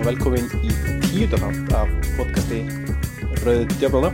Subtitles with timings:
[0.00, 0.70] Og velkomin í
[1.10, 2.62] tíutarnátt af podcasti
[3.42, 4.08] Rauðu Djöflana.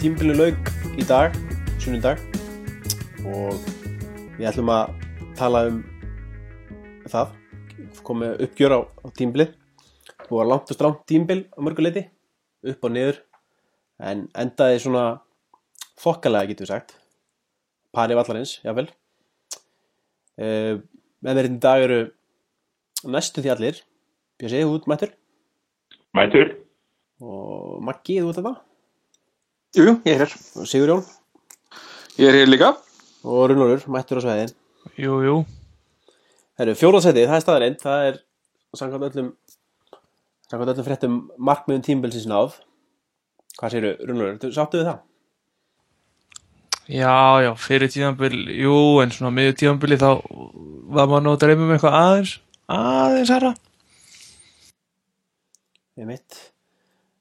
[0.00, 1.36] Tímbilinu laug í dag,
[1.76, 2.22] sunnundag
[3.28, 3.60] og
[4.38, 4.94] við ætlum að
[5.36, 5.82] tala um
[7.12, 7.36] það,
[8.08, 9.54] komið uppgjör á, á tímbilið.
[10.24, 12.08] Það var langt og stránt tímbil á mörguleiti,
[12.64, 13.20] upp og niður,
[14.00, 15.06] en endaði svona
[16.00, 17.00] þokkalega getur við sagt,
[17.92, 18.88] pari vallarins, jáfnvel.
[20.40, 20.80] Uh,
[21.20, 22.06] með mér í dag eru
[23.04, 23.88] næstu því allir
[24.40, 25.12] Björsi, þú ert mættur
[26.14, 26.48] Mætur?
[27.24, 28.54] og Maggi, þú ert þetta
[29.74, 30.34] Jú, jú, ég er hér.
[30.60, 31.04] og Sigurjón
[32.18, 32.72] Ég er hér líka.
[33.24, 34.54] og Runnólfur, mættur á sveiðin
[35.00, 35.36] Jú, jú.
[36.54, 38.18] Það eru fjóðarsætið, það er staðarinn það er
[38.78, 39.30] samkvæmt öllum
[40.50, 42.58] samkvæmt öllum fréttum markmiðum tímbilsins náð
[43.58, 45.02] hvað séru, Runnólfur, þú sáttu við það?
[46.84, 50.08] Já, já, fyrir tíðanbili, jú, en svona miður tíðanbili þá
[50.92, 52.32] var maður nú að dreyma um eitthvað aðeins,
[52.68, 53.52] aðeins herra.
[55.94, 56.36] Ég mitt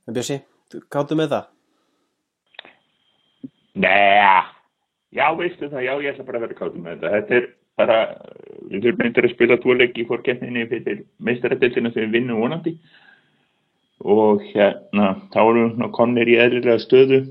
[0.07, 0.39] en Björsi,
[0.89, 1.49] káttu með það?
[3.83, 4.41] Nei,
[5.13, 7.11] já veistu það, já ég ætla bara að vera kátum með þetta.
[7.13, 7.45] Þetta er
[7.77, 7.97] bara,
[8.71, 12.73] við þurfum eitthvað að spila tvo leik í fórkeppninni fyrir meistaradildina sem við vinnum vonandi
[14.03, 17.21] og hérna, þá erum við komnir í eðlilega stöðu.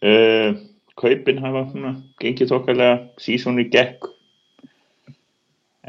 [0.00, 0.56] Uh,
[0.96, 1.92] kaupin hafa svona,
[2.24, 4.08] gengið þokkalega, sísónu gekk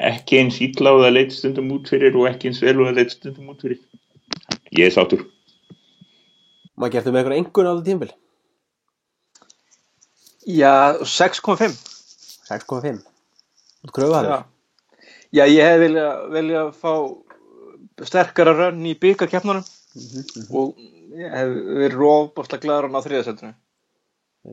[0.01, 3.51] ekki eins það leitt stundum út fyrir og ekki eins vel og það leitt stundum
[3.53, 3.79] út fyrir.
[4.72, 5.25] Ég er sátur.
[6.80, 8.11] Maggi, ertu með eitthvað engun á þetta tímbil?
[10.47, 10.73] Já,
[11.05, 11.75] 6,5.
[12.50, 13.02] 6,5
[13.81, 14.31] Þú kröfuharður?
[14.31, 15.09] Já.
[15.31, 16.94] Já, ég hef vilja, vilja fá
[18.08, 19.63] sterkara rönn í byggarkeppnunum
[20.58, 20.81] og
[21.16, 22.90] ég hef verið rófbárslega glæður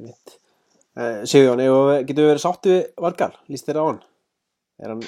[0.04, 0.34] mitt
[0.98, 3.32] uh, Sigurjón, ef- getur við verið sáttu við Vargal?
[3.50, 4.00] Lýst þér á hann?
[4.82, 5.02] Er hann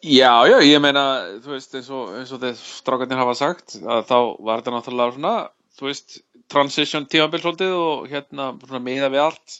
[0.00, 1.02] Já, já, ég meina,
[1.44, 4.16] þú veist, eins og, eins og þeir strákarnir hafa sagt, að þá
[4.46, 5.32] var þetta náttúrulega svona,
[5.76, 6.14] þú veist,
[6.50, 9.58] transition tímabil svolítið og hérna svona miða við allt,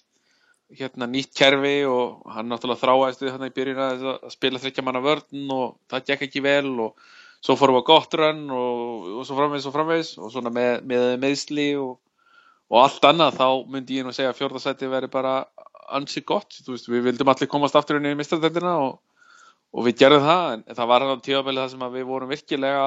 [0.78, 4.84] hérna nýtt kerfi og hann náttúrulega þráaðist við hérna í byrjun að, að spila þryggja
[4.86, 7.12] manna vörn og það gekk ekki vel og
[7.44, 10.72] svo fórum við að gott rönn og, og svo framvegis og framvegis og svona með,
[10.88, 11.94] með meðsli og,
[12.72, 13.36] og allt annað.
[13.42, 15.36] Þá myndi ég nú segja að fjórðasæti veri bara
[15.90, 19.00] ansi gott, þú veist, við vildum allir komast aftur inn í mistardendina og
[19.70, 22.86] og við gerðum það en það var hann á tíðabili það sem við vorum virkilega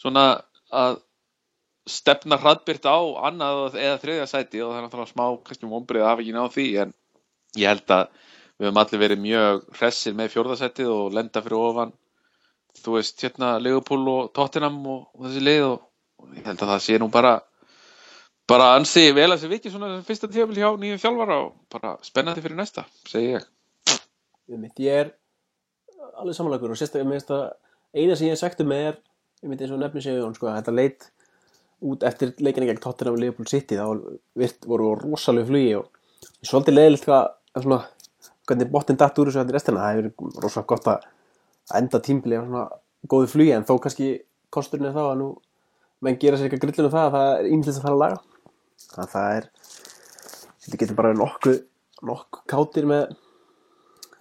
[0.00, 0.24] svona
[0.70, 0.98] að
[1.90, 2.98] stefna hraðbyrt á
[3.30, 6.50] annað eða þriðja sæti og það er náttúrulega smá kannski vonbrið að hafa ekki náð
[6.56, 6.92] því en
[7.58, 8.04] ég held að
[8.60, 11.94] við höfum allir verið mjög hressir með fjórðasætið og lenda fyrir ofan
[12.80, 15.86] þú veist hérna Leopold og Tottenham og, og þessi lið og,
[16.20, 17.38] og ég held að það sé nú bara
[18.50, 22.42] bara ansi vel að þessi viki svona fyrsta tíðabili hjá nýjum þjálfara og bara spennandi
[22.44, 23.48] fyrir næsta, segi ég.
[24.50, 25.12] Ég er
[26.18, 27.40] alveg samanlegur og sérstaklega með þetta
[27.94, 28.98] eina sem ég hef sagt um er
[29.40, 31.08] ég myndi eins og nefni séu sko, að þetta leit
[31.80, 33.86] út eftir leikinni gegn Tottenham og Liverpool City þá
[34.68, 35.88] voru við rosalega flugi og
[36.44, 37.80] svolítið leiðilegt hvað svona,
[38.48, 39.84] hvernig botnin datt úr þessu hætti restina.
[39.84, 41.06] Það hefur verið rosalega gott að
[41.80, 42.66] enda tímbili á svona
[43.08, 44.10] góðu flugi en þó kannski
[44.52, 45.30] kosturinn er þá að nú
[46.04, 48.22] menn gera sér eitthvað grillinu það að það er ímyndilegt að fara að laga.
[48.90, 49.50] Þannig að það er
[50.60, 51.60] þetta getur bara nokkuð
[52.10, 53.16] nokkuð kátir með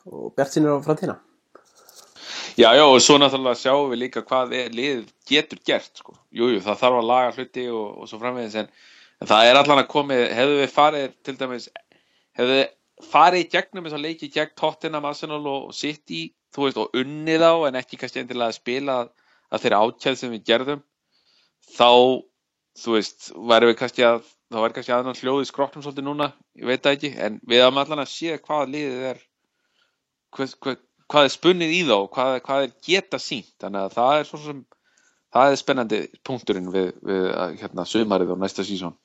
[0.09, 1.19] og bjart sínir á framtíðina
[2.59, 6.17] Já, já, og svo náttúrulega sjáum við líka hvað liðið getur gert, sko.
[6.35, 8.67] Jú, jú, það þarf að laga hluti og, og svo framvegis, en,
[9.23, 11.67] en það er allan að komið, hefðu við farið, til dæmis,
[12.35, 12.65] hefðu við
[13.13, 17.45] farið í gegnum þess að leiki gegn Tottenham, Arsenal og City, þú veist, og unnið
[17.47, 20.83] á, en ekki kannski endilega að spila að þeirra ákjæð sem við gerðum,
[21.77, 21.89] þá,
[22.83, 26.67] þú veist, væri við kannski að, þá væri kannski aðeins hljóðið skroknum svolítið núna, ég
[26.73, 29.25] veit það ekki, en við hafum allan að sé hvað liðið er,
[30.35, 34.17] hvað, hvað, hvað er spunnið í þá, hvað, hvað er geta sínt, þannig að það
[34.19, 34.65] er sem
[35.33, 38.97] það er spennandi punkturinn við, við að, hérna, sumarið og næsta sísón.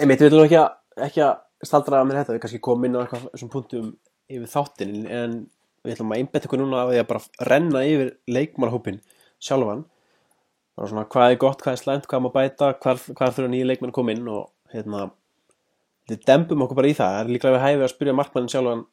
[0.00, 0.68] Einmitt, við viljum ekki að,
[1.06, 3.90] ekki að staldra með þetta, við kannski komum inn á eitthvað þessum punktum
[4.32, 5.38] yfir þáttinn en
[5.82, 9.02] við ætlum að einbetta ykkur núna á því að bara renna yfir leikmannhópin
[9.42, 9.84] sjálfan.
[10.78, 13.92] Svona hvað er gott, hvað er slæmt, hvað má bæta hvað, hvað þurfa nýja leikmann
[13.92, 15.10] að koma inn og hérna
[16.10, 18.84] við dembum okkur bara í það, það er líklega við hæfið að spyrja markmannin sjálfan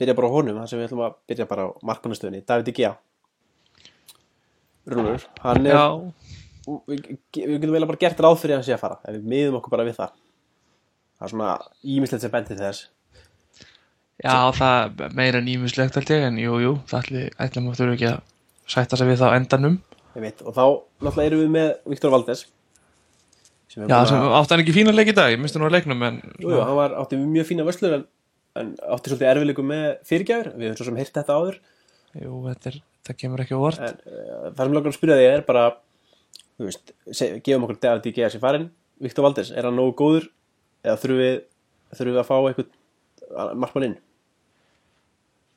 [0.00, 2.92] byrja bara á honum, þar sem við ætlum að byrja bara á markmannistöðinni, David Igea
[4.92, 5.78] Rúnur, hann er
[6.66, 9.28] við, við getum vel bara gert ráð fyrir að hann sé að fara ef við
[9.30, 10.16] miðum okkur bara við það.
[11.18, 11.50] Það er svona
[11.94, 12.88] ímislegt sem bendir til þess.
[14.22, 17.96] Já, það meira en ímislegt held ég, en jú, jú, það ætli, ætlum að þurfa
[17.98, 18.18] ekki að
[18.74, 19.78] sætta sig við það á endanum.
[20.16, 20.64] ég veit, og þá
[21.06, 22.42] náttúrulega erum við með Viktor Valdes
[23.72, 26.02] sem Já, að- átti hann ekki fína leik í dag, ég misti nú að leiknum,
[26.04, 28.04] en jú, jú, hann var, átti mjög fína vöslur en,
[28.60, 31.58] en átti svolítið erfiðleikum með fyrirgjafur við höfum svo sem heyrt þetta áður.
[32.20, 35.18] Jú, þetta, er, þetta kemur ekki á vort en uh, það sem langar að spyrja
[35.18, 35.64] því er bara
[36.58, 36.94] þú veist,
[37.46, 38.30] gefum okkur David D.G.
[38.34, 38.68] sem farin,
[39.02, 40.28] Viktor Valdis, er hann nógu góður?
[40.84, 41.36] Eða þurfum við
[41.92, 43.98] þurfum við að fá eitthvað markmann inn?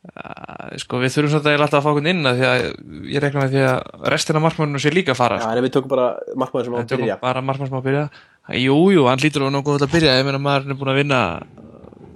[0.05, 2.63] Uh, sko við þurfum svolítið alltaf að fá okkur inn að því að
[3.09, 5.73] ég rekna með því að restina markmanninu sé líka að fara Já, en ef við
[5.79, 6.07] tökum bara
[6.37, 7.17] markmann sem á En að byrja.
[7.17, 10.17] að Jú, jú, hann lítur á nokkuð að byrja.
[10.19, 11.21] Ég meina maður er búin að vinna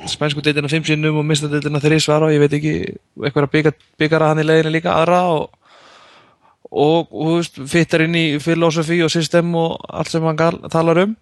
[0.08, 2.74] spænsku deitina fimm sinnum og mista deitina þrísvar og ég veit ekki
[3.26, 5.50] eitthvað að byggara hann í leiðinu líka aðra og
[6.70, 10.38] og, og fittar inn í filosofi og system og allt sem hann
[10.70, 11.16] talar um.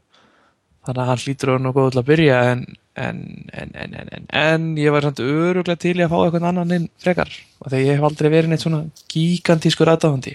[0.83, 2.65] Þannig að hann lítur á nokkuð að byrja en
[2.97, 6.73] en, en, en, en, en, en ég var samt öruglega til að fá eitthvað annan
[6.73, 7.29] inn frekar
[7.61, 8.79] og þegar ég hef aldrei verið neitt svona
[9.13, 10.33] gigantískur aðdáðandi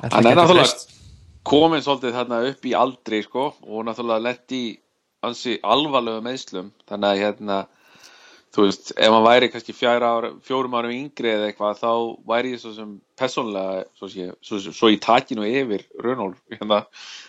[0.00, 0.68] Hann er náttúrulega
[1.50, 4.62] komin svolítið þarna upp í aldri sko og náttúrulega lett í
[5.26, 7.58] ansi alvarlegu meðslum þannig að hérna
[8.50, 11.92] þú veist, ef hann væri kannski ára, fjórum árum yngri eða eitthvað þá
[12.32, 16.84] væri ég svo sem personlega svo, sé, svo, svo, í takinu yfir Runól hérna,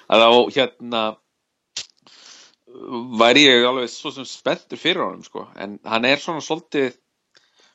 [0.10, 1.04] að þá hérna
[3.22, 5.46] væri ég alveg svo sem spenntur fyrir honum sko.
[5.60, 6.92] En hann er svona svolítið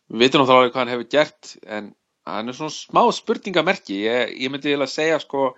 [0.08, 1.90] við veitum náttúrulega alveg hvað hann hefur gert en
[2.26, 4.00] hann er svona smá spurningamerki.
[4.06, 5.50] Ég, ég myndi eiginlega segja sko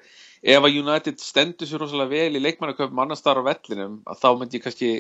[0.43, 4.58] ef að United stendur sér rosalega vel í leikmannaköpum annars þar á vellinum þá myndi
[4.58, 4.90] ég kannski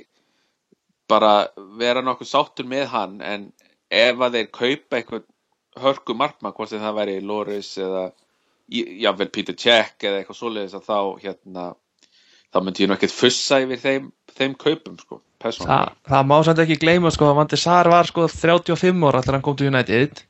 [1.08, 1.48] bara
[1.80, 3.50] vera nokkuð sáttur með hann en
[3.88, 5.28] ef að þeir kaupa eitthvað
[5.78, 8.08] hörku markmann hvort sem það væri Loris eða
[8.68, 11.68] jável Peter Cech eða eitthvað svoleiðis að þá hérna
[12.52, 16.80] þá myndi ég ekkert fussa yfir þeim, þeim kaupum sko, Þa, það má samt ekki
[16.82, 20.24] gleyma sko að Vandi Sar var sko 35 ára allir hann kom til United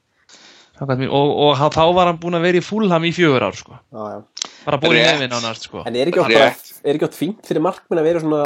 [0.81, 3.79] og, og hann- þá var hann búin að vera í Fulham í fjögur ár sko.
[3.93, 4.51] Já, já.
[4.65, 5.83] bara búin í nefin ánast sko.
[5.87, 6.73] En er ekki oft, bara, Rétt.
[6.85, 8.45] er ekki oft fínt fyrir markmenn að vera svona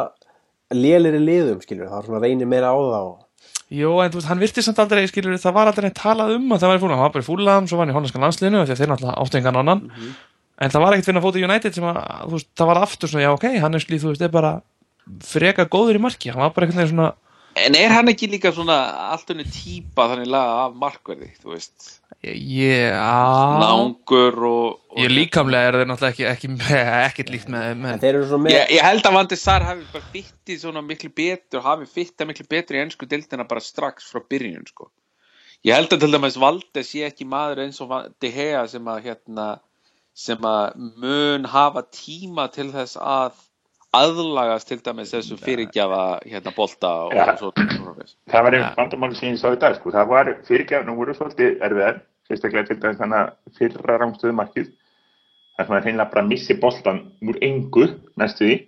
[0.72, 3.18] lélir í liðum, skilur það er svona reynir meira á það og...
[3.72, 6.60] Jó, en þú veist, hann virti samt aldrei, skilur það var aldrei talað um að
[6.60, 6.98] það var í Fulham.
[6.98, 8.90] Hann var bara í Fulham, svo var hann í hollenskan landsliðinu af því að þeir
[8.92, 9.82] náttúrulega áttu engan annan.
[10.62, 13.08] En það var ekkert fyrir að fóta United sem að, þú veist, það var aftur
[13.12, 14.52] svona, já ok, hann er skilur, þú veist, er bara
[15.24, 17.08] freka góður í marki, hann var bara veginn svona
[17.58, 18.76] En er hann ekki líka svona
[19.12, 21.88] allt henni típa þannig laga af markverði, þú veist,
[22.24, 24.78] ég, á langur og...
[24.94, 26.78] og ég líkamlega er þeir náttúrulega ekki, ekki,
[27.08, 29.66] ekkert líkt með, En með þeir eru svona með Ég, ég held að Vandi Sar
[29.68, 34.08] hafi bara fyttið svona miklu betur, hafi fyttið miklu betur í ennsku dildina bara strax
[34.08, 34.88] frá byrjun, sko.
[35.62, 39.04] Ég held að til dæmis Valdes sé ekki maður eins og De Gea sem að
[39.10, 39.48] hérna,
[40.16, 43.36] sem að mun hafa tíma til þess að
[43.96, 47.36] aðlagast til dæmis þessu fyrirgjafa hérna bolta og, Ja.
[47.36, 48.06] svona.
[48.30, 49.90] Það var einn vandamáli sem ég sá í dag, sko.
[49.90, 52.00] Það var fyrirgefnum voru svolítið erfiðar,
[52.30, 54.72] sérstaklega til dæmis þannig að fyrra rángstöðu markið.
[55.58, 57.86] Það sem að hreinlega bara missi boltan úr engu
[58.16, 58.66] næstu því.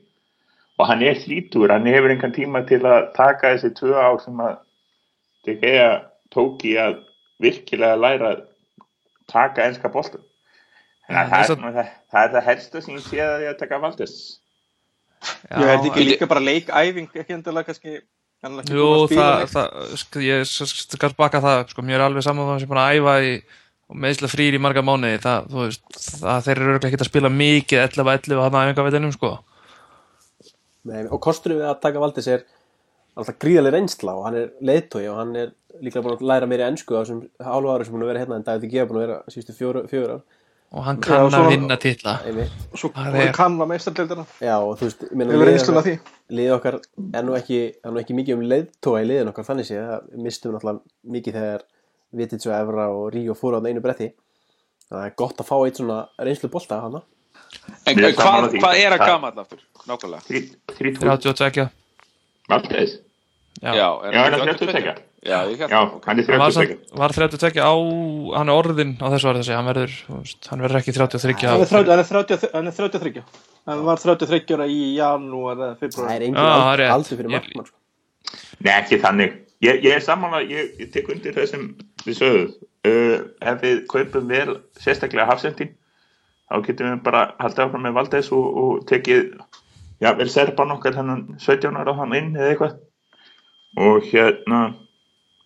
[0.79, 4.35] Og hann er þrítur, hann hefur engan tíma til að taka þessi tvö ár sem
[4.37, 4.59] að
[5.47, 6.05] DGA
[6.35, 6.99] tók í að
[7.41, 8.43] virkilega læra að
[9.27, 10.21] taka enska boltan.
[11.09, 13.49] Að það, er að- svona það, það er það helsta sem ég sé að því
[13.55, 13.79] að taka
[15.25, 15.65] Valdes.
[15.65, 18.05] Ég held ekki líka bara leikæfing ekki endilega kannski er
[18.69, 22.59] Jú, að það, það, ég skal baka það upp, sko, mér er alveg saman það
[22.61, 23.31] sem búin að æfa í
[23.85, 27.09] og meðsla frýr í marga mánuði það, þú veist, það, þeir eru örugglega ekki að
[27.09, 29.33] spila mikið 11-11 á þarna æfingavellinum, sko
[30.85, 32.45] Nei, og kosturinn við að taka Valdis er
[33.15, 36.69] alltaf gríðaleg reynsla og hann er leiðtói og hann er líklega búin að læra meira
[36.69, 38.81] ennsku á þessum hálfu ári sem búin að vera hérna en David G.
[38.83, 40.25] er búin að vera síðustu fjóru, fjóru ár
[40.73, 42.51] og hann Já, kann að vinna titla einmitt.
[42.73, 45.51] og svo Það er- kann að meistardildina Já, og þú veist, ég meina, hefur liðið
[45.53, 46.81] reynsluna okkar-
[47.15, 50.23] er nú ekki, er nú ekki mikið um leiðtóa í liðin okkar þannig séð, það
[50.25, 51.61] mistum náttúrulega mikið þegar
[52.15, 54.13] Vitits og Evra og Ríó fóru á það einu bretti
[54.91, 57.03] það er gott að fá eitt svona reynslu bolta hana
[57.87, 58.15] En hvað,
[58.59, 59.59] hvað er að Það- gamall aftur?
[59.87, 60.23] Nákvæmlega.
[60.75, 61.71] Þrítúr, 32
[62.49, 62.99] Valdes.
[63.63, 64.95] já, Já, er er 32?
[65.25, 65.31] 32.
[65.31, 65.95] Já, ég Já, það.
[65.97, 66.05] ok.
[66.07, 66.77] hann er hann var, 32.
[66.77, 67.73] samt, var 32 á
[68.39, 69.95] hann er orðin á þessu var þessi hann verður,
[70.51, 73.23] hann verður ekki 33 hann er á- 30 hann er 30 hann er 33
[73.71, 76.93] hann var 33 ára í janúar eða það februar er það er ald- rétt.
[76.99, 77.79] aldur fyrir markmann sko.
[78.65, 79.33] Nei, ekki þannig.
[79.65, 81.65] Ég, ég er samanlega, ég, ég tek undir það sem
[82.05, 82.55] við sögum.
[82.85, 85.71] Uh, ef við kaupum vel sérstaklega hafsendin,
[86.53, 89.31] þá getum við bara haldið áfram með Valdes og, og tekið,
[90.05, 92.75] já, vel serban okkar þennan 17 ára á hann inn eða eitthvað.
[93.81, 94.61] Og hérna,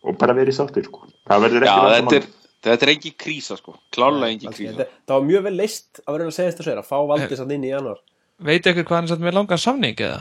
[0.04, 1.06] og bara verið sáttir, sko.
[1.28, 2.14] Það verður Já, ekki þetta vandamál.
[2.14, 2.28] er,
[2.68, 3.74] þetta er engin krísa, sko.
[3.94, 4.76] Klálega engin krísa.
[4.78, 7.40] Þetta- það var mjög vel leist að vera að segja þetta er að fá Valdis
[7.44, 7.98] að inn í januar
[8.38, 10.18] veit ykkur hvað hann er satt með langan samning eða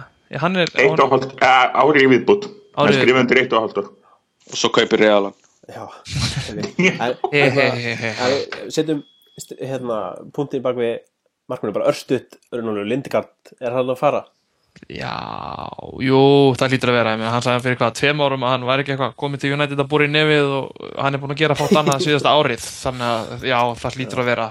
[0.58, 2.48] er Eitt og hálft, uh, ári í viðbútt.
[2.76, 3.88] Hann Árið- skrifa undir eitt og hálft ár.
[4.52, 5.34] Og svo kaupir realan.
[9.38, 9.98] St- hérna,
[10.34, 10.96] punktinn bak við
[11.52, 12.40] markmannu bara örstuðt
[12.90, 14.24] Lindegard er hann að fara
[14.88, 15.14] Já,
[16.00, 16.20] jú,
[16.56, 19.16] það lítur að vera hann sagði fyrir hvað, tveim árum að hann væri ekki eitthvað
[19.20, 22.04] komið til United að búra í nefið og hann er búin að gera fátt annað
[22.06, 24.48] síðasta árið þannig að já, það lítur að vera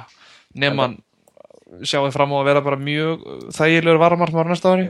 [0.60, 0.98] nefn
[1.86, 3.24] sjáði fram á að vera bara mjög
[3.56, 4.86] þægilegur varamarkmaður næsta ári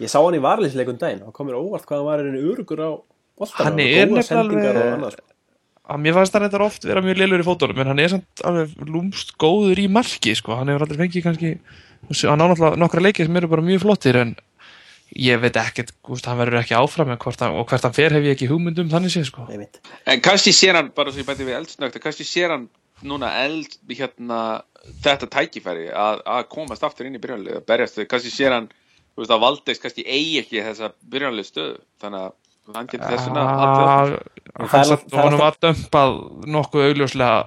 [0.00, 2.82] Ég sá hann í varlýsleikum daginn og kom mér óvart hvað hann var einhverju urugur
[2.84, 2.90] á
[3.40, 5.24] boltanum Hann er nefnilega sko.
[6.00, 8.76] mér fannst hann þetta oft vera mjög leilur í fótunum en hann er samt alveg
[8.90, 10.58] lúmst góður í marki sko.
[10.58, 11.54] hann hefur aldrei fengið kannski
[12.28, 14.36] hann á náttúrulega nokkra leikið sem eru bara mjög flottir en
[15.16, 18.36] ég veit ekkert úst, hann verður ekki áfram hann, og hvert hann fer hef ég
[18.36, 19.46] ekki hugmyndum þannig sé sko.
[19.50, 22.68] En kannski sér hann, bara svo ég bæti við eldsnögt, kannski sér hann
[23.06, 24.60] núna eld, hérna,
[25.04, 28.68] þetta tækifæri að, að komast aftur inn í byrjanlið að berjast, kannski sér hann,
[29.14, 32.38] þú veist, að Valdeis kannski eigi ekki þessa byrjanlið stöðu, þannig að
[32.76, 33.44] hann getur þessuna
[35.16, 36.16] hann var dömpað
[36.50, 37.38] nokkuð augljóslega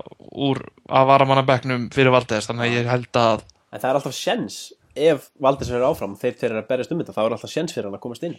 [0.48, 3.44] úr að varamannabekknum fyrir Valdes þannig að ég held að
[3.74, 4.58] En það er alltaf sjens
[4.96, 7.74] ef Valdis verður áfram þeir þeir eru að berjast um þetta, þá er alltaf sjens
[7.76, 8.36] fyrir hann að komast inn.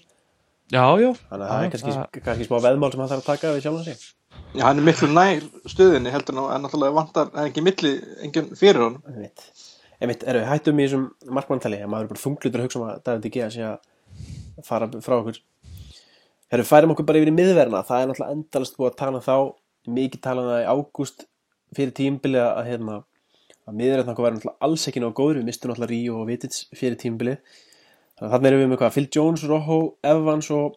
[0.73, 3.53] Já, já, Þannig að það er kannski, kannski smá veðmál sem hann þarf að taka
[3.53, 4.05] við sjálfan sig.
[4.55, 7.93] Já, hann er miklu nær stöðinni heldur en, en náttúrulega vantar en ekki milli,
[8.25, 9.45] engin fyrir hann Einmitt.
[10.01, 11.05] Einmitt, erum við hættum í þessum
[11.37, 13.51] markmanntali að maður er bara þunglutur að hugsa um að David G.
[13.53, 15.39] sé að fara frá okkur.
[16.51, 19.23] Erum við færum okkur bara yfir í miðverna það er náttúrulega endalast búið að tala
[19.25, 19.37] þá
[19.95, 21.27] mikið talað um í ágúst
[21.77, 22.99] fyrir tímbili að hérna
[23.65, 26.99] að miðverðin okkur væri alls ekki nóg góður við mistum náttúrulega Ríó og Vitits fyrir
[27.01, 27.37] tímbili
[28.15, 30.77] þannig að þarna erum við með hvað Phil Jones, Rojo, Evans og,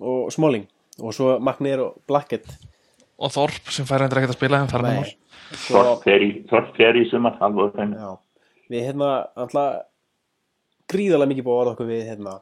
[0.00, 0.66] og Smalling.
[1.02, 2.46] Og svo Magnér og Blackett.
[3.18, 4.60] Og Þorp sem fær endur ekkert að spila
[5.64, 8.12] Þorp fer í, Þorp fer í sumar þannig.
[8.70, 9.84] Við hérna alltaf
[10.90, 12.36] gríðarlega mikið búið að orða okkur við hérna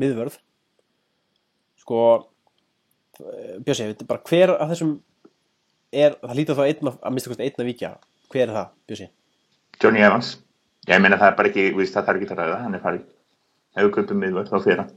[0.00, 0.38] miðvörð.
[1.82, 2.00] Sko
[3.20, 4.96] eh, Bjössi, við bara hver af þessum
[5.92, 7.92] er, það þá einn af, að mista kosti einn að víkja
[8.32, 9.08] hver er það, Bjössi?
[9.82, 10.32] Johnny Evans.
[10.88, 13.04] Ég meina það er bara ekki, víst, það þarf ekki að ræða hann er farið,
[13.76, 14.90] ef við köpum miðvörð þá fer hann.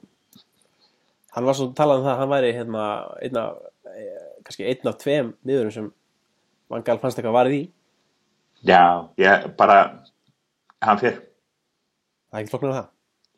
[1.35, 2.87] Hann var svo talað um það að hann væri hérna
[3.27, 3.61] einn af,
[3.91, 5.93] eh, kannski einn af tveim miðvörum sem
[6.73, 7.61] Vangal fannst eitthvað varð í.
[8.65, 8.81] Já,
[9.21, 9.77] ég bara
[10.81, 11.19] hann fer,
[12.31, 12.87] það er ekki flokknar það.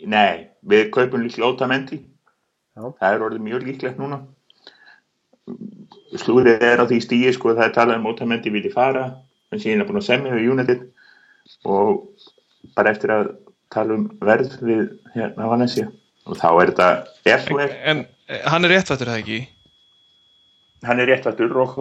[0.06, 1.98] Nei við kaupum líklega Otamendi
[2.78, 2.84] Já.
[3.00, 4.22] það er orðið mjög líklegt núna.
[6.22, 9.08] Slúrið er á því stíi sko það er talað um Otamendi vilji fara
[9.52, 10.86] en síðan er búin að semja við United
[11.66, 12.08] og
[12.76, 13.30] bara eftir að
[13.74, 15.88] tala um verð við hérna Valencia.
[16.28, 16.88] Og þá er þetta
[17.32, 19.40] ef þú er, en eh, hann er réttvættur það ekki?
[20.86, 21.78] Hann er réttvættur og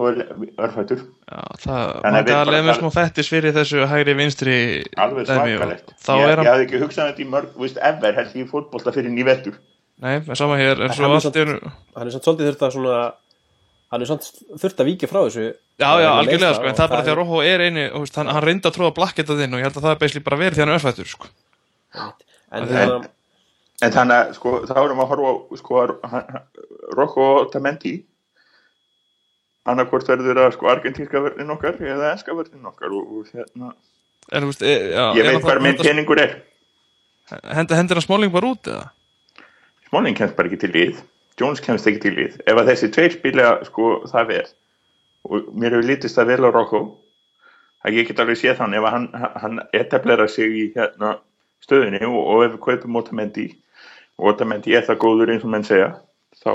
[0.57, 1.03] örfættur.
[1.27, 4.55] Já, það Þannig að við mér tala- smá fettis fyrir þessu hægri vinstri
[4.97, 5.91] alveg svakalegt.
[6.01, 8.47] þá ég, er ég hafði ekki hugsað þetta í mörg, þú veist, ever held ég
[8.47, 9.59] í fótbolta fyrir nývettur
[10.01, 11.53] nei, með sama hér en En svo hann er samt- er
[12.07, 12.97] er svolítið þurft að svona
[13.91, 14.27] hann er samt
[14.61, 15.45] þurft að víkja frá þessu
[15.77, 18.01] Já, já, Vegna algjörlega, sko, en það er bara því að Róhó er eini, og,
[18.03, 20.21] veist, hann, hann reyndi að tróða blakketað inn og ég held að það er beisli
[20.25, 21.29] bara verið því hann er örfættur, sko.
[22.51, 23.07] en En-
[23.85, 25.81] en þannig að sko, þá erum að horfa á sko,
[26.97, 27.91] Rocco Otamendi.
[29.67, 33.73] Annarkvort verður það sko argentínska verðin okkar eða enska verðin okkar og, og hérna,
[34.31, 36.33] En, þú veist, e, já, ég er veit hvað minn peningur er.
[37.53, 38.89] Henda hendur hann smáling bara út, eða?
[39.91, 40.97] Smáling kemst bara ekki til lið
[41.37, 44.47] Jones kemst ekki til lið ef að þessi tveir spila sko það vel
[45.27, 46.81] og mér hefur lítist það vel á Rocco
[47.85, 49.07] að ég get alveg séð þannig ef að hann,
[49.43, 51.17] hann etablera sig í hérna
[51.65, 53.47] stöðinni og, og ef við kaupum Otamendi
[54.17, 55.91] og Otamendi er það góður eins og menn segja
[56.41, 56.51] þá,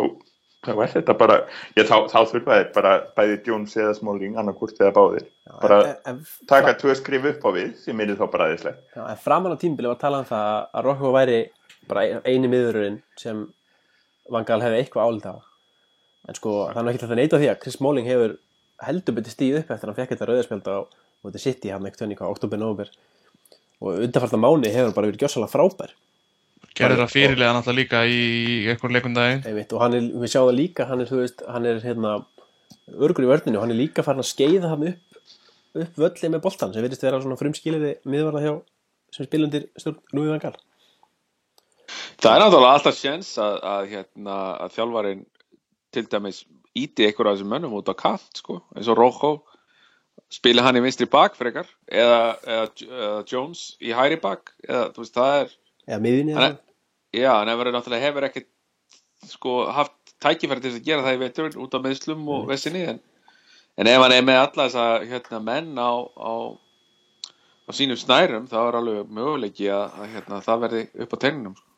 [0.66, 1.38] þá er þetta bara
[1.76, 5.26] já, þá, þá þurfa þeir bara bæði Jones eða Smáling annarkvort eða báðir.
[5.62, 6.20] Bara en, en,
[6.50, 9.62] taka tvö skrif upp á við sem er þá bara aðeinslega Já, en framan á
[9.62, 11.42] tímbili var talað um það að Rocco væri
[11.90, 13.46] bara eini miðurinn sem
[14.30, 15.38] Vangal hefði eitthvað álita á.
[16.30, 18.36] En sko, það nú ekki þetta neita því að Chris Smalling hefur
[18.86, 20.78] heldur betið stíð upp eftir að hann fekk þetta rauðarspjald á
[21.26, 22.90] þetta sitt í hann eitthvað tönni hvað, oktober, november
[23.82, 25.94] og undanfarta mánu hefur bara verið gjössalega frábær
[26.78, 28.20] Gerður það fyrirlega náttúrulega líka í
[28.72, 29.64] einhvern leikundagi.
[29.74, 32.12] og hann er, við sjáum það líka hann er, veist, hann er hérna
[32.96, 35.18] örgur í vörninu og hann er líka farin að skeiða hann upp,
[35.82, 38.52] upp völlið með boltan sem verðist vera svona frumskiliði miðvarða hjá
[39.12, 40.54] sem spilundir stjórn Lúi Vangal
[42.22, 45.22] Það er náttúrulega alltaf sjens að, að, hérna, að þjálfarin
[45.92, 46.42] til dæmis
[46.78, 49.32] íti einhver af þessum mönnum út á kant sko, eins og Rojo.
[50.32, 55.02] Spila hann í vinstri bak frekar eða, eða, eða Jones í hæri bak eða þú
[55.02, 55.50] veist það er
[55.88, 56.60] eða miðinni Hann er-
[57.20, 58.48] já, en ef verður náttúrulega hefur ekkert
[59.28, 62.84] sko haft tækifæri til þess að gera það í vetur út af meðslum og vesinni
[62.94, 63.00] en,
[63.76, 66.32] en ef hann er með alla þessa hérna, menn á, á,
[67.68, 71.58] á sínum snærum þá er alveg möguleiki að, að hérna, það verði upp á tegninum
[71.60, 71.71] sko.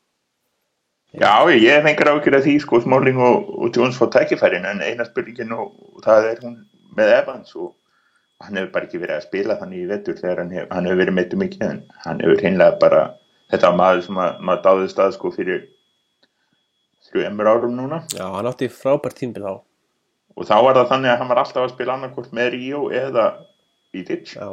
[1.15, 4.81] Já, ég hef engar ákjör að því sko Smáling og, og Jones fá tækifærin en
[4.83, 6.57] eina spurningin og, og það er hún
[6.97, 7.69] með Evans og
[8.43, 11.01] hann hefur bara ekki verið að spila þannig í vettur þegar hann, hef, hann hefur
[11.03, 13.03] verið meittu mikið en hann hefur hinnlega bara
[13.53, 15.63] þetta maður sem að, maður dáði stað sko fyrir
[17.07, 18.01] þrjumur árum núna.
[18.11, 19.53] Já, hann átti frábært tímbil þá.
[20.35, 23.29] Og þá var það þannig að hann var alltaf að spila annarkvort með Ríó eða
[23.95, 24.49] Já,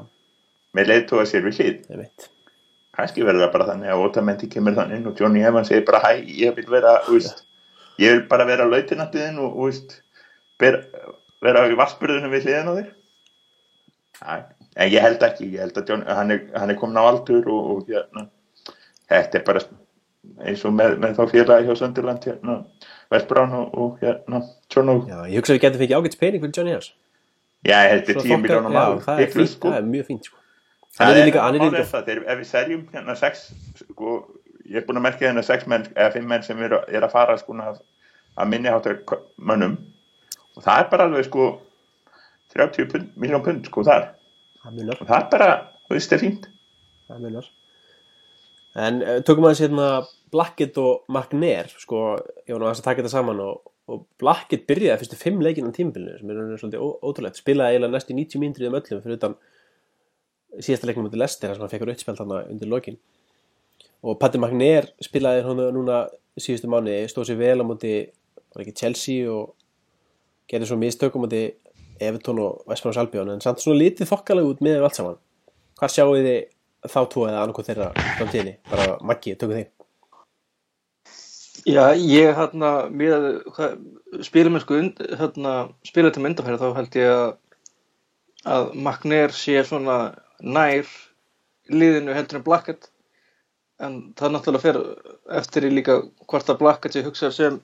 [0.77, 2.29] með leiðtóða sér við veit
[2.97, 6.01] kannski verður það bara þannig að Otamendi kemur þannig inn og Johnny Evans segir bara
[6.05, 7.45] hæ, ég vil vera úst,
[8.03, 9.99] ég vil bara vera lautinattiðin og úst,
[10.61, 10.83] ber,
[11.45, 12.91] vera í vassburðunum við hliðin á þér.
[14.23, 14.35] Æ,
[14.77, 17.49] en ég held ekki ég held að John, hann, er, hann er komin á aldur
[17.49, 18.27] og, og hérna,
[19.11, 19.65] þetta er bara
[20.47, 22.59] eins og með, með þá félagi hjá Sönderland hérna,
[23.13, 26.45] Vestbrán og, og hérna, Tjónó já, Já, ég hugsa að við getum fengið ágætt pening
[26.45, 26.93] fyrir Johnny Evans.
[27.63, 30.42] Svo þetta 10 þokkar- miljónum Já, áður er það er mjög fínt sko.
[30.97, 33.47] Það er er líka, er málið líka það, þeir, ef við serjum hérna sex,
[33.81, 34.17] sko,
[34.69, 37.15] ég er búin að merkja hérna sex menn, eða fimm menn sem er, er að
[37.15, 37.81] fara sko að,
[38.37, 39.01] að minni háttar
[39.41, 39.79] mönnum.
[40.53, 41.49] Og það er bara alveg sko
[42.53, 44.11] 30 pund, miljón pund sko þar.
[44.63, 45.51] Það munar, og það er bara,
[45.87, 46.49] þú veist, það er fínt.
[47.09, 47.51] Það munar
[48.83, 49.89] En uh, tökum aðeins hérna
[50.33, 52.17] Blackett og McNair sko,
[52.49, 56.21] ég aðeins að taka þetta saman og, og Blackett byrjaði fyrstu fimm leikinn á tímabilinu
[56.21, 57.41] sem er svolítið ótrúlegt.
[57.41, 59.37] Spilaði eiginlega næstu 90 mínútur í þeim öllum fyrir utan
[60.61, 62.99] síðasta leiknum í Lester þar sem hann fekk rauðspjald þarna undir lokin.
[64.03, 66.05] Og Patti McNair spilaði hún núna
[66.41, 67.67] síðustu mánu stóð sér vel á
[68.61, 69.55] ekki Chelsea og
[70.51, 71.43] gerði svo mistök á móti
[72.03, 75.21] Everton og Vestmanns Albion en samt svona lítið þokkalega út með allt saman.
[75.79, 76.33] Hvað sjáu þið
[76.93, 78.57] þá tvo eða annarkoð þeirra framtíðinni?
[78.69, 79.71] Bara Maggi, tökum þig.
[81.63, 83.29] Já, ég hérna með
[84.27, 84.81] spilamennsku
[85.21, 85.53] hérna,
[85.87, 87.29] spilatum undanfæri þá held ég að
[88.43, 90.89] að Magnér sé svona nær
[91.73, 92.89] liðinu heldur en Blackett.
[93.83, 94.81] En það náttúrulega fer
[95.41, 95.99] eftir í líka
[96.31, 97.59] hvort að Blackett sé hugsað sem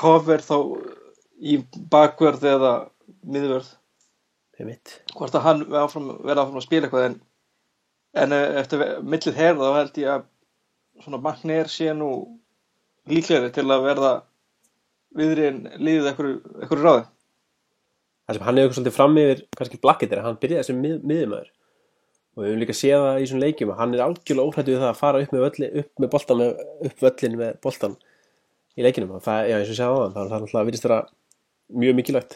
[0.00, 0.56] cover þá
[1.44, 1.58] í
[1.92, 2.74] bakverð eða
[3.26, 3.74] miðverð
[4.58, 7.16] ég hvort að hann verði áfram, áfram að spila eitthvað en,
[8.22, 10.28] en eh, eftir millið herð þá held ég að
[11.02, 12.10] svona Magnér sé nú
[13.10, 14.12] líklegri til að verða
[15.18, 17.04] viðriðin liðið eitthvað ráði.
[18.24, 20.96] Það sem hann hefur svolítið fram yfir kannski Blackett er að hann byrjaði sem mið,
[21.02, 21.50] miðumæður
[22.34, 24.80] og við höfum líka séð það í svona leikjum að hann er algjörlega óhrættu við
[24.82, 27.94] það að fara upp með, völli, upp með boltan með, upp völlin með boltan
[28.74, 30.98] í leikinum það, já, eins og segði á það það er alltaf að virðist vera
[31.84, 32.34] mjög mikilvægt.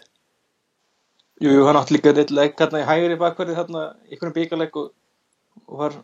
[1.39, 4.93] Jú, jú, hann átt líka eitt leik hérna í hægri bakverði hérna einhvern byggarleik og,
[5.67, 5.99] og var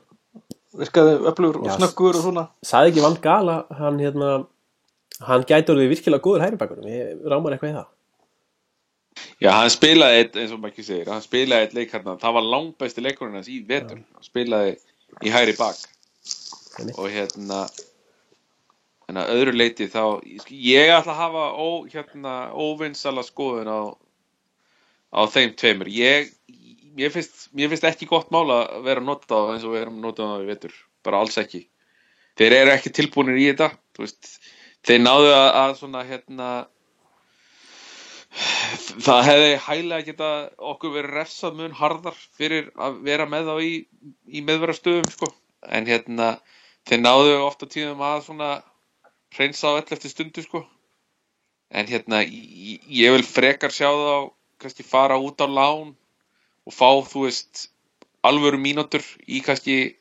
[0.74, 2.44] virkaði öflugur og Já, snöggur og svona.
[2.66, 4.30] Saði ekki Van Gala hann hérna
[5.22, 7.90] hann gæti orðið virkilega góður hægri bakur ég rámar eitthvað í það
[9.42, 12.46] Já, hann spilaði eitt, eins og ekki segir, hann spilaði eitt leik hérna, það var
[12.54, 14.76] langbæsti leikurinn hans í vetur, hann spilaði
[15.24, 15.82] í hægri bak.
[16.78, 16.96] Einmitt.
[16.98, 17.60] og hérna,
[19.14, 20.18] að öðru leiti þá,
[20.50, 23.80] ég ætla að hafa ó, hérna, óvinnsala skoðun á,
[25.14, 26.32] á þeim tveimur, ég,
[26.98, 30.34] mér finnst, mér finnst ekki gott mál að vera notað eins og við erum notað
[30.34, 30.74] á í vetur,
[31.06, 31.62] bara alls ekki,
[32.40, 34.32] þeir eru ekki tilbúinir í þetta, þú veist,
[34.88, 36.50] þeir náðu að, að svona, hérna,
[38.34, 40.28] það hefði hæglega geta
[40.72, 43.72] okkur verið refsað mun harðar fyrir að vera með þá í,
[44.26, 45.30] í meðverastöðum sko.
[45.64, 46.34] en hérna
[46.88, 48.50] þeir náðu ofta tíðum að svona
[49.34, 50.64] hreinsa á ell eftir stundu sko.
[51.70, 55.94] en hérna ég, ég vil frekar sjá þá kannski fara út á lán
[56.64, 57.68] og fá þú veist
[58.24, 59.96] alvöru mínútur í kannski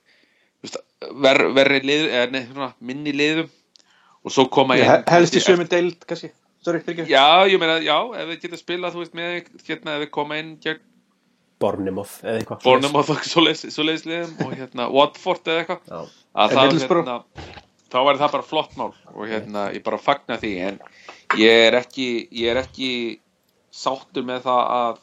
[0.64, 0.80] veist,
[1.22, 3.52] ver, verri lið, eða, nei, minni liðum
[4.24, 6.32] og svo koma inn helst í sömu deild kannski
[6.64, 10.04] Sorry, fyrir Já, ég meina, já, ef við getum spilað, þú veist, með, hérna, ef
[10.06, 10.82] við koma inn gegn
[11.64, 16.00] Bournemouth eða eitthvað Bournemouth og svoleiðis liðum og hérna, Watford eða eitthvað, Já.
[16.34, 17.10] að En það, Middlesbrough?
[17.12, 17.56] hérna,
[17.94, 20.80] þá væri það bara flott mál og hérna, ég bara fagna því, en
[21.40, 22.08] ég er ekki,
[22.42, 22.92] ég er ekki
[23.74, 25.02] sáttur með það að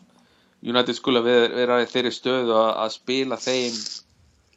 [0.70, 3.78] United skula vera, í þeirri stöðu að, að spila þeim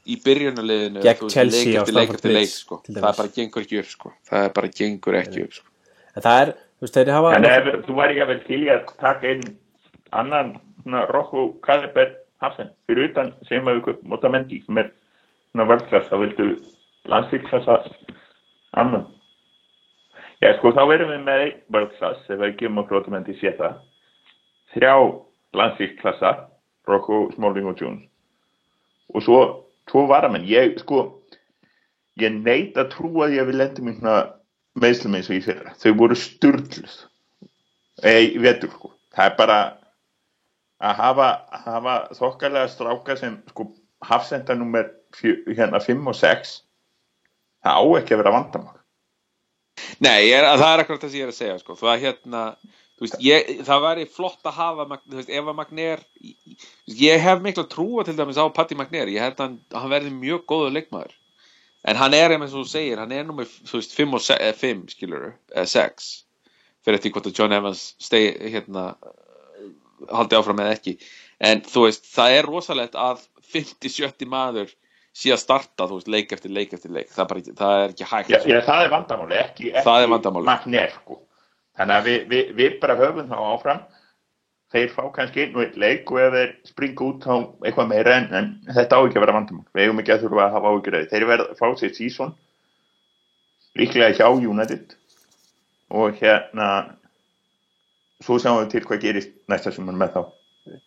[0.03, 2.81] í byrjunarliðinu Gegn Chelsea leik á eftir leik Stamford eftir leik, Bridge, sko.
[2.89, 4.13] það bara gengur ekki upp, sko.
[4.27, 5.69] það er bara gengur ekki upp, sko.
[6.13, 6.53] en það er,
[6.83, 9.43] veist, En ef þú væri ekki að vel til í að taka inn
[10.11, 10.53] annan
[11.13, 12.11] Rokko Kaliber
[12.43, 14.91] Hafsen fyrir utan sem að við Motamendi sem er
[15.51, 16.47] svona völdklass þá vildu
[17.11, 17.77] landsvíklassa
[18.79, 19.05] annan.
[20.43, 23.77] Já sko þá verðum við með einn völdklass ef við gefum okkur Motamendi sé það.
[24.73, 24.95] Þrjá
[25.55, 26.33] landsvíklassa
[26.89, 28.09] Rokko, Smalling og Jones
[29.13, 29.39] og svo
[29.87, 30.47] tvo varamenn.
[30.47, 31.05] Ég sko
[32.19, 34.17] ég neit að trúa því að við lendum í svona
[34.79, 35.75] meðslum eins og í fyrra.
[35.81, 36.97] Þau voru sturgluð.
[38.03, 38.93] Eða í vetur, sko.
[39.13, 39.57] Það er bara
[40.83, 41.29] að hafa,
[41.65, 43.69] hafa þokkalega stráka sem, sko,
[44.03, 44.89] hafsenda nummer
[45.21, 46.55] hérna 5 og 6.
[47.63, 48.79] Það á ekki að vera vandamál.
[50.03, 51.75] Nei, ég er, það er akkurat það sem ég er að segja sko.
[51.79, 52.41] það, hérna,
[53.01, 56.03] veist, ég, það væri flott að hafa veist, ef að Magnér
[56.99, 60.13] ég hef mikla trúa til dæmis á Patti Magnér ég held að hann, hann verði
[60.15, 61.15] mjög góður leikmaður
[61.83, 64.27] en hann er eins og þú segir, hann er nummer þú veist, 5 og
[64.61, 66.11] 5 skilur eða 6
[66.83, 68.93] fyrir eftir hvort að John Evans stay, hérna
[70.11, 70.97] haldi áfram eða ekki
[71.43, 74.71] en þú veist, það er rosalegt að 50-70 maður
[75.13, 77.91] sé að starta, þú veist, leik eftir leik eftir leik það er, bara, það er
[77.93, 79.83] ekki hægt Já, já, það er vandamáli, ekki, ekki.
[80.47, 81.19] Magnér, sko.
[81.77, 83.83] Þannig að við, við, við bara höfum þá áfram.
[84.73, 87.33] Þeir fá kannski einn og einn leik og ef þeir springa út þá
[87.67, 89.67] eitthvað meira en, en þetta á ekki að vera vandamál.
[89.75, 91.09] Við eigum ekki að þurfa að hafa áhyggjur af því.
[91.11, 92.33] Þeir verða fá sér sísón,
[93.77, 94.95] líklega hjá United
[95.93, 96.69] og hérna
[98.23, 100.21] svo sjáum við til hvað gerist næsta sem með þá.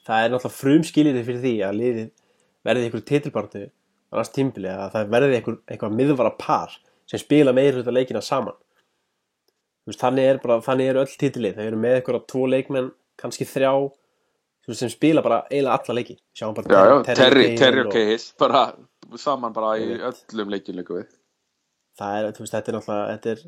[0.09, 2.13] það er náttúrulega frumskilirði fyrir því að liðið
[2.67, 3.65] verði ykkur titilbartu
[4.13, 6.77] annars tímbili að það verði ykkur eitthvað miðvara par
[7.11, 8.57] sem spila meira hluta leikina saman
[9.87, 12.89] veist, þannig er bara, þannig eru öll titilið þau eru með ykkur tvo leikmenn,
[13.21, 13.73] kannski þrjá
[14.75, 16.17] sem spila bara eiginlega alla leiki.
[16.35, 18.65] Sjáum bara já, já, Terry, Terry og Cahill bara
[19.23, 21.15] saman bara í öllum leikum við.
[21.97, 23.45] Það er, þú veist, þetta er náttúrulega þetta er,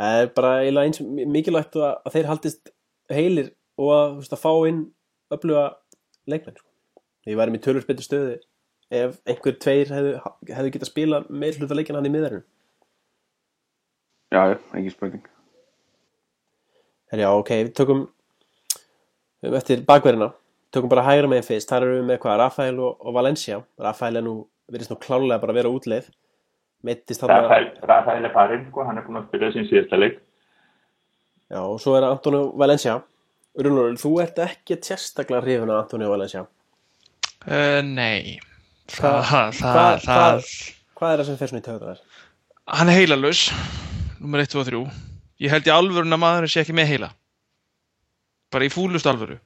[0.00, 2.72] það er bara eiginlega eins mikilvægt að, að þeir haldist
[3.10, 4.82] heilir og að, þú veist, að fá inn
[5.30, 5.64] öfluga
[6.30, 6.68] leikmenn sko.
[7.30, 8.38] ég væri með tölur betur stöðu
[8.90, 10.14] ef einhver tveir hefðu,
[10.50, 12.42] hefðu getað spila meir hluta leikin hann í miðarinn
[14.30, 15.28] já, já, engin spurning.
[17.10, 18.08] Herjá, ok, við tökum um,
[19.42, 20.30] eftir bakverðina.
[20.70, 23.56] Tökum bara hægra meginn fyrst, þar erum við með hvað Rafael og, og Valencia.
[23.82, 24.34] Rafael er nú,
[24.70, 26.10] virðist nú klálega bara að vera útleið.
[26.86, 30.20] Meittist þarna Rafael Rafael er farinn, sko, hann er búin að spila sín síðasta leik.
[31.50, 33.00] Já, og svo er Antonio Valencia.
[33.58, 36.44] Rúnur, þú ert ekki sérstaklega hrifin af Antonio Valencia?
[37.48, 38.38] Uh, nei.
[38.94, 40.52] Hvað- það, það, hvað- það,
[41.00, 42.26] Hvað er það sem fer svona í töðunar þér?
[42.70, 43.38] hann er heilalus
[44.20, 44.80] nummer 1, 2 og 3
[45.42, 47.08] ég held í alvörun að maðurinn sé ekki með heila
[48.52, 49.38] bara í fúlust alvöru.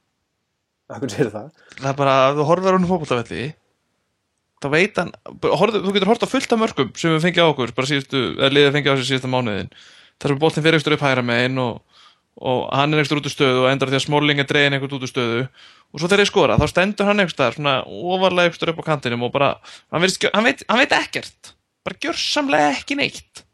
[1.09, 1.47] Sér það?
[1.79, 3.45] það er bara að þú horfður á hann fótboltavelli
[4.61, 5.11] þá veit hann
[5.43, 8.51] horfðu, þú getur á fullt af mörgum sem við fengið á okkur bara síðustu, eða
[8.53, 9.71] liðið fengið á sig síðusta mánuðin
[10.21, 12.03] þar sem boltin fyrir ekstra upp hægra megin og,
[12.39, 14.95] og hann er ekstra út úr stöðu og endar því að Smalling er dregin einhvern
[14.97, 15.41] út úr stöðu.
[15.91, 19.27] Og svo þegar þeir skora, þá stendur hann ekstra svona ofarlega ekstra upp á kantinum
[19.27, 21.53] og bara hann, virðist, hann, veit, hann veit ekkert
[21.85, 23.44] bara gjörsamlega ekki neitt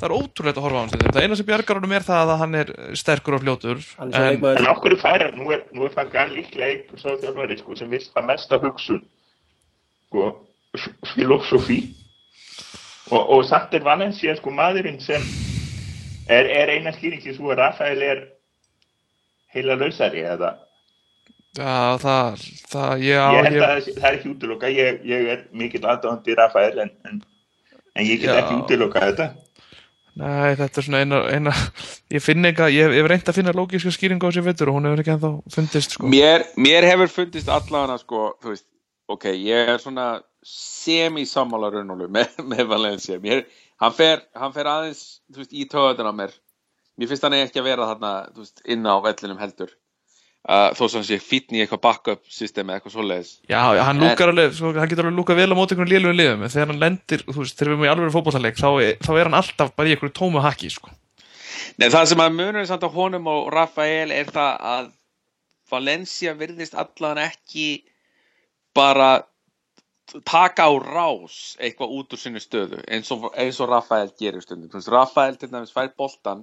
[0.00, 1.12] það er ótrúlegt að horfa á hann stundum.
[1.14, 4.14] það eina sem bjargar honum er það að hann er sterkur og fljótur en,
[4.50, 7.76] En okkur er færa, nú er, nú er það gæl líklega einhver svo þjálfari, sko,
[7.78, 9.02] sem vist það mesta hugsun,
[10.08, 10.30] sko,
[11.14, 11.80] filosofi.
[13.10, 15.22] Og, og samt er Valencia, sko, maðurinn sem
[16.30, 18.20] er, er eina skýringi svo að Rafael er
[19.54, 20.52] heila lausari, eða
[21.58, 25.00] Já, það, það, já, ég held ég, að það, sé- það er ekki útiloka, ég,
[25.10, 27.16] ég er mikill aðdáðandi Rafael, en, en,
[27.98, 28.36] en ég get Já.
[28.44, 29.26] ekki útiloka þetta.
[30.18, 31.52] Nei, þetta er svona eina, eina
[32.10, 34.88] ég finn eitthvað, ég hef- reynt að finna lógíska skýringu á sér veitur og hún
[34.88, 36.08] hefur ekki ennþá fundist sko.
[36.10, 38.66] mér, mér hefur fundist allavega sko, þú veist,
[39.08, 40.08] ok, ég er svona
[40.46, 43.18] semi-sammála raunólu með, með Valencia.
[43.22, 43.44] Mér,
[43.82, 46.34] hann, fer, hann fer aðeins þú veist, í töðun á mér.
[47.00, 49.70] Mér finnst hann ekki að vera þarna þú veist, inn á vellinum heldur
[50.48, 54.22] uh, þó sem sé fítn í eitthvað backup systemi eitthvað svoleiðis Já, já, hann En-
[54.26, 56.82] alveg, sko, hann getur alveg lúkað vel á móti einhvern lélugum liðum en þegar hann
[56.84, 58.68] lendir, þú veist, þegar við erum í alveg fótbollaleik þá,
[59.04, 60.92] þá er hann alltaf bara í einhverju tómu hakki sko.
[61.80, 64.88] Nei, það sem að munur samt á honum og Rafael er það að
[65.70, 67.66] Valencia virðist allan ekki
[68.74, 69.20] bara
[70.26, 74.72] taka á rás eitthvað út úr sinni stöðu eins og, eins og Rafael gerir stundum.
[74.90, 76.42] Rafael til dæmis fær boltan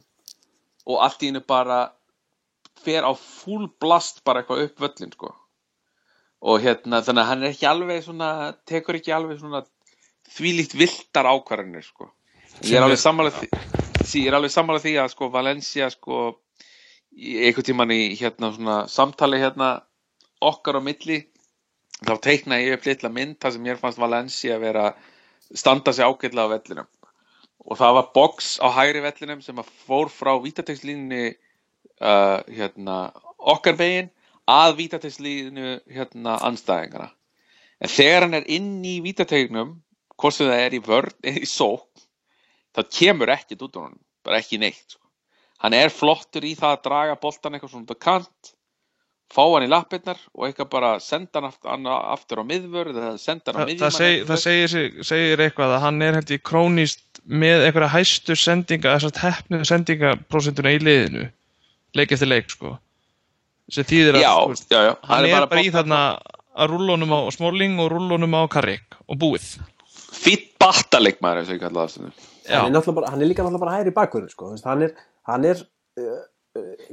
[0.88, 1.82] og allt í hennu bara
[2.84, 5.34] fer á full blast bara eitthvað upp völlin sko.
[6.48, 8.30] Og hérna, þannig að hann er ekki alveg svona,
[8.70, 9.64] tekur ekki alveg svona
[10.36, 12.12] þvílíkt viltar ákvarðanir sko.
[12.64, 13.50] Ég er alveg sammála því,
[14.22, 16.22] ég er alveg sammála því að sko Valencia sko
[17.18, 19.72] einhvern tímann í hérna svona samtali hérna
[20.44, 21.24] okkar á milli
[22.06, 24.86] þá teikna ég upp litla mynd þar sem mér fannst Valencia að vera
[25.50, 26.90] standa sig ágætlega á vellinum
[27.66, 31.34] og það var box á hægri vellinum sem að fór frá vítatekslínunni
[32.02, 32.98] uh, hérna
[33.38, 34.12] okkar megin
[34.48, 37.12] að vítatekslínu hérna anstæðingana
[37.84, 39.76] en þegar hann er inn í vítategnum
[40.18, 42.06] hvort sem það er í vörn eða í sók
[42.78, 45.04] það kemur ekkert út á hann bara ekki neitt sko.
[45.64, 48.54] hann er flottur í það að draga boltan eitthvað svona kant
[49.34, 53.52] fá hann í lappirnar og eitthvað bara senda hann aftur, aftur á miðvörð eða senda
[53.52, 56.46] hann á það, miðjumann það, seg, það segir, segir eitthvað að hann er held ég
[56.48, 61.26] krónist með einhverja hæstu sendinga þess að hefnu sendingaprósentuna í liðinu
[62.00, 62.76] leik eftir leik sko.
[63.74, 66.02] Sem þýðir að já, veist, já, já, hann, er bara í bolta- þarna
[66.58, 69.50] að rúllunum á Smalling og rúllunum á Carrick og búið.
[70.18, 72.16] Fýtt battalegmaður eins og ég kalla það stundum.
[72.48, 74.54] hann er, náttúrulega bara, hann er líka náttúrulega bara hægri bakverður sko.
[74.66, 74.94] Hann er,
[75.28, 75.62] hann er
[76.00, 76.18] uh,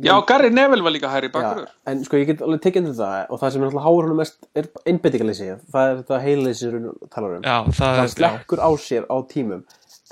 [0.05, 1.69] Já, Gary Neville var líka hæri Já, bakgrur.
[1.89, 4.19] en sko ég get alveg tekið undir það og það sem er alltaf háur honum
[4.21, 7.47] mest er einbeitingaleysi það er þetta heileysi sem við talar um.
[7.47, 9.63] Já, það hann er, slekkur á sér á tímum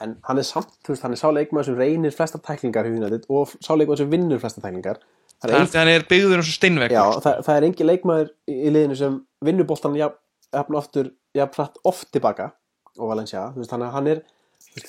[0.03, 2.97] en hann er samt, þú veist, hann er sá leikmaður sem reynir flesta tæklingar hjá
[2.99, 5.01] United og sá leikmaður sem vinnur flesta tæklingar.
[5.43, 6.93] Það er, það ein, er, hann er byggður og steinvegg.
[6.95, 11.55] já, það, það er engin leikmaður í, í liðinu sem vinnur boltan jafn oftur, jafn
[11.57, 12.51] pratt oft tilbaka
[12.99, 14.23] og Valencia, þú veist, hann, hann er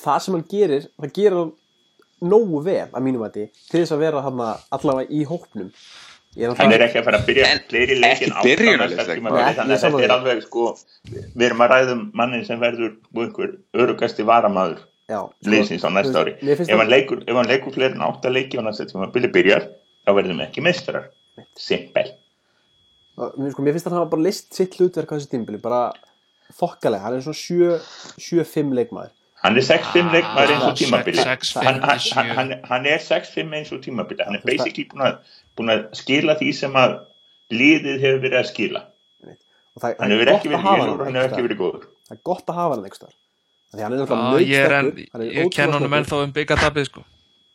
[0.04, 1.54] það sem hann gerir, það gerir hann
[2.24, 3.38] nógu vel að mínum að
[3.72, 4.42] til þess að vera hann
[4.76, 5.24] allavega í
[6.50, 8.32] er Hann er náttúrulega- ekki að fara að byrja fleiri leikin
[9.44, 10.14] Nei, þannig að þetta er því.
[10.16, 10.64] alveg sko
[11.36, 13.52] við erum að ræðum mannin sem verður einhver
[13.84, 14.78] örugasti sko,
[15.10, 16.36] liðsins á næsta ári.
[16.40, 19.68] ef hann leikur, ef hann leikur fleiri en átta leiki á næsta tímabili byrjar
[20.04, 21.10] þá verðum við ekki meistarar.
[21.60, 22.14] Simpel.
[23.18, 25.92] Sko, mér finnst að hann bara list sitt hlutverk á þessi tímbili, bara
[26.58, 27.82] þokkalega, hann er svona
[28.18, 29.14] 7-5 leikmaður.
[29.44, 31.26] hann er 6-5 leikmaður eins og tímabili.
[31.26, 34.24] hann, er 6-5 eins og tímabili.
[34.24, 35.18] Hann er basically búin að,
[35.58, 36.96] búin að skila því sem að
[37.52, 38.86] liðið hefur verið að skila.
[39.74, 41.92] Og það, hann hefur er ekki að verið góður.
[42.08, 43.14] Það er gott að hafa hann einhver
[43.74, 47.06] Því hann er náttúrulega en, hann er ég kenn honum ennþá um byggatapið, sko.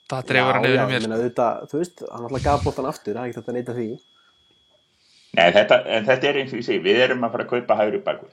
[0.09, 1.09] Það dreifur hann yfir já, mér, ég sko.
[1.09, 3.77] meina auðvitað, þú veist, hann alltaf gaf bóttan aftur, það er ekki þetta að neita
[3.79, 3.89] því.
[5.39, 7.77] Nei, þetta, en þetta er eins og ég segi, við erum að fara að kaupa
[7.79, 8.31] hægri bakur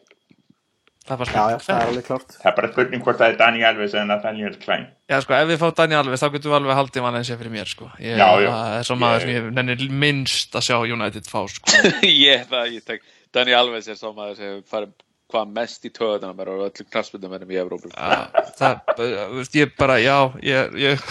[1.05, 2.31] Það Já, já, það er alveg klárt.
[2.33, 5.49] það er bara spurning hvort það er Dani Alves eða Nathaniel Klein Já, sko, ef
[5.51, 7.89] við fá Daniel Alves, þá getum við alveg haldið Valencia fyrir mér, sko.
[8.01, 8.49] Ég, Já, já.
[8.55, 11.83] Það er svo maður sem ég nennir minnst að sjá United fá, sko.
[12.25, 13.05] ég, það, ég tek,
[13.37, 14.95] Dani Alves er sá maður sem farið
[15.33, 17.89] hvað mest í töðuna mér og öllum knastbundum í Evrópu.
[17.91, 18.25] Já,
[18.59, 21.05] það, þú veist, ég bara, já, ég, ég,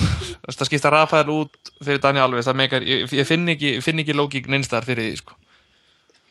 [0.47, 4.15] það skipta Rafael út fyrir Daniel Alves, það meikar, ég, ég finn ekki, finn ekki
[4.17, 5.39] lógík neinstar fyrir því, sko.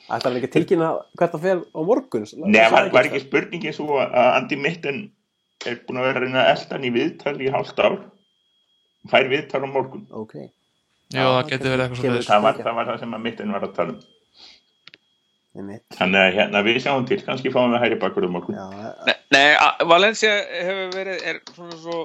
[0.03, 2.25] Ætlar hann ekki að tilkynna hvert það fer á morgun?
[2.45, 4.97] Nei, var, var ekki spurningin svo að Andy Mitten
[5.65, 7.95] er búin að vera að reyna að elda hann í viðtal í hálft ár
[9.11, 10.33] fær viðtal á morgun Ok.
[11.13, 13.55] Jú, það getur verið eitthvað Kemur- svo það var, það var það sem að Mitten
[13.55, 14.03] var að tala um.
[15.53, 18.67] Þannig að hérna við sjáum til kannski fáum við hægri bakur á morgun Já,
[19.05, 21.99] Nei, nei, Valencia hefur verið, er svona svo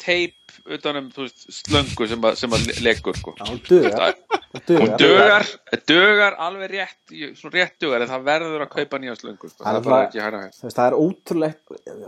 [0.00, 0.36] teip
[0.72, 3.34] utanum, þú veist, slöngu sem að, sem að legur, sko.
[3.36, 3.98] já, hún dugar.
[4.00, 4.36] Það-
[4.66, 5.44] Hún dugar,
[5.86, 9.60] dugar alveg rétt, svona rétt dugar, en það verður að kaupa nýja slöngu, sko.
[9.62, 10.56] Það er Það er bara bara- ekki hæra hægt.
[10.58, 11.60] Þú veist, það er ótrúlegt,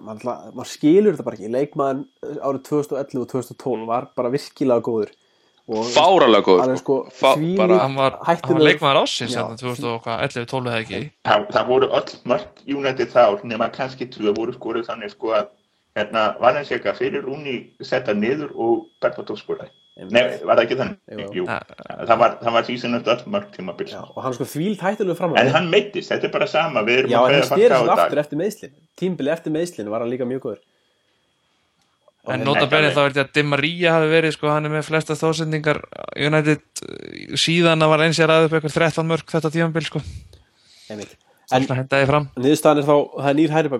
[0.08, 1.52] maður, skilur þetta bara ekki.
[1.54, 2.00] Leikmaðan
[2.48, 5.12] árið 2011 og 2012 var bara virkilega góður.
[5.68, 9.42] Fáralega alveg sko, Fá- þvílík bara- Hann var, var leikmaður ásins, Já.
[9.46, 11.10] þarna 2011, 12 eða ekki.
[11.24, 15.46] það, það voru öll mörg United þá nema kannski tvö voru skoruð þannig sko að
[15.96, 19.70] hérna var hann sérka fyrir Rúni setta niður og Berbatov skoraði
[20.10, 21.34] Nei, var það ekki þannig?
[21.36, 21.44] Jú.
[21.44, 25.16] Það var, það var því sem öll mörg tímabil Já, og hann sko þvílt hættulega
[25.18, 27.50] fram en hann meittist, þetta er bara sama við erum Já, að en hann kveðja
[27.52, 28.04] styrði Falcao svo í dag.
[28.06, 30.58] aftur eftir meðslin Tímbili eftir meðslin var hann líka mjög góður
[32.30, 34.84] En nota Ekki þá er þetta að Di Maria hafi verið, sko, hann er með
[34.86, 35.80] flesta þósendingar
[36.14, 40.02] United eh, síðan að Valencia ræði upp eitthvað 13 mörg þetta tímanbil, sko.
[40.92, 41.02] En
[42.38, 43.72] niðurstaðan er þá, það er nýr hæri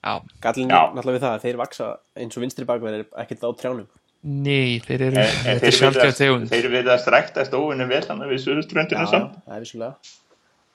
[0.00, 0.12] Já.
[0.44, 0.80] Gallin Já.
[0.94, 1.88] náttúrulega við það að þeir vaksa
[2.20, 3.88] eins og vinstri bakur er ekkert á trjánum.
[4.20, 8.32] Nei, þeir eru, En, en þetta er þeir virðast- þeir verða strækta stóinu vel þannig
[8.34, 9.38] við suðuströndinu samt.
[9.46, 9.94] það er vissulega.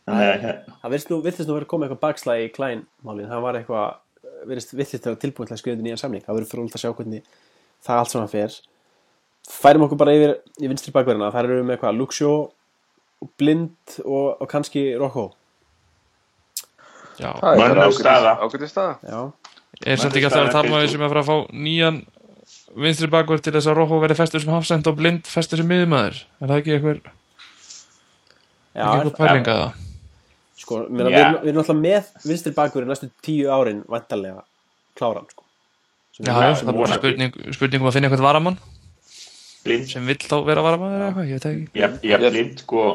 [0.05, 1.19] Að hérna, Það virðist nú,
[1.57, 3.95] verið komið eitthvað bakslag í klænmálin Það var eitthvað,
[4.49, 6.91] virðist virðist að tilbúin til að skrifa undir nýjan samning Það verður fyrir að sjá
[6.99, 7.23] hvernig
[7.85, 8.57] það allt svona fer
[9.45, 12.31] Færum okkur bara yfir í vinstri bakverðina Það eru við með eitthvað Luxjó,
[13.39, 15.27] Blind og, og kannski Rocco
[17.15, 17.31] Já.
[17.39, 18.31] Það er Mönnum staða.
[18.43, 18.95] ágætið staða.
[19.07, 19.19] Já,
[19.85, 22.01] Er samt ekki alltaf að tala maður sem er að fara að fá nýjan
[22.75, 26.19] vinstri bakvörð til þess að Róhó verði festur sem hafsend og blind festur sem miðumæður?
[26.41, 27.09] Er það ekki eitthvað,
[28.75, 29.84] já ekki eitthvað pæling að það?
[30.55, 31.17] Sko, meina, Já.
[31.17, 34.43] við, við erum alltaf með vinstri bakverði næstu tíu árin vantarlega
[34.95, 35.43] kláran sko.
[36.15, 38.57] Sem Já, er- já, sem það er bara spurning, spurning um að finna eitthvað varamann
[39.65, 41.81] blind, sem vill þá vera varamann eða eitthvað, ég veit ekki.
[41.81, 42.85] ég, ég blind sko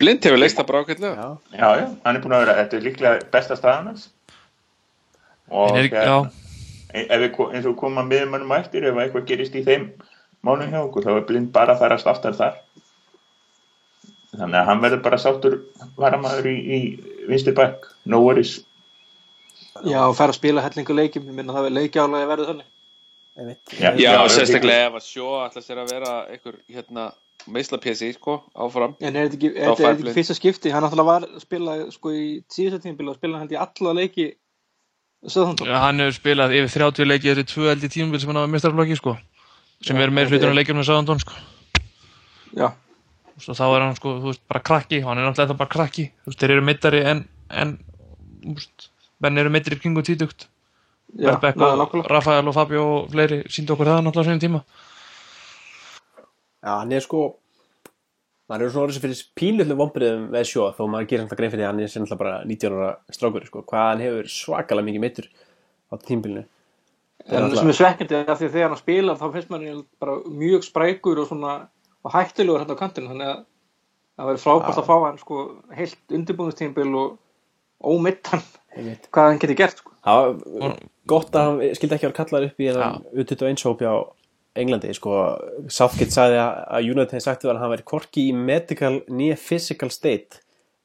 [0.00, 1.12] Blind hefur leist það bara ágætlega.
[1.12, 4.06] Já, Já, já, hann er búin að vera, þetta er líklega besta staðan hans
[5.50, 6.14] og er, já,
[6.94, 9.90] ef við, eins og koma miðmönnum á eftir ef eitthvað gerist í þeim
[10.46, 12.56] málum hjá okkur þá er blind bara að fara að státtar þar
[14.34, 15.56] þannig að hann verður bara sáttur
[15.98, 16.80] varamaður í, í
[17.30, 18.58] vinstri bæk, no worries
[19.86, 22.68] Já, og fær að spila hellingu leikjum, ég minna það er leikjálega verið þannig.
[23.38, 23.88] einmitt Já.
[23.94, 27.06] Já, Já, sérstaklega ef að sjó ætla sér að vera einhver, hérna,
[27.48, 28.96] meisla PC, sko, áfram.
[29.00, 30.74] En er þetta ekki, er þetta ekki fyrsta skipti?
[30.74, 34.28] Hann náttúrulega var að spila, sko, í og spila held ég alla leiki
[35.20, 35.68] Söðhandum.
[35.68, 39.16] hann hefur spilað yfir 30 leiki þessi tvö eldi tímabil sem hann hafa mistarflokki, sko
[39.84, 41.36] sem er meir hlutur en leikjum með Sáðandón, sko
[43.40, 46.06] Já, og þá er hann, sko, þú veist, bara krakki hann er náttúrulega bara krakki,
[46.22, 47.76] þú veist, þeir eru mittari en, en,
[48.44, 48.88] þú veist
[49.24, 50.46] menn eru mittari í kringu títugt
[51.16, 51.98] já, Beck ná, og.
[52.10, 54.62] Rafael og Fabio og fleiri síndu okkur það náttúrulega sínum tíma.
[56.60, 57.24] Já, hann er sko
[58.50, 61.52] maður er svona orðið sem fyrir pínlutlu vombriðum við sjó þó maður gerir alltaf grein
[61.52, 64.32] fyrir því að hann er sem alltaf bara 19 ára strákur sko, hvað hann hefur
[64.34, 65.28] svakalega mikið meittur
[65.90, 66.46] á tímbilinu
[67.30, 70.64] En sem er svekkjandi er að því þegar hann spilar þá finnst maður bara mjög
[70.66, 71.54] sprækur og svona
[72.04, 73.42] og hættulegur hérna á kantinu þannig að
[74.20, 75.42] það verður frábært að fá hann sko
[75.76, 77.18] heilt undirbúðustímbil og
[77.80, 78.42] ómittan
[79.10, 79.94] hvað hann getur gert sko.
[80.04, 80.78] það var
[81.10, 83.96] gott að hann skildi ekki að vera kallar upp í þennan U21 hópi á
[84.60, 85.16] Englandi sko,
[85.70, 89.92] Southgate sagði að að United hefði sagt að hann væri korki í medical nýja physical
[89.94, 90.40] state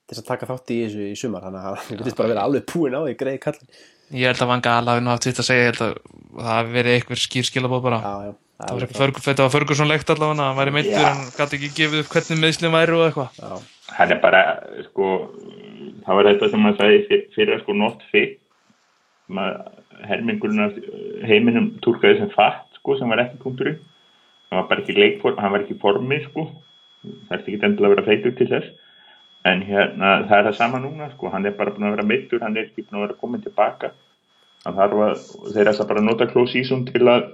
[0.05, 2.43] til þess að taka þátt í þessu í sumar þannig að hann virðist bara vera
[2.45, 3.71] alveg púin á því greið kallin
[4.13, 5.95] Ég held að Van Gaal hafi nú haft sitt að segja, ég held að
[6.35, 7.97] það hafi verið eitthvað skýr skilabóð bara.
[8.05, 11.09] já, já, Það var Ferg- Þetta var Ferguson-legt allavega, hann væri meittur, Já.
[11.11, 13.39] hann gæti ekki gefið upp hvernig meðslum væri og eitthvað.
[13.41, 13.49] já,
[13.97, 14.41] hann er bara
[14.85, 15.07] sko
[16.05, 18.39] það var þetta sem maður sagði fyr- fyrir að sko not fit.
[20.05, 20.73] Hermingurinn af
[21.27, 23.79] heiminum túrkaði sem fatt sko sem var ekki punkturinn.
[24.51, 26.47] Hann var bara ekki leikform, hann var ekki í formi sko.
[27.05, 28.67] Það er ekki endilega að vera feitur til þess.
[29.45, 31.29] En hérna það er það sama núna sko.
[31.33, 33.91] Hann er bara búin að vera meittur, hann er ekki búin að vera komin tilbaka
[34.65, 35.19] hann þarf að,
[35.53, 37.27] þeir ætla bara að nota close season til að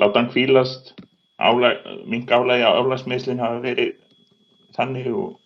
[0.00, 0.94] láta hann kvílast
[1.40, 3.94] álag, mink álægi á álagsmeðslinn hafa verið
[4.76, 5.38] þannig og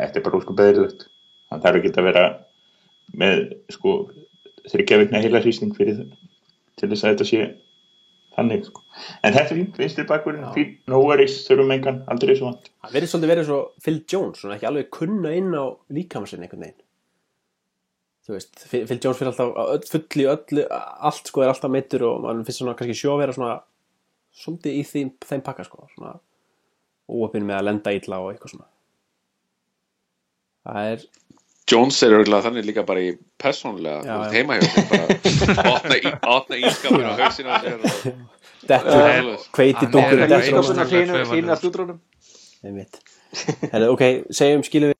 [0.00, 1.06] þetta er bara ósku beðilegt
[1.50, 2.24] hann þarf ekki að vera
[3.14, 3.96] með sko
[4.70, 6.14] þryggja vikna heila hrýsting fyrir það
[6.80, 7.42] til þess að þetta sé
[8.34, 8.82] þannig sko.
[9.22, 12.70] en þetta er fínt, vinstri bakkurinn fín, no worries, þurfum engan, aldrei svo vant.
[12.82, 15.64] Hann verðist svolítið verið svo Phil Jones svona ekki alveg kunna inn á
[15.94, 16.80] líkamarsinn einhvern veginn.
[18.24, 22.24] Þú veist, Phil Jones fyrir alltaf full í öllu, allt sko er alltaf meittur og
[22.24, 23.54] mann finnst svona kannski sjó að vera svona
[24.34, 26.14] svolítið í þeim, þeim pakka sko svona
[27.10, 28.68] óöpinn með að lenda illa og eitthvað svona.
[30.64, 31.04] Það er
[31.72, 34.36] Jones er örgulega þannig líka bara í persónulega, Já, þú veist já.
[34.36, 37.78] heima hjá sér bara opna ískapin á hausinu á sér
[38.84, 40.64] og kveiti hann dunkur er- dettur á Ísskápinn mann.
[40.64, 41.98] Ískapuna Ísland- hlýnir hlýnir allt útrónum
[42.64, 42.98] Einmitt.
[43.72, 44.92] Herðu, ok, segjum við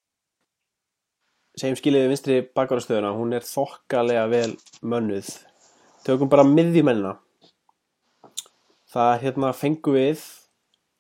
[1.61, 4.51] segjum skilið við vinstri bakvarastöðuna hún er þokkalega vel
[4.85, 5.29] mönnuð.
[6.05, 7.15] Tökum bara miðjumennina
[8.95, 10.21] það hérna fengum við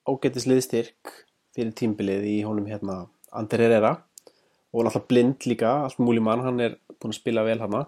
[0.08, 1.12] ágættis liðstyrk
[1.54, 3.04] fyrir tímbilið í honum hérna
[3.34, 3.92] Ander Herrera.
[4.74, 7.84] Og náttúrulega blind líka, allt múli mann hann er búinn að spila vel hana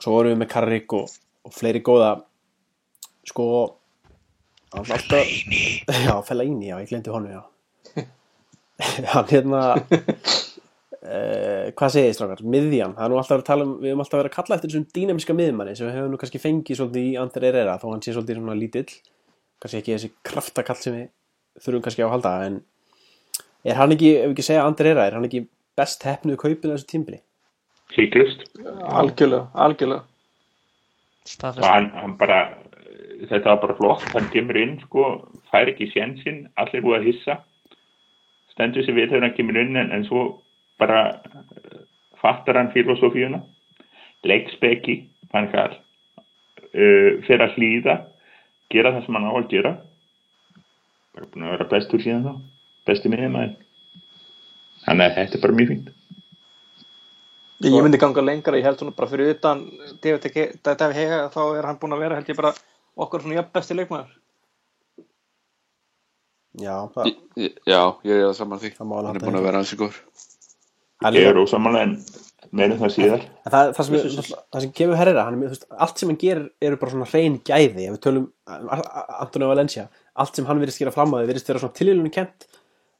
[0.00, 1.06] svo vorum við með Karrik og,
[1.44, 2.12] og fleiri góða.
[3.28, 3.44] Sko
[4.72, 5.26] hann alltaf
[6.06, 7.42] já, Fellaini, já, ég glemdi honum, já.
[9.12, 9.84] Hann hérna uh,
[11.76, 12.96] hvað segið þið strákar, miðjan.
[12.96, 14.86] Það er nú alltaf að tala um, við höfum alltaf verið að kalla eftir þessum
[14.96, 18.14] dýnamiska miðmanni sem við höfum nú kannski fengið svolítið í Ander Herrera þó hann sé
[18.16, 18.86] svolítið svona lítill.
[19.60, 21.08] Kannski ekki þessi kraftakall sem við
[21.64, 22.60] þurfum kannski á að halda en
[23.68, 25.44] er hann ekki, ef við ekki segja Ander Herrera er hann ekki
[25.78, 27.20] best hefnuð kaupið á þessu tímbili
[27.94, 28.44] híklust
[28.86, 30.04] algjörlega, algjörlega.
[31.62, 32.40] Hann, hann bara
[33.28, 35.06] þetta var bara flott, hann kemur inn sko,
[35.52, 37.36] fær ekki sénsinn, allir búið að hissa.
[38.54, 40.24] Stendur sér við þegar hann kemur inn en, en svo
[40.80, 41.80] bara eh,
[42.20, 43.42] fattar hann filosófíuna
[44.26, 44.96] leikspeki
[45.32, 47.96] fann hvað uh, fyrir að hlýða
[48.70, 49.72] gera það sem hann á að gera.
[51.14, 52.34] Bara búin að vera bestur síðan þá
[52.90, 53.56] besti minnum að
[54.84, 55.90] þannig að þetta er bara mjög fínt.
[57.60, 59.66] Ég myndi ganga lengra, ég held svona bara fyrir utan
[60.00, 60.30] David
[60.96, 62.54] Hega þá er hann búinn að vera held ég bara
[62.96, 64.16] okkar svona jafn besti leikmaður.
[66.60, 67.12] Já, það,
[67.68, 68.72] Já, ég er það saman því.
[68.78, 70.29] Það má alveg hann er búin að vera ansi gór það
[71.16, 71.94] ég er ósamanlega en
[72.56, 73.26] meðum það síðar.
[73.46, 76.78] En það, það, sem, er- það sem kemur er veist, allt sem hann gerir eru
[76.80, 77.86] bara svona hrein gæði.
[77.88, 79.88] Ef við tölum Antonio Valencia
[80.20, 82.48] allt sem hann virðist gera fram að þið virðist vera svona tilvílunum kent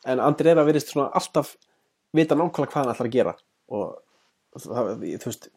[0.08, 1.56] en Andrera virðist svona alltaf
[2.16, 3.34] vita nákvæmlega hvað hann ætlar að gera.
[3.70, 3.98] Og
[4.64, 5.48] það, þú veist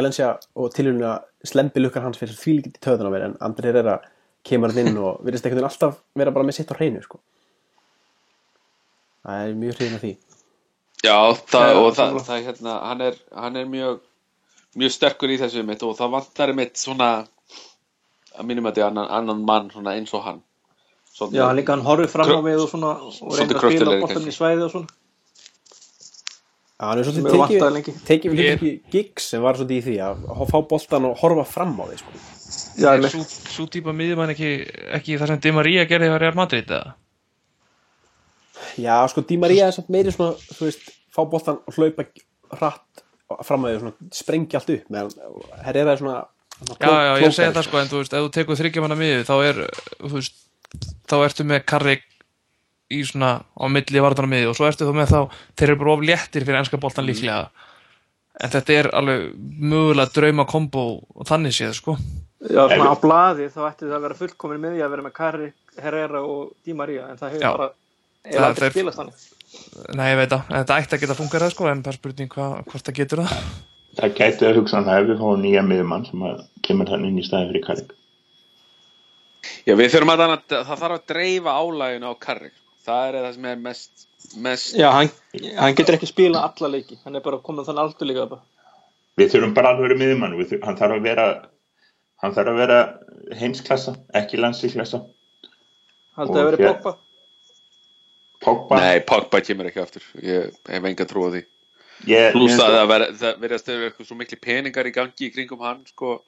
[0.00, 4.00] Valencia og tilvílunum slempi lukkar hans fyrir því líkið í töðun á mér en Andrera
[4.46, 7.20] kemur hann inn og virðist veginn alltaf vera bara með sitt á hreinu sko.
[9.24, 10.12] það er mjög hrein af því
[11.04, 11.16] Já,
[11.48, 14.00] það, og það, það hérna, hann er, hann er mjög
[14.78, 17.08] mjög sterkur í þessu mitt og það vantar mitt svona
[18.36, 20.42] að mínum að þetta annan, annan mann svona eins og hann.
[21.10, 24.28] Svolítið- Já, líka hann horfið fram á við og svona og reynir að kröftulegri bóttan
[24.30, 24.86] í svæði og svona.
[26.80, 30.58] Já, hann er svolítið tekið við hlutverki gigs sem var svolítið í því að fá
[30.70, 32.12] boltan og horfa fram á því sko.
[32.80, 34.52] Já, Er svo, svo típa miðjumann ekki,
[34.96, 36.94] ekki það sem Di Maria gerði á Real Madrid eða?
[38.78, 42.06] Já, sko, Di Maria er samt meiri svona, þú veist, fá boltan og hlaupa
[42.58, 43.04] hratt
[43.46, 46.20] fram að því, svona, sprengja allt upp meðan Herrera er svona,
[46.60, 49.26] svona Já, já, ég segi það sko, en þú veist, ef þú tekur þryggjamanna miðju,
[49.28, 49.60] þá er,
[49.98, 50.38] þú veist,
[51.10, 52.06] þá ertu með Karrik
[52.90, 55.20] í svona á milli varðana miðju og svo ertu þú með þá,
[55.58, 57.68] þeir eru bara of léttir fyrir ennska boltan líklega.
[58.40, 61.96] En þetta er alveg mögulega drauma kombo og þannig séð, sko.
[62.40, 65.48] Já, svona á blaði þá ætti það að vera fullkomin því að vera með Kari,
[65.76, 67.66] Herrera og Di Maria en það hefur bara
[68.24, 69.26] Það- aldrei þeir- spilast þannig.
[69.96, 72.28] Nei, ég veit það, en þetta ætti að geta fungerað sko, en það er spurning
[72.34, 73.32] hva, hvort það getur það.
[74.00, 77.18] Það gæti að hugsa hann ef við fáum nýja miðumann sem að kemur hann inn
[77.18, 77.90] í staði fyrir Karrik.
[79.66, 82.56] Já, við þurfum að þannig að það þarf að dreifa álæginu á Karrik.
[82.86, 84.06] Það er það sem er mest,
[84.36, 85.10] mest Já, hann,
[85.58, 86.98] hann getur ekki spila alla leiki.
[87.04, 88.42] Hann er bara komin þannig aldur líka bara.
[89.18, 90.36] Við þurfum bara að vera miðumann.
[90.38, 91.26] Við þurfum, hann þarf að vera,
[92.22, 92.78] hann þarf að vera
[93.40, 95.02] heimsklassa, ekki landslíklassa.
[96.16, 96.96] Haldið að vera poppa.
[98.40, 98.78] Pogba.
[98.80, 100.04] Nei, Pogba kemur ekki aftur.
[100.24, 101.42] Ég hef enga trú á því.
[102.08, 104.92] Ég, Plus mér- að það ver- það verðast að vera eitthvað svo mikli peningar í
[104.96, 106.22] gangi í kringum hann, sko.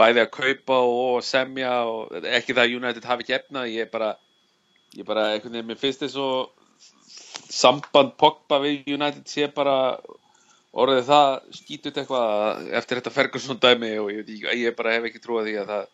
[0.00, 3.66] Bæði að kaupa og semja og ekki það að United hafi ekki efna.
[3.68, 4.14] Ég bara,
[4.96, 6.48] ég bara, einhvern veginn, mér finnst þess svo
[7.50, 9.98] samband Pogba við United sé bara
[10.72, 15.20] orðið það skítut eitthvað að- eftir þetta Ferguson dæmi og ég, ég bara hef ekki
[15.20, 15.86] trú á því að það,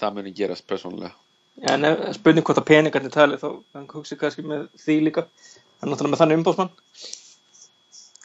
[0.00, 1.12] það muni gerast persónulega.
[1.56, 3.46] Já, en ef- spurning hvort að peningarnir tali þá
[3.76, 5.26] hann hugsi kannski með því líka.
[5.80, 6.72] Hann er náttúrulega með þannig umbóðsmann.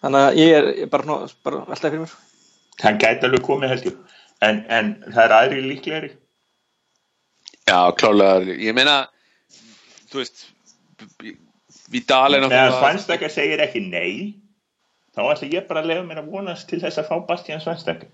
[0.02, 2.18] Þannig að ég er, ég er bara, bara veltaði fyrir mér.
[2.82, 3.98] hann gæti alveg komið held ég.
[4.42, 6.12] En, en það er aðri líklegri.
[7.70, 8.96] Já, klálega, ég meina,
[10.12, 10.48] þú veist,
[11.92, 12.80] Vidal er náttúrulega...
[12.80, 14.34] Svanstakka segir ekki nei,
[15.16, 18.10] þá ætla ég bara að lefa mér að vonast til þess að fá Bastian Svanstakka.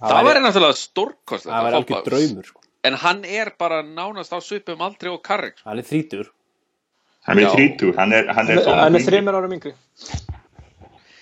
[0.00, 2.64] Það væri náttúrulega stórkost Það væri algjör draumur sko.
[2.84, 5.68] En hann er bara nánast á svipum aldrei og Karrik sko.
[5.70, 6.26] Hann er þrítur
[7.24, 9.72] Hann er þrítur, hann er, hann er, Hann er- hann er þreymur árum yngri.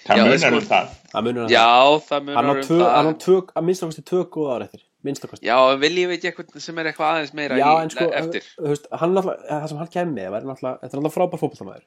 [0.03, 0.89] Það Já, munar sko- um það.
[1.13, 1.67] Það munur hann Já,
[2.09, 2.23] það.
[2.27, 2.95] munar Hann á um tvö, það.
[2.97, 6.11] hann á tvö, að minnst okkur tvö góða ára eftir Minnst okkur Já, en viljum
[6.11, 8.43] við ekki eitthvað sem er eitthvað aðeins meira Já, í, sko, eftir.
[8.67, 11.85] veist, hann það sem hann kemur með væri náttúrulega, þetta er náttúrulega frábær fótballtamaður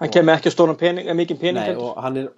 [0.00, 1.60] Hann kemur ekki að stóran pening, mikið pening.
[1.60, 2.28] Nei, og hann er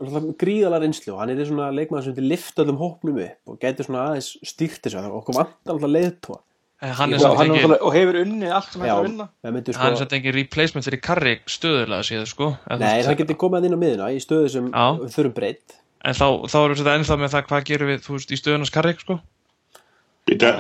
[0.43, 3.87] gríðalega reynslu og hann er svona leikmaður sem til lifta öllum hópnum upp og gæti
[3.87, 4.99] svona aðeins stýrt þessu.
[5.07, 6.41] Og okkur vantar náttúrulega leiðtóa
[6.83, 8.97] hann er Já, samt hann er engin, náttúrulega- og hefur unnið allt sem hann er
[8.97, 12.49] að það myndi hann er sko samt engin replacement fyrir Karrik stöðulega síðan sko.
[12.79, 15.77] Nei, hann getur komið inn á miðuna í stöðu sem þurfum breytt.
[16.03, 18.75] En þá, þá erum við ennþá með það hvað gerum við, þú veist, í stöðunars
[18.75, 19.21] Karrik sko.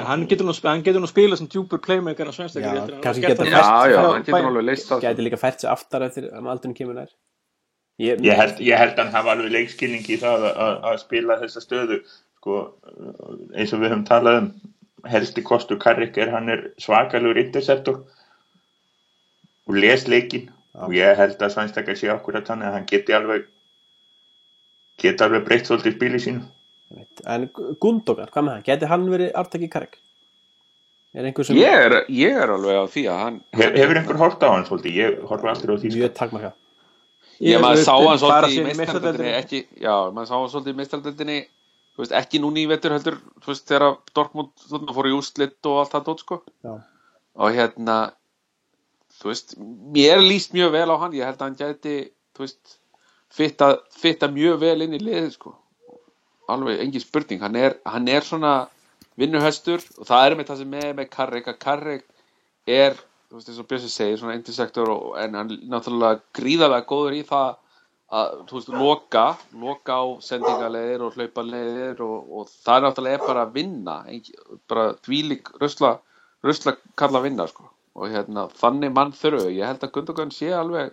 [0.06, 2.66] Hann getur nú, hann getur nú spila sem djúpur playmaker á svenstakir.
[2.66, 6.48] Að hann kannski hann getur alveg leist það gæti líka fært sig aftar eftir að
[6.50, 7.12] aldurinn kemur nær.
[8.02, 10.98] Ég, ég held, ég held að hann hafa alveg leikskilning í það að, að, að
[11.04, 11.98] spila þessa stöðu
[12.40, 12.56] sko,
[13.54, 14.48] eins og við höfum talað um
[15.10, 18.02] helsti kostur Karrik er hann er svakalur interceptor
[19.66, 23.16] og les leikin og ég held að Svanstakar sé okkur að þannig að hann geti
[23.16, 23.48] alveg
[25.02, 26.46] geti alveg breytt svolítið spili sínu.
[26.92, 27.48] Veit, En
[27.80, 28.64] Gundogan, hvað með hann?
[28.66, 29.96] Gæti hann verið artaki Karek?
[31.12, 34.20] Er einhver sem ég er, ég er alveg á því að hann Hef, hefur einhver
[34.20, 34.98] hort á hann svolítið?
[35.00, 35.98] Ég horfa aldrei á því sko.
[36.00, 36.52] mjög takmarka
[37.42, 41.61] Ég maður sá hann svolítið í ekki, já, maður sá hann svolítið í meistaradeldinni þú
[42.00, 45.92] veist, ekki núni í vetur heldur veist, þegar Dortmund þarna fór í úrslit og allt
[45.92, 46.38] það dót, sko.
[47.36, 47.96] Og hérna
[49.20, 49.56] þú veist,
[49.94, 51.16] mér líst mjög vel á hann.
[51.16, 51.96] Ég held að hann gæti,
[53.32, 55.54] fitta, mjög vel inn í liðið, sko.
[56.52, 58.54] Alveg engin spurning, hann er, hann er svona
[59.20, 62.06] vinnuhestur og það er með það sem er með Karrik, að Karrik
[62.68, 62.96] er,
[63.28, 67.22] þú veist, eins og Björnsi segir svona intersektor og, en hann náttúrulega gríðarlega góður í
[67.28, 67.58] það
[68.12, 69.24] að, þú veist, loka
[69.62, 73.96] loka á sendingalegir og hlaupalegir og, og það er náttúrulega bara að vinna
[74.68, 75.94] bara dvílík rusla,
[76.44, 77.68] rusla kalla að vinna, sko.
[77.96, 80.92] Og hérna, þannig mann þurfu, ég held að Gundogan sé alveg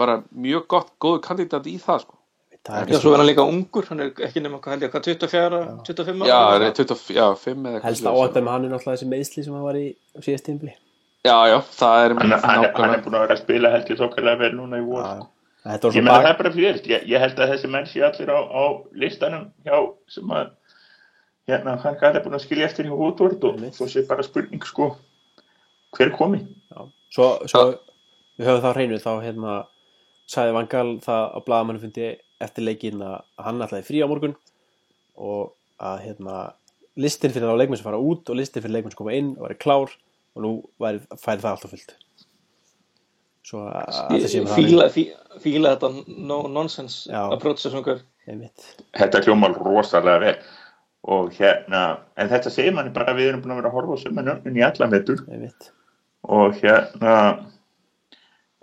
[0.00, 2.18] bara mjög gott, góður kandidat í það, sko.
[2.66, 4.90] Það Já, er svo er hann líka ungur, hann er ekki nema hvað held ég,
[4.90, 6.56] hvað 24, 25 Já, ára?
[6.56, 8.24] það er 25 já, 5 eða eitthvað helst svoleiðis.
[8.26, 9.84] áhættar með hann er náttúrulega þessi meðsli sem hann var í
[10.26, 10.72] síðast tímpli
[11.26, 14.00] Já, já, það er hann, hann, hann er búin að vera að spila held ég
[14.02, 15.06] þokkarlega vel núna í vor
[15.66, 18.30] Ég svo meina það er bara fyrir ég, ég held að þessi menn sé allir
[18.30, 18.64] á, á
[19.02, 19.78] listanum hjá
[20.14, 20.52] sem að
[21.50, 24.92] hérna hann gæti búin að skilja eftir hjá Woodward og svo sé bara spurning sko
[25.96, 26.44] hver komi.
[27.10, 27.64] Svo, svo
[28.36, 29.56] við höfum þá hreinu þá hérna
[30.30, 32.08] sagði Vangal það á blaðamannu fundi
[32.42, 34.38] eftir leikin að hann ætlaði frí á morgun
[35.16, 36.40] og að hérna
[37.00, 39.48] listin fyrir þá leikmenn sem fara út og listin fyrir leikmenn sem koma inn og
[39.48, 39.94] væri klár
[40.36, 43.35] og nú væri, færi það alltaf fullt svo að þetta sé með það
[44.56, 45.10] Fíla, fí-
[45.42, 45.90] fíla þetta
[46.28, 47.20] no nonsense Já.
[47.32, 47.72] approach sem
[48.98, 50.36] þetta hljómar rosalega vel.
[51.06, 51.82] Og hérna
[52.18, 54.24] en þetta segir manni bara að við erum búin að vera að horfa á sömu
[54.26, 55.20] nöfnin í alla metur
[56.26, 57.12] og hérna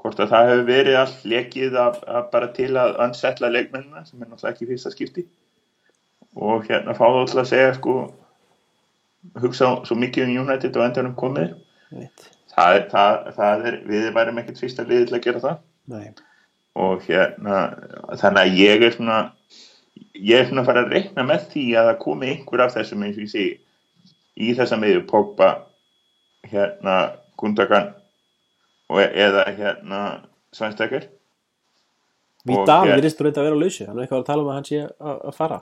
[0.03, 4.19] hvort að það hefur verið allt lekið af, af bara til að ansettla leikmennina sem
[4.19, 5.23] er náttúrulega ekki í fyrsta skipti.
[6.35, 7.95] Og hérna fá þú til að segja sko
[9.39, 11.53] hugsa svo mikið um United og endanum komið.
[11.93, 15.57] Einmitt, það, er- það, það er, við værum ekkert fyrsta liðið til að gera það.
[15.93, 16.05] Nei,
[16.79, 17.57] og hérna
[18.17, 19.17] þannig að ég er svona
[20.17, 23.03] ég er svona að fara að reikna með því að það komi einhver af þessum
[23.05, 23.51] eins og ég segi
[24.47, 25.49] í þessa meðu Pogba
[26.49, 26.95] hérna
[27.37, 27.91] Gundogan
[28.89, 29.99] og, eða hérna
[30.53, 31.05] Svænstakar
[32.43, 33.85] Og ég- virðist þú reynda að vera á lausu.
[33.87, 35.59] Hann er eitthvað að tala um að hann sé að, að fara.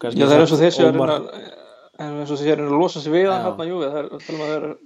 [0.00, 3.42] Kannski Já, það er eins og þessi að að reyna að losa sig við hann
[3.44, 4.76] hérna, jú, það er að tala um að það er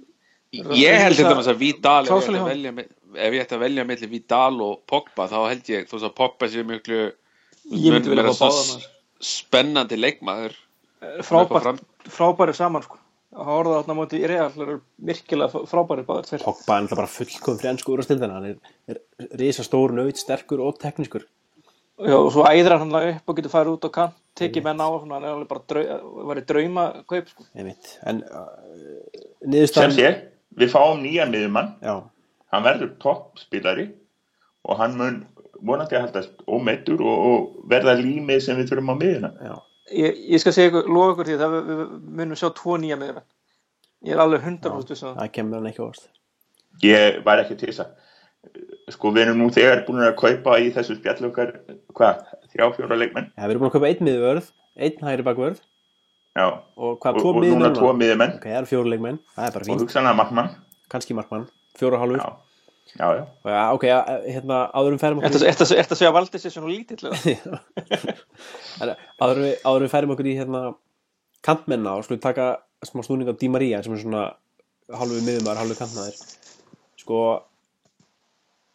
[0.53, 2.49] Ég held til dæmis að Vidal, ef ég hann.
[2.51, 2.73] velja,
[3.17, 6.15] ef ég ætti að velja mellir Vidal og Pogba, þá held ég, þú veist að
[6.19, 6.99] Pogba sé miklu
[7.73, 8.91] ég myndi vilja vera fá báða svona
[9.23, 10.53] spennandi leikmaður.
[11.25, 11.79] fram-
[12.09, 12.99] frábæri saman sko.
[13.33, 16.95] Að horfa þarna á móti í real það eru virkilega frábæri báðir tveir Pogba er
[16.95, 18.99] bara fullkom fyrir ennsku úrstildina hann er, er
[19.41, 21.25] risa stór, nöyt, sterkur og teknískur.
[21.97, 24.81] Já, og svo æðir hann hann upp og getur farið út á kant tekið menn
[24.81, 25.83] á svona, hann er alveg bara drau,
[26.29, 27.45] var í drauma kaup sko.
[27.55, 29.57] en uh,
[29.93, 30.13] sé,
[30.59, 31.95] við fáum nýjan miðumann já,
[32.53, 33.89] hann verður toppspilari
[34.63, 35.21] og hann mun
[35.63, 39.53] vonandi að haldast ómeittur og, og verða límið sem við þurfum á miðuna já,
[39.91, 42.99] ég, ég skal segja ykkur, lofa ykkur því að við, við munum sjá tvo nýja
[42.99, 43.21] með
[44.03, 45.29] ég er alveg 100% viss um það.
[45.35, 46.09] Kemur hann ekki óvast
[46.83, 48.01] ég var ekki til þess að
[48.91, 51.53] sko við erum nú þegar búin að kaupa í þessu spjallokar
[51.95, 53.29] hvað, þrjá fjóra leikmenn?
[53.37, 55.61] Ja, við erum búin að kaupa einn miðvörð einn hægri bakvörð
[56.33, 56.45] já,
[56.77, 59.47] og hvað, og, tvo og núna miðmenn tvo miðumenn ok, það eru fjóru leikmenn, það
[59.47, 60.49] er bara og fínt hugsanlega markmann.
[60.93, 61.45] Kannski markmann,
[61.79, 62.19] fjóra og hálfur.
[62.23, 62.53] Já,
[62.93, 63.23] já, já.
[63.43, 66.69] Og ja, ok, ja, hérna, áðurum færum okkur Þetta að segja að valdi sér svona
[66.69, 67.61] lítill eða?
[68.83, 70.61] En áður við, áður við færum okkur í hérna
[71.45, 72.51] kantmenna og skulum taka
[72.85, 74.27] smá snúning á Di Maria sem er svona
[74.93, 76.21] hálfu miðumar, hálfu kantmaður.
[77.01, 77.23] Sko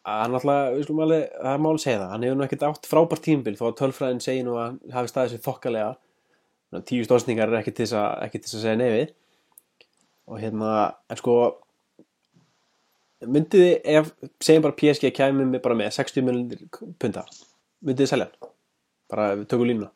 [0.09, 2.67] hann alltaf, við skulum alveg það er mál að segja það, hann hefur nú ekkert
[2.69, 5.91] átt frábært tímbil þó að tölfræðin segir nú að hafi staðið sér þokkalega
[6.89, 9.15] tíu stóðsningar er ekki til þess að, til þess að segja nefið
[10.29, 10.73] og hérna,
[11.09, 11.37] en sko
[13.25, 14.11] myndið þið, ef
[14.45, 16.67] segjum bara PSG kæmi með bara með 60 miljonir
[17.01, 17.25] punta
[17.81, 18.53] myndið þið selja hann?
[19.09, 19.91] Bara við tökum línuna.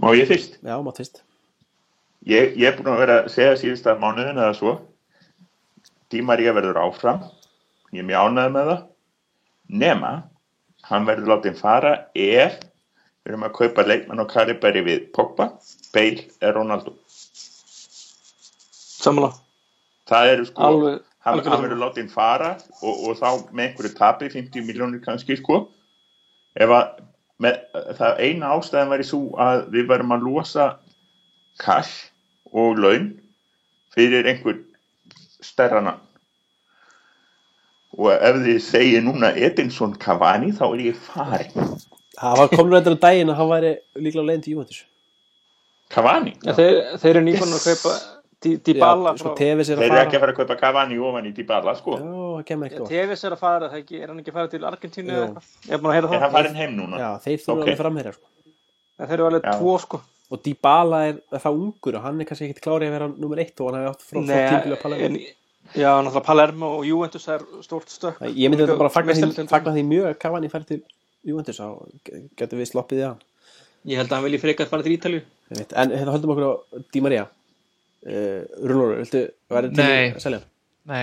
[0.00, 0.58] Má ég fyrst?
[0.60, 1.22] Já, mátt fyrst.
[2.28, 4.74] ég, ég er búin að vera að segja síðasta mánuðin eða svo.
[6.12, 7.24] Dímaríja verður áfram.
[7.94, 8.82] Ég er mjög ánægð með það.
[9.80, 10.12] Nema
[10.90, 12.60] hann verður látið fara ef
[13.24, 15.50] við erum að kaupa leikmann og karibæri við Pogba,
[15.94, 16.94] Bale eða Ronaldo.
[19.00, 19.32] Sammála.
[20.10, 22.50] Það eru sko Alveg- hann, verður látið fara
[22.82, 25.62] og, og þá með einhverju tapi 50 miljónir kannski sko.
[26.56, 27.00] Ef að
[27.40, 27.60] með,
[27.98, 30.66] það eina ástæðan væri svo að við verðum að losa
[31.60, 32.10] cash
[32.52, 33.12] og laun
[33.94, 34.58] fyrir einhver
[35.44, 36.06] stærra nafn.
[38.00, 41.72] Og ef þið segir núna Edinson Cavani þá er ég farin
[42.20, 44.80] Það var komin reyndar á daginn að hann væri líklega leiðin til Juventus.
[45.90, 47.94] Cavani, ja, þeir, þeir eru nýbúin að kaupa
[48.40, 51.74] Di- Dybala sko frá þeir eru ekki að fara að kaupa Cavani ofan í Dybala
[51.76, 52.00] sko á.
[52.88, 55.48] Tevez er að fara, er hann ekki að fara til Argentínu eða eitthvað?
[55.68, 57.64] Er er hann farin heim núna Já, þeir þurfa Ok.
[57.66, 58.30] alveg framherja sko.
[59.00, 59.56] Þeir eru alveg Já.
[59.58, 60.00] tvo sko
[60.30, 63.42] Og Dybala er, er það ungur og hann er kannski ekkit klárið að vera nummer
[63.42, 65.18] eitt og hann hefði átt frá, frá tímbil að pala en,
[65.74, 69.14] Já, náttúrulega Palermo og Juventus er stórt stökk Ég myndi þetta bara að fagna
[69.74, 70.80] því, því mjög að Cavani færi til
[71.26, 71.90] Juventus og
[72.38, 73.20] getur við sloppið í hann.
[73.90, 75.20] Ég held að hann vilji frekar fara til Ítalju.
[75.56, 76.52] En hérna höldum okkur á
[76.92, 77.26] Di Maria.
[78.00, 80.48] Uh, Rúlur, viltu vera til að selja hann?
[80.88, 81.02] Nei,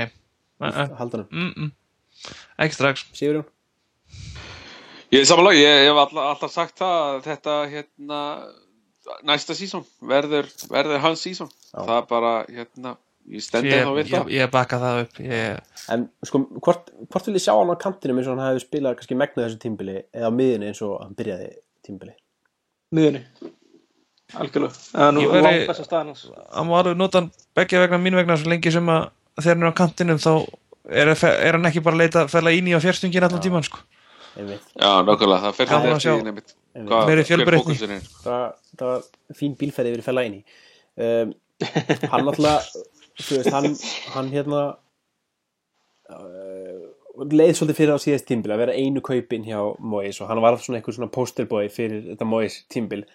[0.58, 0.88] Nei, nei.
[0.98, 1.28] Halda hann.
[1.30, 1.72] Mm -mm.
[2.58, 3.46] ekki strax Sigurjón?
[5.12, 8.22] Ég er samanlega, ég hef alltaf, alltaf sagt það að þetta hérna
[9.28, 12.96] næsta sísón verður, verður hans sísón það er bara hérna
[13.28, 15.60] ég stendi ég, þá við ég, það ég bakka það upp ég,
[15.94, 18.98] En sko, hvort, hvort vil ég sjá hann á kantinum eins og hann hefði spilað
[19.00, 21.50] kannski megnað þessu tímbili eða á miðinni eins og hann byrjaði
[21.88, 22.16] tímbili?
[22.96, 23.24] Miðunni
[24.36, 28.52] Algjörlega er nú Ég hans hann má alveg nota hann beggja vegna mín vegna svo
[28.52, 29.10] lengi sem að
[29.40, 30.32] þegar hann er á kantinum þá
[30.88, 33.80] er, er hann ekki bara að leita fæla ín í á fjärstungin allan tíman sko.
[34.38, 36.12] Já, nákvæmlega, það fer Gaman þetta að sjá.
[36.12, 36.54] eftir því nefnitt
[36.88, 37.76] hvað, Meiri hver fjölbreytni.
[37.78, 40.42] er Það, var- var fín bílferði yfir fæla inn í.
[40.98, 41.34] Um,
[42.12, 42.68] hann alltaf,
[43.18, 43.72] þú veist, hann,
[44.14, 44.62] hann hérna
[46.14, 46.86] uh,
[47.26, 50.60] leið svolítið fyrir á síðast tímbil að vera einu kaupin hjá Mois og hann var
[50.62, 53.06] svona eitthvað svona posterboy fyrir þetta Mois tímbil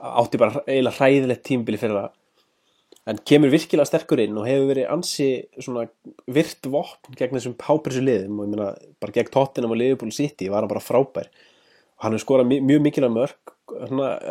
[0.00, 2.16] átti bara eiginlega hræðilegt tímbil fyrir það.
[3.10, 5.28] En kemur virkilega sterkur inn og hefur verið ansi
[5.58, 5.86] svona
[6.30, 8.68] virt vopn gegn þessum páprisu liðum og ég meina
[9.02, 11.30] bara gegn Tottenham og Liverpool City var hann bara frábær
[12.00, 13.56] hann hefur skorað mi- mjög mikilvæg mörg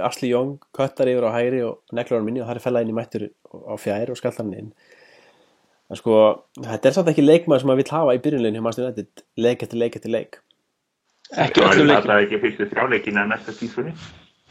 [0.04, 2.98] Ashley Young köttar yfir á hægri og hann minni og það er fellað inn í
[2.98, 4.72] mættur á fjær og skallt hann inn.
[5.90, 8.86] En sko, þetta er samt ekki leikmaður sem maður vill hafa í byrjunlegin hjá Master
[8.86, 10.40] United leik eftir leik eftir leik.
[11.34, 11.96] Ekki það öllum er leikjum.
[11.98, 13.94] alltaf ekki fyrstu þrjáleikina næsta sísunni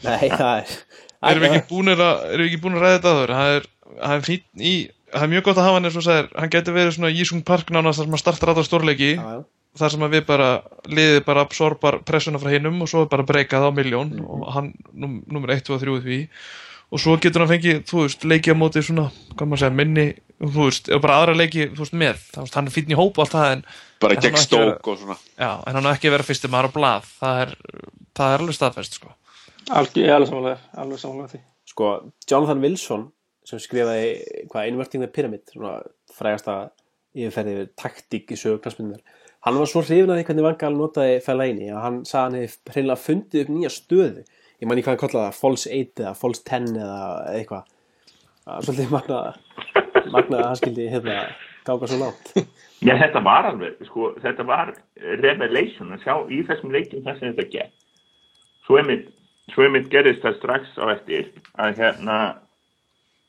[0.05, 2.03] nei, það er erum við ekki búin að,
[2.33, 3.33] erum við ekki búin að ræða þetta áður?
[3.39, 4.75] Það er, það er fín í
[5.13, 6.29] það er mjög gott að hafa hann eins og sagðir.
[6.39, 9.11] Hann getur verið svona Jísung Park nánast þar sem að starta ræða stórleiki.
[9.19, 9.43] Já, já
[9.77, 10.49] þar sem að við bara
[10.89, 14.41] liðið bara absorbar pressuna frá hinnum og svo bara breykað á miljón mm -hmm.
[14.41, 16.29] og hann num, nummer 1, 2, 3 því.
[16.91, 20.07] Og svo getur hann fengið, þú veist, leikið á móti svona, hvað maður segja, minni
[20.41, 22.17] þú veist, eða bara aðra leikið, þú veist, með.
[22.33, 23.65] Þannig að hann er fyrir í hóp og allt það en
[24.01, 25.17] bara en gegn stók og svona.
[25.37, 27.55] Já, en hann er ekki verið fyrstum aðra blað, það er
[28.17, 29.13] það er alveg staðfæst, sko.
[29.69, 31.41] Allt, ég er alveg samanlega, alveg samanlega því.
[31.69, 31.93] Sko,
[32.31, 33.13] Jonathan Wilson
[33.45, 34.09] sem skrifaði,
[34.49, 35.83] hvað, Inverting the Pyramid svona
[36.17, 36.71] frægasta
[37.17, 41.19] yfirferði við taktík í sögurknarsmyndunar Hann var svo hrifin að því hvernig Van Gaal notaði
[41.23, 44.25] Fellaini að hann sagði hann hefði hreinlega fundið upp nýja stöðu.
[44.59, 47.03] Ég man ekki hvað hann kallaði það, false 8 eða false 10 eða
[47.37, 47.69] eitthvað.
[48.49, 49.37] Svolítið magnaði
[50.13, 51.37] magna að hann skildi hefða hérna,
[51.67, 52.33] gáka svo látt.
[52.87, 54.75] Já þetta var alveg, sko, þetta var
[55.23, 57.73] revelation að sjá í þessum leikum þess að þetta gett.
[58.67, 59.09] Svo er mitt,
[59.75, 62.19] mitt gerist það strax á eftir að hérna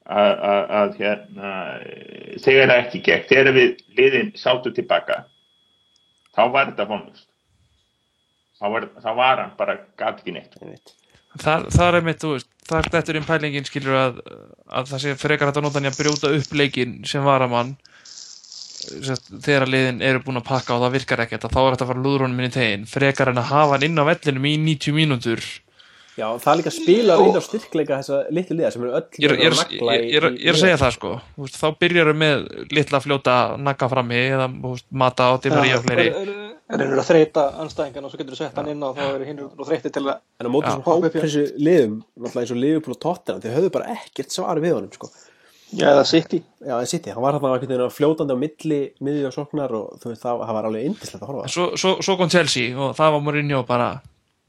[0.06, 1.54] að, að, að hérna
[2.44, 3.28] segja það ekki gett.
[3.32, 5.24] Þegar við liðin sátu tilbaka
[6.40, 7.28] þá var þetta vonlust
[8.60, 10.96] þá var, þá var hann bara gæti ekki neitt
[11.40, 14.16] Þar, þar er mitt, þú veist, þar þetta er um pælingin skilur að,
[14.66, 17.54] að það sé frekar hægt að nota hann að brjóta upp leikin sem var að
[17.54, 17.76] mann
[18.80, 21.92] þegar að liðin eru búin að pakka og það virkar ekkert þá er þetta að
[21.92, 24.96] fara lúðrónum minn í tegin frekar en að hafa hann inn á vellinum í 90
[24.96, 25.48] mínútur.
[26.20, 28.98] Já, það er líka að spila og vinna á styrkleika þessa litlu liða sem eru
[29.00, 31.14] öll Ég er að segja það sko
[31.56, 32.46] þá byrjar við með
[32.76, 34.50] litla fljóta nakka frammi eða
[35.04, 36.10] mata og dýra í að fleiri
[36.70, 39.06] En þeir eru að þreita anstæðingan og svo getur þú sett hann inn og þá
[39.08, 41.96] eru hinn og þreyti til það En á mótum sem hópa upp þessu liðum
[42.30, 45.10] eins og liðupól og tóttina, þeir höfðu bara ekkert svar við honum sko
[45.70, 46.38] Já, það sitti.
[46.64, 47.12] Já, það sitti.
[47.14, 50.88] Hann var hérna fljótandi á milli, miðið og soknar og þú veist, það var alveg
[50.90, 51.52] yndislegt að horfa.
[51.54, 53.90] Svo, svo, svo kom Chelsea og það var Mourinho bara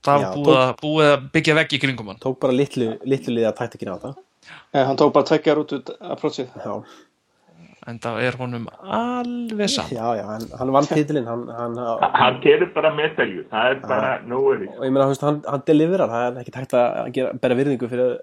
[0.07, 0.83] það var búið, tók...
[0.83, 2.21] búið að byggja vegg í kringum hann.
[2.23, 4.19] Tók bara litlu, litlu liða taktikina á það
[4.73, 6.51] en hann tók bara tveggjar út út af prótsið
[7.89, 11.79] en það er honum alveg samt já, já, hann, hann vann títilinn hann, hann,
[12.23, 16.43] hann kerur bara meðtækju það er bara nóður og ég meina, hann deliverar, það er
[16.45, 18.19] ekki takt að gera, bera virðingu fyrir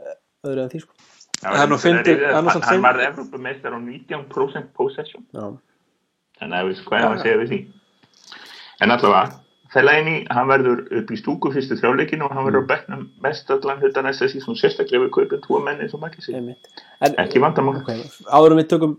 [0.47, 0.93] öðru en því sko.
[1.41, 5.25] já, hann var Evrópameistar á 19% possession.
[6.38, 7.59] Þannig að ég veist hvað ég var að segja við því.
[8.86, 12.70] En allavega Fellaini, hann verður upp í stúku fyrstu þrjáleikinu og hann verður á mm.
[12.72, 16.39] begnum mest allan hluta næsta síðan sérstaklega við kaupin tvo menni sem ekki sé
[17.09, 17.82] ekki vandamál.
[17.82, 18.05] Okay.
[18.32, 18.95] Áðurum við tökum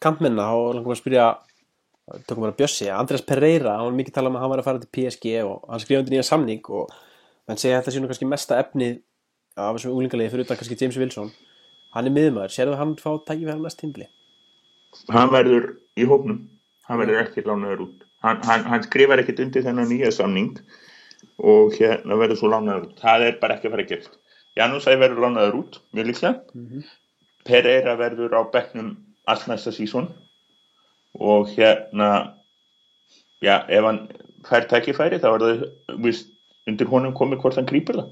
[0.00, 1.28] kampminna og langum að spyrja
[2.24, 4.68] tökum við að bjössi, Andrés Pereira hann var mikið talað um að hann var að
[4.70, 6.94] fara til PSG og hann skriði undir nýja samning og
[7.50, 9.00] hann segi að þetta sé nú kannski mesta efnið
[9.58, 11.32] af þessum úlingalegi fyrir utan kannski James Wilson.
[11.92, 14.08] Hann er miðumöður, sér að hann fá tækifæðan næst tímbli
[15.12, 16.44] Hann verður í hóknum,
[16.88, 20.54] hann verður ekki lánaður út hann, hann, hann skrifar ekkert undir þennan nýja samning
[21.38, 22.96] og hérna verður svo lánaður út.
[23.02, 24.16] Það er bara ekki að fara að gera
[24.58, 26.40] Janúsæði verður lánaður út, mjög líklega.
[26.54, 26.86] Mm -hmm.
[27.46, 28.96] Pereira verður á begnum
[29.26, 30.08] allnæsta sísón
[31.14, 32.34] og hérna
[33.40, 34.08] já, ef hann
[34.48, 35.62] fær tækifæri þá er það
[36.02, 36.28] vist,
[36.66, 38.10] undir honum komið hvort hann grýpur það.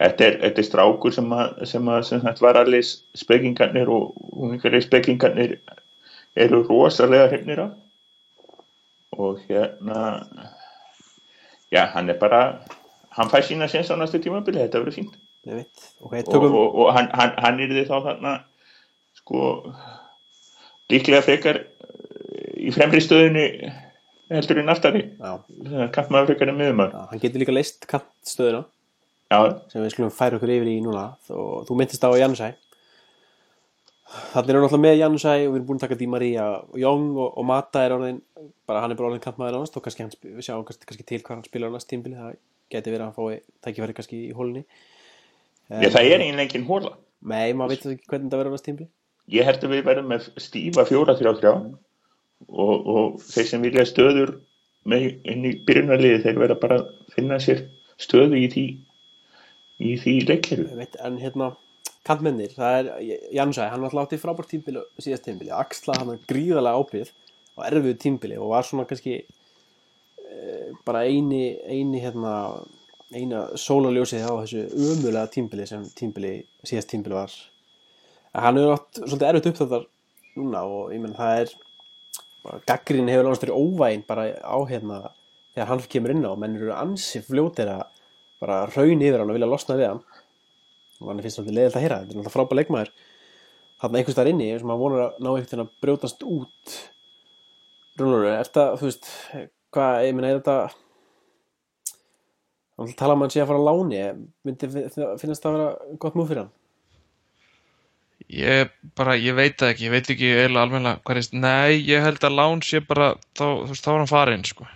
[0.00, 2.84] Þetta er, þetta er strákur sem að, sem að, sem að var alveg
[3.14, 5.58] spekingarnir og, og spekingarnir
[6.34, 7.66] eru rosalega hreifnir á
[9.18, 10.26] og hérna
[11.72, 12.42] já, hann er bara
[13.16, 15.16] hann fær sína senst á næstu tímabili, þetta verður fínt.
[16.00, 16.54] Okay, tökum...
[16.54, 18.34] og, og, og hann, hann, hann er því þá þarna
[19.18, 19.46] sko
[20.92, 23.46] líklega frekar eh, í fremri stöðinu
[24.32, 25.02] heldur í nartari
[25.92, 28.62] kampmaður frekar en miðumar hann getur líka leist kampstöðina
[29.32, 29.40] já.
[29.72, 31.08] sem við skulum færa okkur yfir í núna.
[31.32, 32.52] Og þú myndist á Jannsæ
[34.12, 36.78] Þannig er hann alltaf með Janusæ og við erum búin að taka Di Maria og
[36.80, 38.18] Jóng og, og Mata er orðin,
[38.68, 41.20] bara hann er bara orðin kantmaður ánast og kannski hann, við sjáum kannski, kannski til
[41.22, 42.34] hvað hann spilar ánast tímbili, það
[42.72, 44.64] geti verið að fái tækifæri kannski í hólunni.
[45.72, 46.92] Já um, það er einlega engin hóla.
[47.32, 48.90] Nei, maður veit ekki hvernig það verður ánast tímbili.
[49.32, 53.88] Ég herdi að við verðum með stífa fjóra þrjá þrjá og, og þeir sem vilja
[53.88, 54.34] stöður
[54.92, 57.64] með henni byrjunarliði þeir verða bara að finna sér
[58.02, 58.66] stöðu í því,
[59.80, 60.16] í því
[62.06, 66.80] kantmennir, það er Jansæ, hann var hlátt í frábært tímbili síðast tímbili, axla hann gríðarlega
[66.82, 67.12] ábyrð
[67.58, 70.44] og erfið tímbili og var svona kannski e,
[70.86, 72.34] bara eini eini hérna
[73.12, 77.34] eina sólaljósið á þessu ömulega tímbili sem tímbili, síðast tímbili var.
[78.32, 79.82] En hann hefur átt svolítið erfitt upp þetta
[80.40, 81.54] núna og ég menn það er
[82.68, 85.00] gaggrín hefur náttúrulega styrir óvægin bara á hérna
[85.52, 87.84] þegar hann kemur inn á, menn eru ansi fljótir að
[88.42, 90.02] bara raun yfir hann og vilja losna við hann
[91.06, 92.92] manni finnst svolítið leðilt að heyra, þetta er náttúrulega frábæð leikmaður.
[93.82, 96.78] Þarna einhvers þar inni, eins og maður vonar að ná einhvern veginn að brjótast út.
[97.98, 99.10] Rúnur, er þetta, þú veist
[99.72, 100.58] hvað, ég minna, er þetta
[102.76, 104.02] þá tala um mann sér að fara á láni
[104.46, 106.52] myndi finnast það að vera gott múð fyrir hann?
[108.32, 111.72] Ég bara, ég veit það ekki, ég veit ekki eða alveg hvað er þetta, nei,
[111.84, 114.68] ég held að lán sé bara, þá, þú veist, þá er hann farin sko.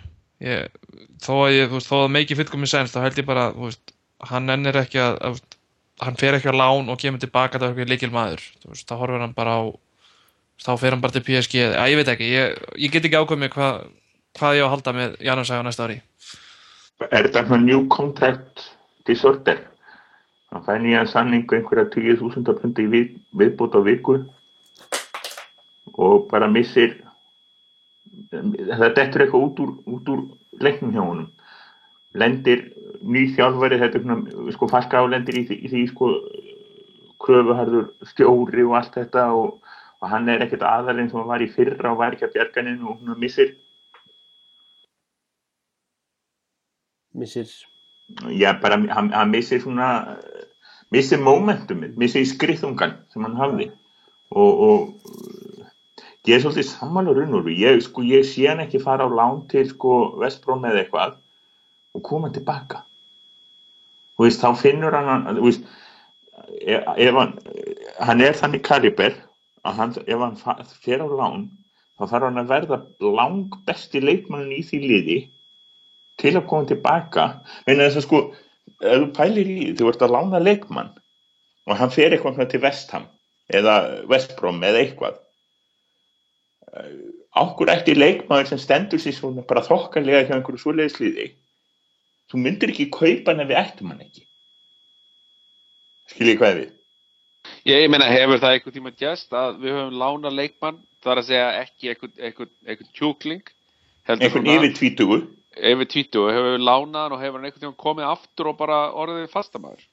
[0.43, 0.75] ég,
[1.23, 3.47] þó að ég, þú veist, þó að mikið fylgum í senst, þá held ég bara,
[3.55, 3.95] þú veist,
[4.29, 5.39] hann ennir ekki að, að
[6.03, 8.43] hann fer ekki á lán og kemur tilbaka það er ekki likil maður.
[8.67, 9.61] Veist, þá horfur hann bara á
[10.61, 13.41] þá fer hann bara til PSG eða ég veit ekki, ég, ég get ekki ákveð
[13.43, 13.71] mér hva,
[14.37, 15.97] hvað ég á að halda með Janarsæg á næsta ári.
[17.11, 18.69] Er þetta svona new contract
[19.09, 19.61] disorder?
[20.47, 24.21] Það fær nýja sanningu einhverja 10.000 pundi við, viðbútt á viku
[25.97, 26.95] og bara missir
[28.31, 30.21] það dettur eitthvað út úr, úr
[30.63, 31.27] leiknum hjá honum.
[32.17, 32.63] Lendir
[33.01, 36.09] ný þjálfari þetta er svona, sko Falka álendir í því, í því sko
[37.23, 39.55] kröfuharður stjóri og allt þetta og,
[40.01, 42.83] og hann er ekkert aðalinn sem hann var í fyrra og var ekki að bjarganin
[42.85, 43.55] og hún missir.
[47.17, 47.49] Missir.
[48.31, 49.89] Já bara hann, hann missir svona
[50.93, 53.71] missir momentumið, missir skriðungan sem hann hafði.
[54.27, 59.09] Og, og ég er svolítið sammálur unnur ég, sko, ég sé hann ekki fara á
[59.09, 61.17] lán til sko Vestbróm eða eitthvað
[61.95, 62.83] og koma tilbaka
[64.21, 65.63] veist, þá finnur hann veist
[66.61, 67.33] ef, ef hann,
[67.99, 69.15] hann er þannig kaliber
[69.67, 70.37] að hann, ef hann
[70.83, 71.47] fer á lán
[71.97, 75.19] þá þarf hann að verða lang besti leikmannin í því liði
[76.17, 77.25] til að koma tilbaka.
[77.67, 78.21] Meina þess að sko
[78.81, 80.91] ef þú pælir í þú ert að lána leikmann
[81.67, 83.07] og hann fer eitthvað til Vestham
[83.53, 83.77] eða
[84.09, 85.23] Vestbrom eða eitthvað
[87.37, 91.27] ákkur ekki leikmaður sem stendur sér svona bara þokkarlega hjá einhverju svoleiðisliði
[92.31, 94.25] þú myndir ekki kaupa hann ef við ættum hann ekki.
[96.13, 96.73] Skiljið hvað er við?
[97.67, 101.21] Ég, ég meina, hefur það einhvern tíma gæst að við höfum lána leikmann, það er
[101.21, 103.51] að segja ekki einhvern, tjúkling,
[104.07, 105.21] einhvern yfir tvítugu
[105.57, 108.57] yfir tvítu og hefur við lánað hann og hefur hann einhvern tíma komið aftur og
[108.59, 109.85] bara orðið fastamæður.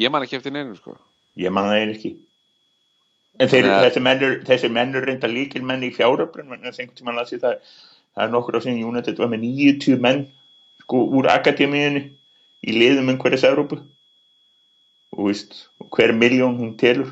[0.00, 0.96] Ég man ekki eftir neinu, sko.
[1.36, 2.12] ég man það er ekki.
[3.40, 7.16] En þeir, þessi mennur þessi mennur reynda líkil menn í fjáröflun þannig að einhvern tíma
[7.16, 7.58] lasi það
[8.16, 10.26] það er nokkur á sinni United var með 90 menn
[10.82, 12.04] sko úr akademíunni
[12.66, 13.80] í liðum einhverjas Evrópu.
[15.16, 17.10] Og veist hver miljón hún telur.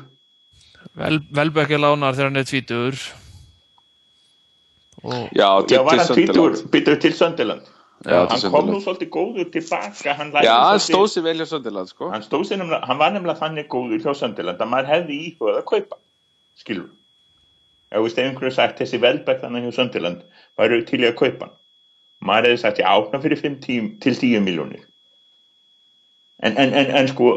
[0.97, 2.97] Vel, Velbekki lánar þegar hann er tvítur
[5.03, 6.71] og Já, til, Já, var hann tvítur, Sunderland.
[6.71, 7.69] byttur til Söndiland
[8.05, 11.45] Já, hann kom nú svolítið góður tilbaka hann, Já, hann svolítið- stóð sér vel hjá
[11.51, 12.09] Söndiland, sko.
[12.09, 15.97] hann nefnilega, hann var nefnilega þannig góður hjá Söndiland að maður hefði íhugað að kaupa
[16.57, 16.89] skilur
[17.91, 20.23] ef þú veist ef einhverju sagt þessi velbæk þannig hjá Söndiland
[20.59, 21.57] væru til í að kaupa hann?
[22.21, 24.85] Maður hefði sagt ég ákna fyrir 5 tím, til 10 miljónir
[26.41, 27.33] en, en, en, en sko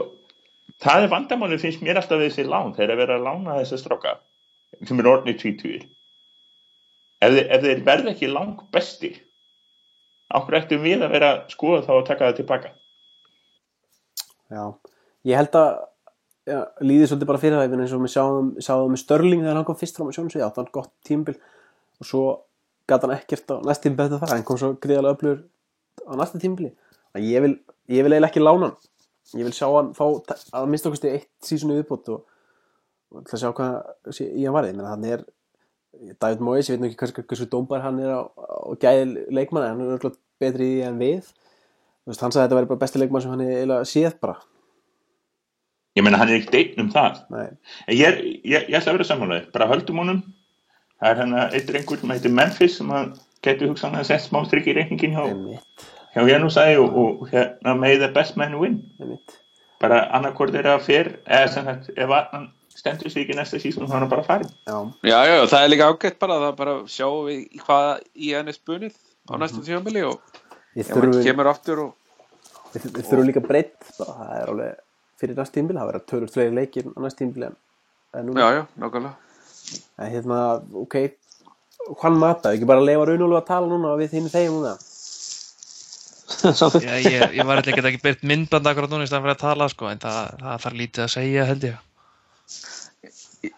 [0.83, 2.73] það er vandamálið finnst mér alltaf við þessi lán.
[2.77, 4.15] Þegar að vera að lána þess að stráka
[4.83, 5.85] sem er orðnið tvítugir
[7.23, 9.21] ef, ef þeir verða ekki lang bestir
[10.35, 12.73] okkur ættum við að vera skoða þá að taka það tilbaka?
[14.53, 14.65] Já,
[15.31, 15.71] ég held að
[16.49, 19.79] já, líði svolítið bara fyrir það eins og við sáum með Störling þegar hann kom
[19.81, 21.37] fyrst fram á sjónsvið, átt hann gott tímbil
[22.01, 22.25] og svo
[22.89, 25.45] gæti hann ekkert á næst tímbil þetta það, hann kom svo gríðarlega öflugur
[26.05, 26.75] á næsta tímbili
[27.23, 27.55] ég vil,
[27.89, 28.91] ég vil eiginlega ekki lána hann.
[29.35, 32.27] Ég vil sjá hann fá að minnst okkur stið eitt sísonu viðbót og,
[33.15, 35.25] og sjá hvað í hann varði, hann er
[36.21, 38.21] David Moyes, ég veit nú ekki hversu, dómbar hann er á
[38.83, 40.11] gæði leikmann hann er
[40.43, 41.31] betri í því en við.
[42.05, 44.37] Veist, hann sagði að þetta væri bara besti leikmann sem hann er eiginlega séð bara
[45.97, 47.47] ég meina hann er ekkert einn um það Nei.
[47.89, 50.23] En ég, er- ég, ég ætla að vera samanlega, bara höldum honum.
[51.01, 53.15] Það er hann að eitt drengur sem heitir Memphis sem að
[53.45, 57.75] getur hugsanlega að setja smá strikk í reikningin hjá, Einmitt, hjá Janusæði og, og hérna
[57.79, 58.79] may the best man win.
[59.01, 59.35] einmitt.
[59.83, 63.87] Bara annarkvort er að fer, eða sem sagt, ef hann stendur sig ekki næsta sísón
[63.91, 64.49] þá er hann bara farin.
[64.67, 68.33] Já, Já, já, það er líka ágætt bara það bara sjáum við í hvað í
[68.35, 68.97] henni spunnið
[69.31, 70.19] á næsta tímabili og
[70.75, 71.93] við ef hann þurfum, kemur aftur og
[72.75, 74.81] við, við þurfum líka breytt, bara, það er alveg
[75.21, 77.61] fyrir næst tímbil, það verður tölur fleiri leikir á næst tímbil en,
[78.15, 78.41] en núna.
[78.41, 79.15] já, já, nákvæmlega
[79.99, 80.41] En hérna,
[80.77, 80.97] ok,
[82.01, 84.75] hvað mata, ekki bara leifa raunulegu að tala núna og við þínu þegjum núna.
[86.85, 89.69] Já, ég, ég var eitthvað ekki byrkt myndband akkurat núna í staðan fyrir að tala
[89.73, 91.79] sko, en það, það þarf lítið að segja held ég.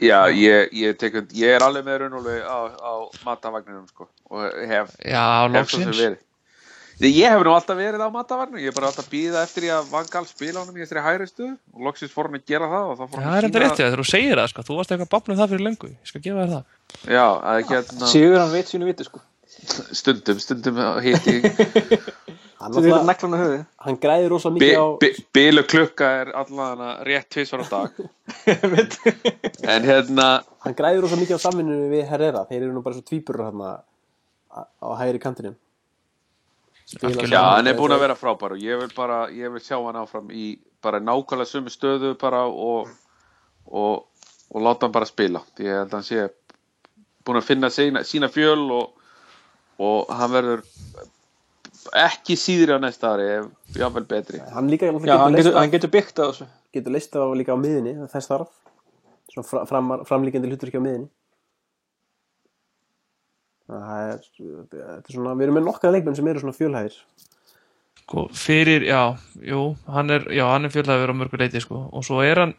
[0.03, 2.93] Já, ég, ég, tek, ég er alveg með raunulegu á, á
[3.27, 6.03] matavagninum sko og hef, Já, sem loksins.
[6.97, 9.75] Ég hef nú alltaf verið á matavagnu, ég er bara alltaf að býða eftir ég
[9.77, 12.87] að Vangal spila honum í þessari hægri stuð og loksins fór hann að gera það
[12.89, 14.41] og þá fór Já, hann það er að enda rétt hjá þér, þegar þú segir
[14.41, 16.71] það sko, þú varst eitthvað babnum það fyrir löngu, ég skal gefa þér það.
[17.13, 19.21] Já, að hérna, Sigur hann veit sínu viti sko.
[19.97, 21.37] Stundum, stundum hitti
[22.57, 24.87] Hann, höfuði hann græði rosa mikið á,
[25.37, 28.01] Bilu klukka er allan rétt tvisvar á dag.
[29.77, 30.31] En hérna
[30.65, 33.75] hann græði rosa mikið á samvinnu við Herrera, þeir eru nú bara svo tvíburur hérna
[34.49, 35.57] á á hægri kantinum.
[36.87, 39.99] Já, hann er búin að vera frábær og ég vil bara, ég vil sjá hann
[39.99, 40.53] áfram í
[40.85, 42.93] bara nákvæmlega sömu stöðu bara og,
[43.67, 44.05] og,
[44.55, 45.43] og láta hann bara spila.
[45.57, 46.29] Því ég held að hann sé
[47.27, 49.11] búin að finna sína, sína fjöl og,
[49.83, 50.63] og hann verður
[52.07, 54.43] ekki síðri á næsta ári, ef jáfnvel betri.
[54.55, 56.49] Hann líka Já, náttúrulega hann getur getur, hann getur byggt á þessu.
[56.79, 58.55] getur leist það líka á miðinni þess þarf.
[59.35, 61.11] Svona fra, framar, framlíkjandi hlutur ekki á miðinni
[63.67, 64.27] það er,
[64.73, 66.99] þetta er svona, við erum með nokkað leikmenn sem eru svona fjölhæðir
[68.07, 69.03] sko, fyrir, já,
[69.43, 71.83] jú hann er, já, hann er fjölhæfur á mörgu leiti sko.
[71.91, 72.55] og svo er hann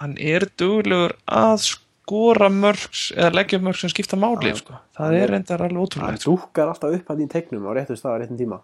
[0.00, 4.80] hann er duglegur að skora mörgs eða leggja upp mörg sem skipta máli sko.
[4.96, 6.36] það er reyndar alveg hann ótrúlegt sko.
[6.38, 8.62] dúkar alltaf upp að þín teiknum á réttu stað á réttum tíma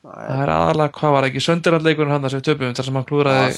[0.00, 2.98] það er það er aðalega, hvað var ekki söndiralleikurinn hann sem við töpum þar sem
[2.98, 3.54] hann klúraði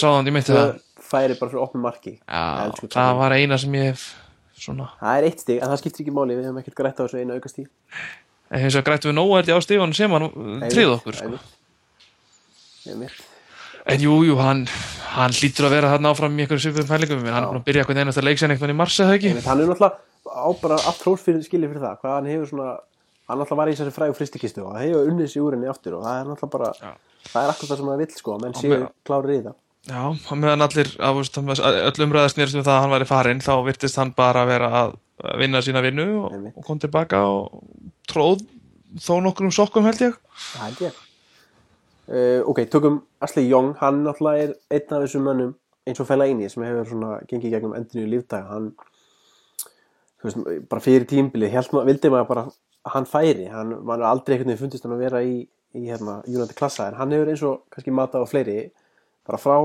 [0.00, 4.06] sáðan, ég meinti það færi bara fyrir opnum marki það var eina sem ég hef
[4.64, 7.04] svona, það er eitt stig, en það skiptir ekki máli við hefum ekkert grætt á
[7.04, 7.66] þessu einu aukast í.
[8.50, 10.26] En hins vegar grættum við nóg held ég á stífanum sem hann
[10.72, 11.38] trið okkur sko.
[13.84, 14.64] En jú, jú, hann,
[15.12, 17.20] hann hlýtur að vera þarna áfram í einhverju svipum pælingum.
[17.26, 19.32] En hann er búin að byrja eitthvað einasta leiksen eitthvað í mars eða ekki?
[19.34, 22.48] Einmitt, hann er náttúrulega á bara allt hrós fyrir skilið fyrir það hvað hann hefur
[22.48, 22.70] svona
[23.28, 25.98] hann náttúrulega var í þessari frægu fristikistu og það hefur unnið sér úr henni aftur
[25.98, 26.90] og það er náttúrulega bara Já.
[27.30, 30.38] það er akkur það sem það vill sko menn séu klárir í það Já, og
[30.40, 34.46] meðan allir, öll umræða snýrst um það að hann væri farinn þá virtist hann bara
[34.48, 34.94] vera að
[35.40, 37.58] vinna sína vinnu og, og kom tilbaka og
[38.08, 38.46] tróð
[39.04, 40.16] þó nokkrum sokkum held ég.
[40.54, 41.02] Það held ég.
[42.04, 43.74] Uh, ok, tökum Ashley Young.
[43.80, 45.52] Hann náttúrulega er einn af þessum mönnum
[45.84, 48.70] eins og fæla eini sem hefur svona gengið gegnum endinu í lífdag hann
[50.24, 50.38] veist,
[50.70, 53.50] bara fyrir tímbili maður, vildi maður bara að hann færi.
[53.52, 55.42] Hann, er aldrei einhvern veginn fundist hann að vera í,
[55.76, 58.58] í hérna, United klassa en hann hefur eins og kannski mata á fleiri
[59.24, 59.56] bara frá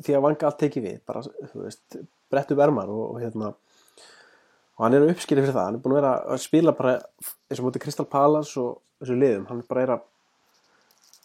[0.00, 1.98] því að vanga allt tekið við bara, þú veist,
[2.32, 5.94] brett upp ermar og, og hérna og hann er uppskýrið fyrir það, hann er búin
[5.94, 9.84] að vera að spila bara eins og mútið Crystal Palace og þessu liðum, hann bara
[9.84, 10.06] er að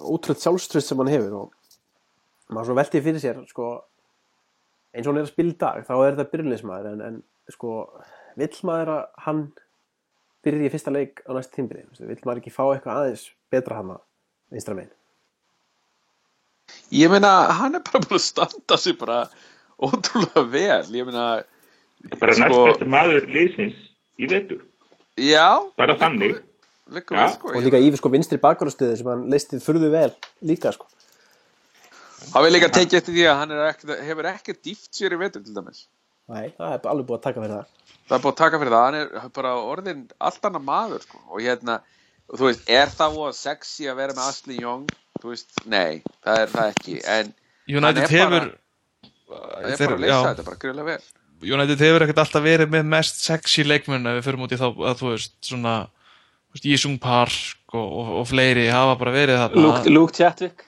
[0.04, 1.56] ótrúlega sjálfströst sem hann hefur og
[2.52, 3.70] maður svona veltið fyrir sér sko,
[4.94, 7.80] eins og hann er að spila í dag þá er þetta byrjulegismæður en, en sko,
[8.38, 9.42] vill maður að hann
[10.46, 13.96] byrja í fyrsta leik á næst tímbili vill maður ekki fá eitthvað aðeins betra hann
[13.96, 14.04] að
[14.54, 14.97] vinstra megin
[16.91, 19.22] Ég meina, hann er bara búin að standa sig bara
[19.80, 20.84] ótrúlega vel.
[20.95, 21.43] Ég meina,
[22.20, 23.80] bara Sko- næst betur maður liðsins
[24.18, 24.61] í vetur,
[25.18, 25.47] já,
[25.78, 26.38] bara þannig
[26.88, 27.51] við sko.
[27.53, 30.11] og líka í sko, vinstri bakvarastöðu sem hann leistið furðu vel
[30.41, 30.88] líka sko.
[32.32, 35.20] Það vil líka tekið eftir því að hann er ekki, hefur ekki dýft sér í
[35.22, 35.86] vetur til dæmis.
[36.28, 37.76] Nei, það er alveg búið að taka fyrir það
[38.07, 38.97] Það er búið að taka fyrir það, hann
[39.28, 41.20] er bara orðin allt annað maður sko.
[41.28, 41.82] Og hérna,
[42.32, 44.86] og þú veist, er það voða sexy að vera með Ashley Young?
[45.22, 46.97] Þú veist, nei, það er það ekki.
[47.18, 47.34] En
[47.68, 48.47] United hefur
[49.28, 51.07] það er bara að leysa þetta bara greiðlega vel.
[51.57, 54.68] United hefur ekkert alltaf verið með mest sexy leikmenn ef við förum út í þá
[54.72, 55.76] að þú veist svona
[56.57, 60.63] Jisung Park og, og, og fleiri hafa bara verið þarna Luke, Luke Chatwick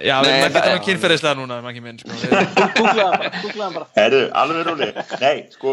[0.00, 2.14] Já, við Nei, erum ekki það- að kynferðislega núna ekki minn sko.
[2.22, 4.88] Við- hann bara, googlaði hann bara Herru, alveg róli.
[5.20, 5.72] Nei, sko,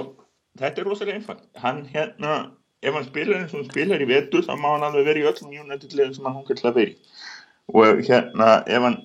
[0.60, 1.44] þetta er rosalega einfalt.
[1.62, 2.38] Hann hérna,
[2.82, 5.28] ef hann spilar eins og hann spilar í vetur, þá má hann alveg vera í
[5.30, 6.98] öllum United-liðum sem hann til að vera í.
[7.70, 8.98] Og hérna, ef hann,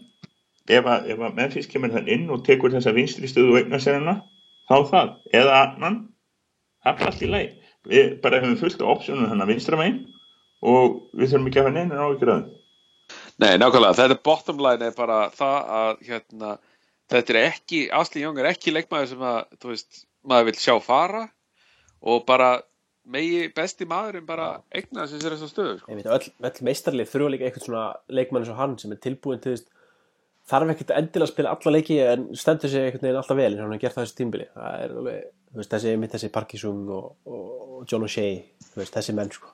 [0.71, 3.83] ef að, ef að Memphis kemur þann inn og tekur þessa vinstri stöðu og eignar
[3.85, 4.17] sér hana,
[4.71, 5.15] þá það.
[5.37, 6.01] Eða annan,
[6.85, 7.71] það er allt í lagi.
[7.85, 10.05] Við bara hefum fullt opsjónum hann að vinstra megin
[10.65, 12.61] og við þurfum ekki að hafa neina á ykkur aðeins.
[13.43, 16.53] Nei, nákvæmlega, þetta bottom line er bara það að hérna,
[17.12, 20.75] þetta er ekki, Asli Young er ekki leikmaður sem að, þú veist, maður vil sjá
[20.81, 21.27] fara
[22.01, 22.55] og bara
[23.05, 25.96] megi besti maðurinn bara eigna sér sér þessa stöðu, sko.
[25.98, 29.42] Veit, öll, öll meistarlið þurfa líka eitthvað svona leikmann eins og hann sem er tilbúin
[29.44, 29.70] til þess
[30.50, 33.62] þarf ekkert endilega að spila alla leiki en stendur sig einhvern veginn alltaf vel og
[33.64, 36.88] hann har gert það þessu tímbili það er alveg, þú veist, þessi, mitt þessi Parkisung
[36.92, 38.34] og, og, John O'Shea
[38.70, 39.52] þú veist, þessi menn sko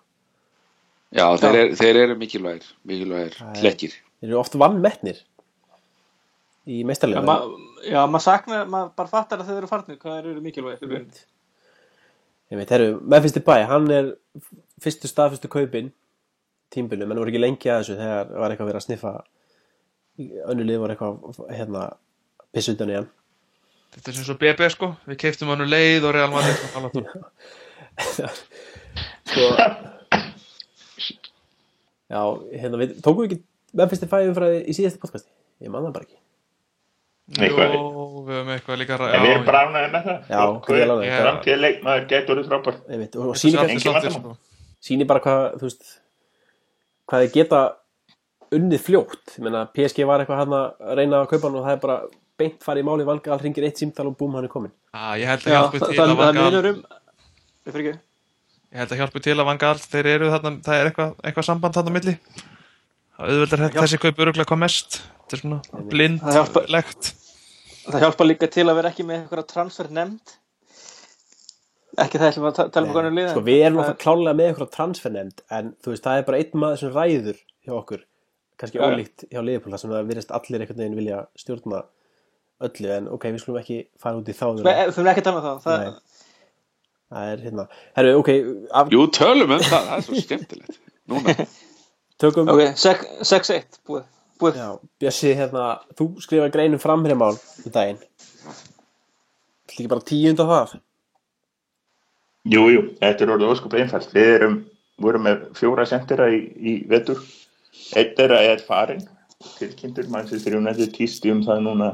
[1.11, 3.95] Já, þeir, er, þeir eru mikilvægir, mikilvægir hlekkir.
[4.21, 5.23] þeir eru oft vannmettnir
[6.71, 7.39] í Já, meistarlið ma
[7.87, 11.23] já, maður saknar, maður bara fattar að þau eru farnir hvað þeir eru mikilvægir.
[12.51, 14.13] Ég veit, herru, Memphis Depay hann er
[14.83, 15.93] fyrstu staðfyrstu kaupin
[16.71, 19.13] tímbilu, menn voru ekki lengi að þessu þegar var eitthvað verið að sniffa
[20.53, 21.87] önnu lið var eitthvað hérna
[22.55, 23.11] pissundan í hann.
[23.91, 24.93] Þetta er sem svo BB sko.
[25.11, 27.05] Við keiptum hann um leið og Real Madrid og Galatur.
[29.31, 29.47] sko
[32.11, 32.23] já,
[32.63, 33.43] hérna við tókum við ekki
[33.79, 35.31] Memphis Depay umfræði í síðasta podcasti.
[35.63, 36.20] Ég man það bara ekki
[37.39, 37.75] Eitthvað.
[37.75, 37.83] Jó,
[38.27, 40.23] við höfum eitthvað líka ræ- En við erum bara ánægði með það.
[40.31, 41.11] Já, gríðarlega ánægð.
[41.11, 42.79] Hver framtíða leikmaður getur frábær.
[42.91, 43.35] Einmitt, og,
[43.95, 44.21] vandamál.
[44.21, 44.37] sko.
[45.07, 46.01] bara hvað veist
[47.11, 47.61] hvað þið geta
[48.57, 51.83] unnið fljótt ég meina PSG var eitthvað hann að reyna að kaupa og það er
[51.85, 51.97] bara
[52.41, 55.05] beint farið í máli vanga all ringir eitt símtal og búm hann er komin Já,
[55.21, 56.81] ég held að til vanga minnur um
[59.27, 62.17] til að vanga allt þeir eru þarna, það er eitthvað, eitthvað samband þarna milli
[63.21, 65.01] þetta þessi kaup öruglega hvað mest
[65.35, 65.59] er svona
[67.95, 70.37] Það hjálpar líka til að vera ekki með eitthvað transfer nefnd.
[72.01, 74.35] Ekki það ætlum við að ta- tala um hvernig liða sko við erum náttúrulega klálega
[74.39, 78.05] með eitthvað transfernemnd en þú veist það er bara einn maður sem ræður hjá okkur
[78.61, 78.85] kannski Já.
[78.87, 81.81] ólíkt hjá Liverpool þar sem það virðist allir einhvern veginn vilja stjórna
[82.69, 85.29] öllu en ok, við skulum ekki fara út í þá Við við þurfum ekki að
[85.31, 85.99] tala um það,
[87.11, 87.67] það er hérna
[87.99, 88.31] herru, ok,
[88.81, 90.81] af, Jú, tölum um það, það er svo skemmtilegt.
[91.11, 91.35] Núna,
[92.23, 94.05] tökum Ok, sek- 6-1, búið,
[94.41, 94.69] búið já,
[95.01, 97.35] Bjössi, hérna, þú skrifa greinum framherjamál
[97.65, 98.01] í daginn
[98.41, 100.79] Þetta ekki bara tíund af það
[102.49, 104.13] Jú, jú, þetta er orðið óskup einfalt.
[104.17, 104.55] Við erum,
[105.05, 107.21] vorum með fjóra sendera í, í vetur.
[107.93, 109.03] Einn þeirra er farin.
[109.59, 111.91] Tilkynntur mannsistur United týsti um það núna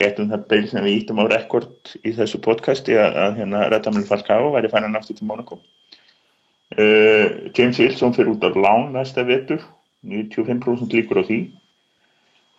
[0.00, 4.06] getum það beil sem við ítum á rekord í þessu podcasti að, að hérna Redamil
[4.08, 5.60] Falcao væri farin aftur til Monaco.
[6.72, 9.60] Uh, James Wilson fyrir út af lán næsta vetur,
[10.06, 11.38] 95% líkur á því.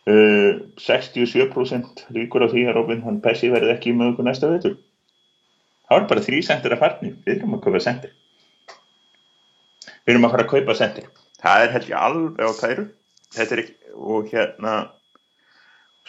[0.10, 4.80] Uh, 67% líkur á því að Robin Van Persie verði ekki með okkur næsta vetur.
[5.86, 7.12] Það var bara þrý sendir að farni.
[7.26, 8.16] Við erum að kaupa sendir.
[10.06, 11.12] Við erum að fara að kaupa sendir.
[11.42, 12.88] Það er held ég alveg á kæru.
[13.32, 14.74] Þetta er ekki, og hérna,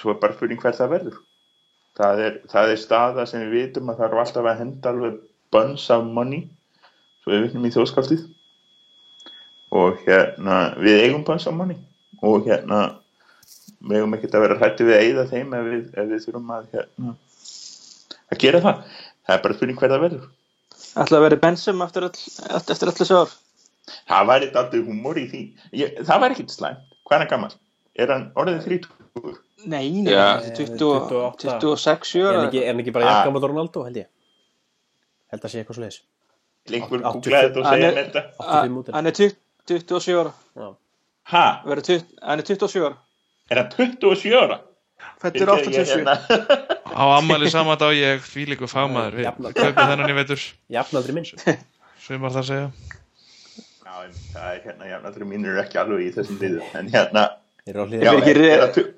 [0.00, 1.18] svo er bara spurning hver það verður.
[1.98, 5.18] Það er, það er staða sem við vitum að það er alltaf að henda alveg
[5.52, 6.46] buns of money,
[7.22, 8.24] svo við vinnum í þjóðskáldið.
[9.72, 11.78] Og hérna, við eigum of money.
[12.22, 12.80] Og hérna,
[13.80, 16.52] við eigum ekkert að vera hrætti við að eyða þeim ef við, ef við þurfum
[16.56, 17.14] að, hérna,
[18.32, 18.84] að gera það.
[19.22, 20.28] Það er bara spurning hver það verður.
[20.92, 23.32] Ætla að vera bensum eftir öll, þessu ár
[24.06, 25.40] Það væri daldið húmor í því.
[25.74, 26.92] Ég, það væri ekkert slæmt.
[27.02, 27.54] Hvað er hann gammal?
[27.98, 29.40] Er hann orðið þrítugur?
[29.62, 33.18] Nei, nei, þetta er 20 26 Er hann ekki, er hann ekki bara Ah.
[33.20, 34.08] jakkamað Ronaldo, held ég
[35.32, 35.98] Held að sé eitthvað svo leiðis
[36.72, 38.22] Lengur þetta og segja þetta.
[38.40, 39.36] 85 mútur Hann er 20
[39.68, 40.32] 27 ára.
[41.82, 42.96] 20 Hann er 27 ára.
[43.50, 44.60] Er hann 27 ára?
[45.22, 46.18] Þetta er Ég- ég- 87 hérna-
[47.02, 49.14] Á ammali sama dag ég því líku fagmaður.
[49.22, 50.42] Við kaupum þennan í vetur.
[50.70, 51.24] Jafnaldri minn
[52.02, 52.72] Svimar það að segja.
[53.82, 56.62] Já, en það er hérna, jafnaldri mínir eru ekki alveg í þessum liðu.
[56.78, 57.24] En hérna,
[57.66, 58.90] já, er, er það tu-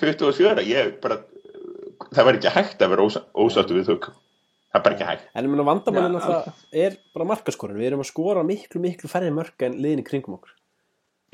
[0.00, 0.62] 27 ára?
[0.64, 1.18] Ég bara,
[2.14, 3.08] það var ekki hægt að vera
[3.44, 4.12] ósáttu við þau.
[4.76, 5.26] Það er bara ekki hægt.
[5.32, 9.78] En vandamálinn alltaf er bara markaskorun Við erum að skora miklu, miklu færri mörk en
[9.80, 10.52] liðin í kringum okkur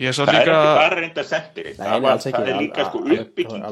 [0.00, 1.66] Ég sá Það er líka ekki bara reynda sendir.
[1.76, 3.64] Nei, það, það er líka sko uppbygging.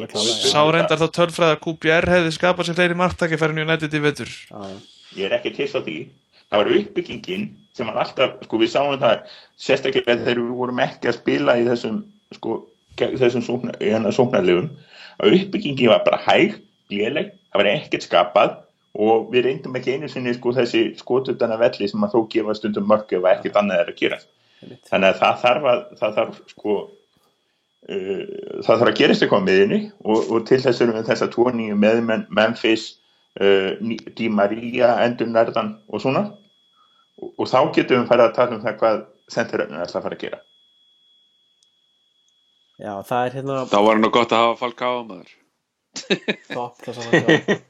[0.50, 4.28] Sá reyndar þá tölfræði að QPR hefði skapað sér fleiri marktaki fyrir United í vetur
[4.28, 4.76] Já, já.
[5.16, 5.96] ég er ekki til á því
[6.50, 7.46] það var uppbyggingin
[7.78, 9.24] sem var alltaf sko við sáum það
[9.56, 12.02] sérstaklega þegar við vorum ekki að spila í þessum
[12.36, 12.56] sko
[13.00, 13.78] gegn þessum sóknar,
[14.12, 14.68] sóknarlegum
[15.20, 16.58] að uppbyggingin var bara hæg,
[16.92, 18.58] léleg það var ekkert skapað
[18.98, 22.88] og við reyndum ekki einu sinni sko þessi skotutana velli sem að þó gefa stundum
[22.90, 24.18] mörg ef ekkert annað er að gera.
[24.90, 28.24] Þannig að það þarf að það þarf sko uh,
[28.66, 31.48] það þarf að gerast eitthvað á miðinni og, og til þess erum við þessa tvo
[31.54, 32.86] nýju meðmenn Memphis
[33.40, 33.72] uh,
[34.18, 36.26] Di Maria, Endur Nærðan og svona.
[37.20, 40.18] Og, og þá getum við farið að tala um það hvað sendiröfnir ætla að fara
[40.18, 40.42] að gera.
[42.80, 44.72] Já, það er hérna þá var nú gott að hafa
[45.04, 45.30] maður.
[45.30, 45.39] topp það saman
[46.54, 46.64] já.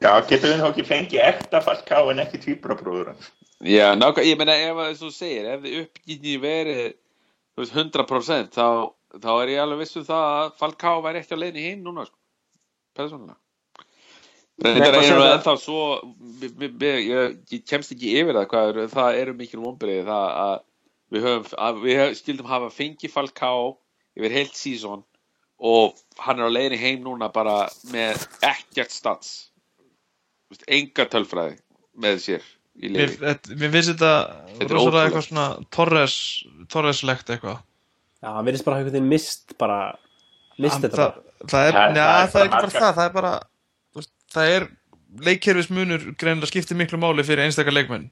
[0.01, 4.41] Já, getum við þá ekki fengið ekta Falcá en ekki tvíbrabróður hans Já, nákvæm, ég
[4.41, 8.67] meina ef að þú segir, ef þið uppgýtni verið þú veist, 100% þá,
[9.21, 12.07] þá er ég alveg viss um það að Falcao væri ekki á leiðinni hinn núna
[12.09, 12.17] sko.
[12.97, 13.39] persónulega
[14.61, 15.27] hvað er það?
[15.35, 15.85] ennþá svo
[16.85, 17.37] ég,
[17.69, 20.57] kemst ekki yfir það hvað er, það eru mikil vonbreið það að
[21.11, 23.71] við, höfum, að við skildum hafa fengið Falcao
[24.19, 25.05] yfir heilt sísón
[25.61, 29.33] og hann er á leiðinni heim núna bara með ekkert stans.
[30.67, 31.59] Enga tölfræði
[32.01, 32.47] með sér
[32.81, 34.13] í þetta- mér finnst þetta
[34.71, 36.17] rosalega eitthvað svona Torres,
[36.73, 37.61] Torres-legt eitthvað.
[38.23, 39.97] Já, hann verðist bara veginn mist bara
[40.59, 41.47] mist þetta það, bara.
[41.47, 43.33] það er, Það- njá, það er það er bara ekki bara það það er bara
[44.35, 44.69] það er
[45.27, 48.11] leikkerfismunur greinilega skiptir miklu máli fyrir einstakar leikmenn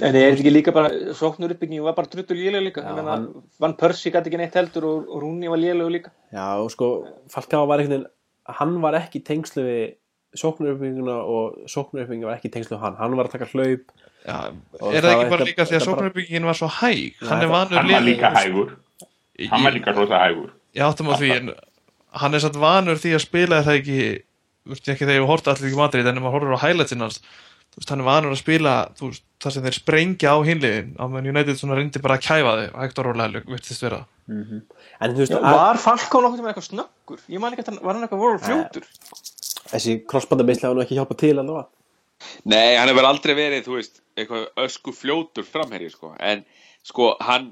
[0.00, 2.82] En er þetta ekki líka bara Sóknur uppbygging var bara druttul léleg líka?
[2.82, 5.90] Já, Ég meina, hann- Van Persie gæti ekki neitt heldur og, og Rúni var léleg
[5.92, 6.10] líka.
[6.32, 6.88] Já, og sko,
[7.30, 8.10] Falcao var einhvern veginn
[8.58, 9.94] hann var ekki tengslu við
[10.36, 13.84] sóknaröfinguna og sóknaröfinguna var ekki tengslu við hann, hann var að taka hlaup
[14.24, 14.38] Já,
[14.90, 17.14] er það ekki bara líka því að sóknarbyggingin var svo hæg?
[17.20, 18.70] Nei, hann er vanur Hann var líka hægur.
[19.50, 20.50] Hann var Ég- líka rosa hægur.
[20.74, 21.50] Ég áttum á því en
[22.22, 23.98] hann er satt vanur því að spila það ekki
[24.64, 25.80] veist ekki þegar ég horta allir ekki
[27.74, 30.92] En veist hann er vanur að spila þú veist það sem þeir sprengja á hinliðin
[30.94, 34.04] á meðan United svona reyndi bara að kæfa þau og hægt og rólega virtist vera.
[34.30, 37.24] En þú veist, Já, Var Falcó nokkuð með eitthvað snöggur?
[37.28, 38.86] Ég man ekki að hann, var hann eitthvað voru fljótur?
[39.74, 41.66] þessi crossbandamisli hafa nú ekki hjálpað til allavega.
[42.48, 46.44] Nei, hann hefur aldrei verið, þú veist, eitthvað ösku fljótur framherji, sko, en
[46.86, 47.50] sko, hann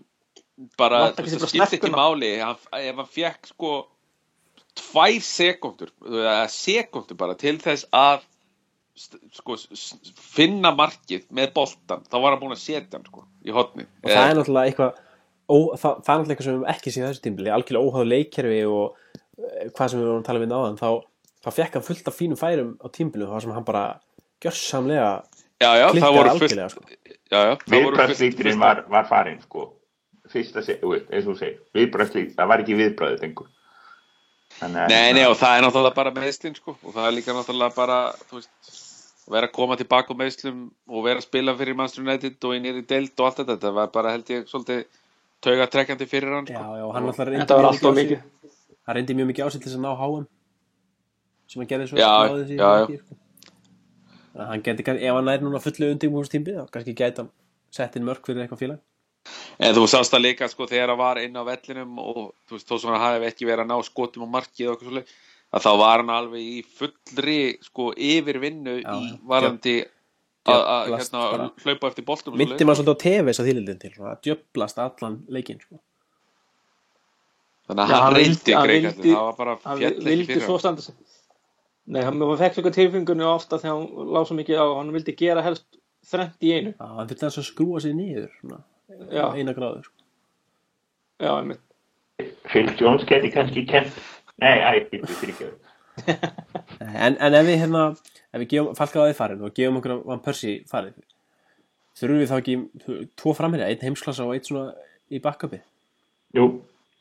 [0.81, 3.73] bara, þú veist, það skipti ekki máli, hann, ef hann fekk, sko,
[4.79, 8.25] tvær sekundur, eða sekundur bara til þess að,
[9.36, 9.57] sko,
[10.32, 13.86] finna markið með boltan, þá var hann búinn að setja hann, sko, í hotni.
[14.03, 15.00] og það er náttúrulega eitthvað
[15.48, 17.88] ó, það, það er náttúrulega eitthvað sem við höfum ekki séð á þessu tímbili algjörlega
[17.88, 20.88] óháðu leikkerfi og eh, hvað sem við vorum að tala við náðan þá
[21.42, 23.84] þá fekk hann fullt af fínum færum á tímbilu þá sem hann bara
[24.42, 25.12] gjörsamlega
[25.62, 26.84] klikkar voru fullt algjörlega sko.
[27.32, 29.70] Já, já, það voru fullt Viðbröðslíturinn var, var farin sko
[30.32, 33.50] fyrsta, eins og þú segir viðbröðslít, það var ekki viðbröðið að
[34.62, 37.98] Nei, nei, og það er náttúrulega bara meðslinn sko og það er líka náttúrulega bara,
[38.28, 38.82] þú veist
[39.31, 42.83] vera að koma tilbaka á meðslum og vera að spila fyrir Manchester United og í
[42.83, 44.85] deild og allt þetta, þetta var bara held ég svolítið
[45.43, 46.77] taugatrekkjandi fyrir hann já, sko.
[46.79, 48.23] já, og hann alltaf reyndi Þetta var mjög mikið.
[48.87, 50.27] hann reyndi mjög mikið á sig til þess að ná háum
[51.53, 52.70] sem hann gerði svo Já, já, já.
[52.83, 53.18] ekki, sko.
[54.33, 57.31] Hann geti, ef hann er núna fullu undirbúinstímbi þá kannski gæti hann
[57.73, 58.81] sett inn mörk fyrir eitthvað félag
[59.62, 62.70] En þú sást það líka sko þegar það var inn á vellinum og þú veist
[62.70, 65.12] þó sem hann hafi ekki verið að ná skotum á markið og eitthvað svolítið
[65.53, 69.76] að þá var hann alveg í fullri sko yfirvinnu Já, í varandi
[70.48, 73.90] að hérna, hlaupa eftir boltum og myndi maður svolítið á TV þess að þýlildin til
[73.94, 75.78] svona, að djöblast allan leikinn sko.
[77.68, 80.64] Þannig að Já, hann reyndi það var bara hann fjall ekki vildi fyrir svo hann.
[80.64, 80.96] standa sig
[81.92, 85.44] Nei, hann fekk svona tilfengunni ofta þegar hann lág svo mikið á hann vildi gera
[85.46, 85.66] helst
[86.11, 88.59] þrennt í einu Já, hann þurfti þess að skrúa sig niður svona,
[89.14, 89.24] Já.
[89.36, 89.98] eina gráður sko.
[91.22, 91.62] Já, einmitt
[92.50, 93.94] Phil Jones geti kannski kent
[94.43, 95.51] Nei, æ, fyrir ekki.
[96.82, 97.82] En, en ef við hérna
[98.32, 100.95] ef við gefum falkaðaði farin og gefum okkur Van Persie farið
[102.01, 102.55] þurfum við þá ekki
[103.20, 104.72] tvo framherja, einn heimsklassa og einn svona
[105.12, 105.61] í backupi?
[106.34, 106.47] Jú,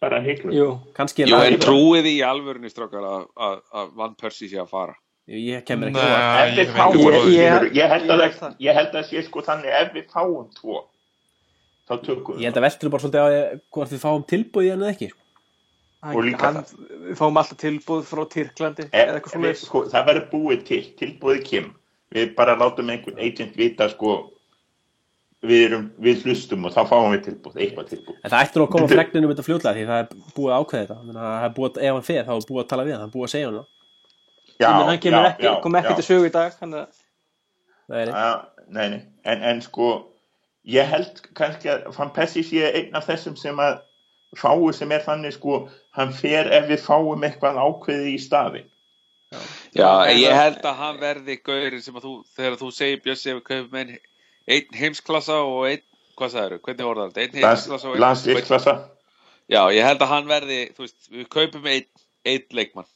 [0.04, 0.68] bara heiklum Jú,
[1.00, 4.98] er Jú, en trúið í alvörunni strókar að, að, að Van Persie sé að fara?
[5.32, 9.08] Ég kemur ekki við ég ég, Ég- ég, held að ég- það, ég held að
[9.08, 10.82] sé sko þannig ef við fáum tvo
[11.88, 13.30] þá tökum ég við held að veltur bara svolítið á
[13.72, 15.21] hvort við fáum tilbúið hann eða ekki sko.
[16.02, 16.64] Og líka hann,
[17.06, 20.62] við fáum alltaf tilbúð frá Tyrklandi E, eða eitthvað við, svona sko, það verður búið
[20.66, 21.68] til, tilbúið kem
[22.16, 24.16] við bara látum einhvern agent vita sko
[25.46, 28.66] við, erum, við hlustum og þá fáum við tilbúið eitthvað tilbúið en það ætti nú
[28.66, 31.86] að koma fregninu um þetta fljótlega því það er búið að ákveða þetta það er
[31.86, 33.52] ef hann fer þá er búið að tala við hann, það er búið að segja
[33.52, 33.70] hann það.
[34.62, 36.00] Menn, hann kemur ekki, já, kom ekki já.
[36.00, 38.32] til sögu í dag það er Já,
[38.72, 39.00] nei, nei.
[39.30, 39.88] En, en sko
[40.70, 43.82] ég held kannski að Van Persie sé einn af þessum sem að
[44.40, 45.58] fáu sem er þannig sko
[45.98, 48.64] hann fer ef við fáum eitthvað ákveði í staði
[49.72, 53.32] Já, en ég held að hann verði gaurin sem að þú, þegar þú segir Bjössi
[53.32, 53.94] ef við kaupum einn
[54.52, 55.84] ein heimsklassa og einn,
[56.20, 57.22] hvað sagður, hvernig orðar þetta?
[57.24, 58.74] Einn heimsklassa og einn landsliðsklassa
[59.52, 61.88] Já, ég held að hann verði, þú veist, við kaupum einn,
[62.32, 62.88] einn leikmann.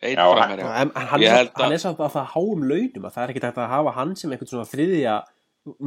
[0.00, 0.66] Einn Já, framherja.
[0.70, 3.58] hann, er, hann að- er samt að það háum launum að það er ekkert hægt
[3.62, 5.16] að hafa hann sem einhvern svona þriðja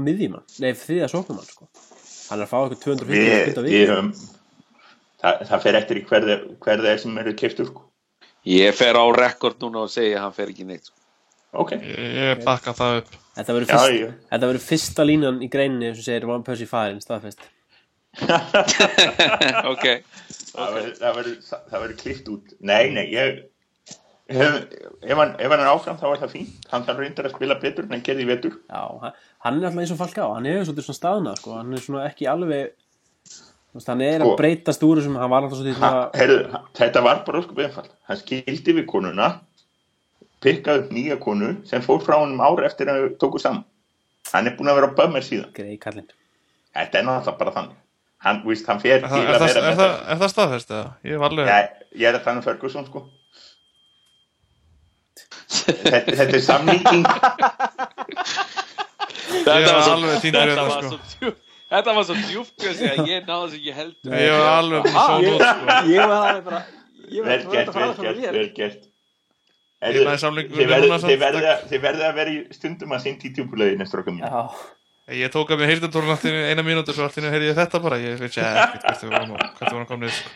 [0.07, 1.67] miðjumann, nei þriðja sóknumann sko.
[2.29, 4.11] hann er að fá eitthvað 250 við, við, við höfum
[5.23, 7.85] það, það fer eftir í hverða hver er sem eru keiftur sko.
[8.49, 10.97] Ég fer á rekord núna og segja að hann fer ekki neitt sko.
[11.63, 13.11] ok, Ég bakka það upp.
[13.33, 17.41] Þetta verður fyrst, fyrsta línan í greininni sem segir Van Persie farin staðfest.
[19.73, 19.85] Ok,
[20.53, 22.53] það verður- klift út.
[22.61, 23.39] Nei, nei, ég
[24.29, 24.59] hef,
[25.01, 26.67] ef, hann, ef hann er áfram þá er það fínt.
[26.71, 28.59] Hann þarf reyndar að spila betur en hann gerði í vetur.
[28.69, 29.17] Já, hann-
[29.47, 31.55] hann er alltaf eins og Falcao hann hefur svolítið svona staðnað sko.
[31.57, 32.73] hann er svona ekki alveg
[33.73, 34.33] hann er Sko.
[34.33, 37.61] að breytast úr þessum hann var alltaf svolítið ha, svona heyrðu, þetta var bara óskup
[37.63, 39.29] einfald hann skildi við konuna
[40.43, 43.63] pikkaði upp nýja konu sem fór frá honum ári eftir að þau tóku saman.
[44.33, 45.51] Hann er búin að vera á bömmir síðan.
[45.55, 47.79] Grei þetta er náttúrulega bara þannig.
[48.23, 50.13] Hann, víst, hann fer Er til það, að er það, vera er með það, það
[50.13, 50.91] er það staðfest eða?
[51.03, 51.57] Ég alveg Já,
[51.99, 53.03] ég er að tala um Ferguson sko.
[55.53, 57.03] Þetta, þetta er samnýting.
[59.33, 60.87] Þetta var svo, alveg í þetta var sko.
[60.87, 61.42] svo djúpt
[61.73, 62.15] Þetta var svo
[62.61, 64.13] Bjössi að ég náði þess heldur.
[64.13, 65.77] Var að ég, sko.
[65.89, 66.61] ég var alveg bara
[67.13, 68.85] ég var vel bara gert, að vel gert, vel gert.
[69.83, 74.47] Þið verða- að vera í stundum að sýnt í tjúpuleginu strókum mín Já,
[75.19, 76.13] Ég tók að mér heyrðartórun
[76.47, 77.97] eina mínútu svo allt í einu heyrði ég þetta bara.
[77.99, 78.39] Ég veit ekki
[78.85, 80.29] hvert við vorum komnið sko.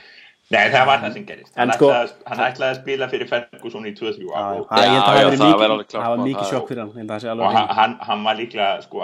[0.56, 3.08] Nei það var það sem gerist hann, En sko- ætlaði, að- hann ætlaði að spila
[3.12, 6.18] fyrir Ferguson í 2-3 já, ár já, og, ég held að já, það mikið var
[6.18, 7.98] mál, mikið það- sjokk fyrir hann ég held að það sé og alveg hann, hann,
[8.08, 8.98] hann var líklega sko,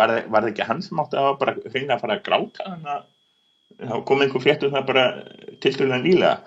[0.00, 2.90] var, var það ekki hann sem átti að bara finna að fara að gráta þannig
[2.96, 3.02] að
[3.90, 5.04] þá kom einhver frétt um það bara
[5.62, 6.38] tiltölulega nýlega.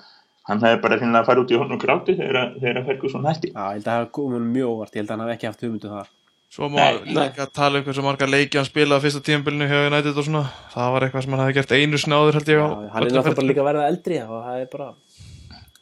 [0.43, 3.53] Hann hefði bara finna að fara út í honum og gráti þegar, þegar Ferguson hætti.
[3.55, 4.91] Já, ég held að það hafi komið mjög óvart.
[4.93, 6.07] Ég held að hann hafi ekki haft hugmyndu það
[6.53, 10.17] Svo má líka tala um hversu margar leiki hann spilaði á fyrsta tímabilinu hjá United
[10.21, 10.43] og svona.
[10.69, 13.15] Það var eitthvað sem hann hefði gert einu snáður held ég á Já, hann er
[13.15, 14.89] náttúrulega bara líka að verða eldri og það er bara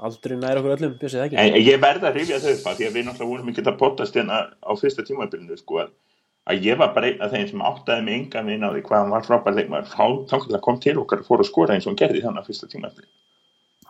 [0.07, 1.39] aldrei nær okkur öllum, bjössið það ekki?
[1.43, 3.77] En ég verð að rifja þau upp að því að við náttúrulega vorum ekki að
[3.81, 5.89] potast hérna á fyrsta tímabilinu sko að,
[6.47, 9.03] að ég var bara einn af þeim sem áttaði mig enga minn á því hvað
[9.03, 9.91] hann var frábær leikmaður.
[10.31, 12.71] Þá kom til okkar og fór að skora eins og hann gerði þannig á fyrsta
[12.71, 13.11] tímabilinu.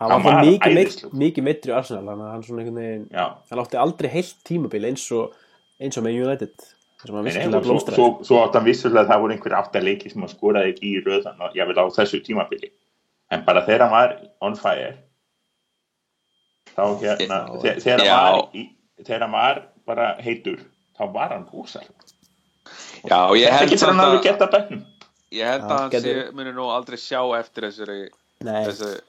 [0.02, 3.26] Hann hann var mikið, mikið meitri í Arsenal þannig að hann svona einhvern veginn já.
[3.52, 5.36] hann átti aldrei heilt tímabil eins og
[5.82, 6.54] eins og með United
[7.02, 7.22] svo,
[7.66, 10.74] blómstraði svo, svo átt hann vissulega að það voru einhverja átta leiki sem hann skoraði
[10.86, 12.70] í röðan og ég vil á þessu tímabili
[13.32, 14.14] en bara þegar hann var
[14.44, 14.92] on fire
[16.72, 18.70] þá hérna, þe- þegar hann var, í-
[19.04, 20.60] þegar hann var bara heitur,
[20.96, 21.84] þá var hann húsar.
[23.02, 24.82] Já, ég held samt hann alveg að gett að bæknum.
[25.32, 27.98] ég held að hann muni nú aldrei sjá eftir þessari,
[28.46, 29.00] Nei, að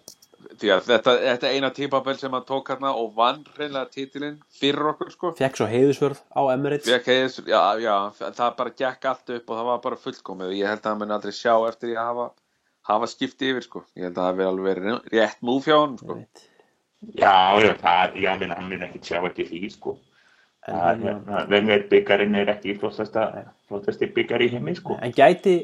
[0.62, 5.34] þetta, þetta eina típabel sem hann tók hérna og vann hreinlega titilinn fyrir okkur sko
[5.38, 9.70] fekk svo heiðusvörð á Emirates heiðis, já, já, það bara gekk allt upp og það
[9.72, 12.30] var bara fullkomið og ég held að hann muni aldrei sjá eftir því að hafa,
[12.92, 13.84] hafa skipti yfir sko.
[13.98, 16.18] Ég held að það hefði alveg verið rétt múf hjá hann sko.
[17.20, 19.98] Já, já, það, já, menn, hann mun ekki sjá ekki því, sko.
[21.52, 24.96] Wenger byggarinn er ekki flottasti byggar í heimi, sko.
[25.04, 25.58] en gæti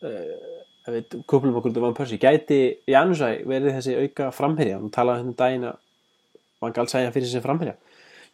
[0.00, 0.53] uh,
[0.92, 2.58] við kúplum okkur til Van Persie gæti
[2.92, 5.76] Janusæ verið þessi auka framherja hún talaði hérna um daginn að
[6.60, 7.74] Van Gaal sæja fyrir sem framherja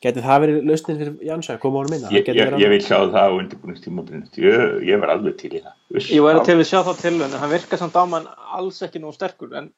[0.03, 2.65] gæti það verið lausnin fyrir Janusæ að koma honum inn Hann Ég, gæti ég, verið
[2.65, 4.25] ég vil sjá það á undirbúinistímabrinn.
[4.41, 5.75] Ég, ég var alveg til í það.
[6.01, 8.99] Ég á- til að sjá þá tilhörn en hann virkar samt á mann alls ekki
[9.03, 9.69] nú sterkur en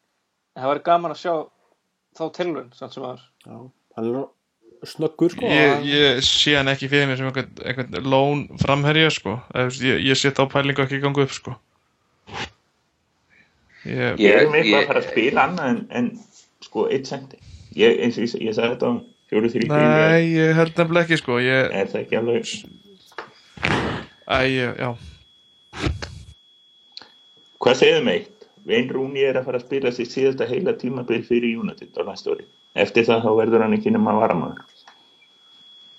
[0.57, 1.35] það væri gaman að sjá
[2.17, 3.57] þá tilhörn samt sem aður Já,
[3.99, 8.47] hann er snöggur sko Ég, ég sé hann ekki fyrir mér sem einhvern, einhvern lón
[8.63, 9.37] framherja sko.
[9.53, 11.59] Þú Ég, ég set á pælingu ekki ganga upp sko.
[13.85, 16.11] Ég, Ég er ég- að fara að spila annað en, en
[16.63, 17.39] sko, eitt sendi.
[17.75, 18.95] Ég, eins og ég, ég sagði þetta á
[19.33, 21.39] fjóru, þrjú, nei, ég held nefnilega ekki sko.
[21.43, 22.53] Ég, Er það ekki alveg...
[24.29, 24.39] æ,
[24.79, 24.91] já.
[27.63, 28.29] Hvað segðum eitt?
[28.67, 32.37] Vein Rúni er að fara að spila sér síðasta heila tímabil fyrir United á næsta
[32.37, 32.45] ári.
[32.79, 34.63] Eftir það þá verður hann ekki nema varamaður.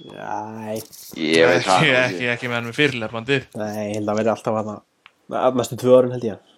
[0.04, 0.80] Nei,
[1.20, 3.38] Ég veit það Ég nú ekki, ekki með hann með fyrirlefandi.
[3.60, 4.72] nei, ég held að verði alltaf að
[5.44, 6.53] að næstu tvö árin held ég Nema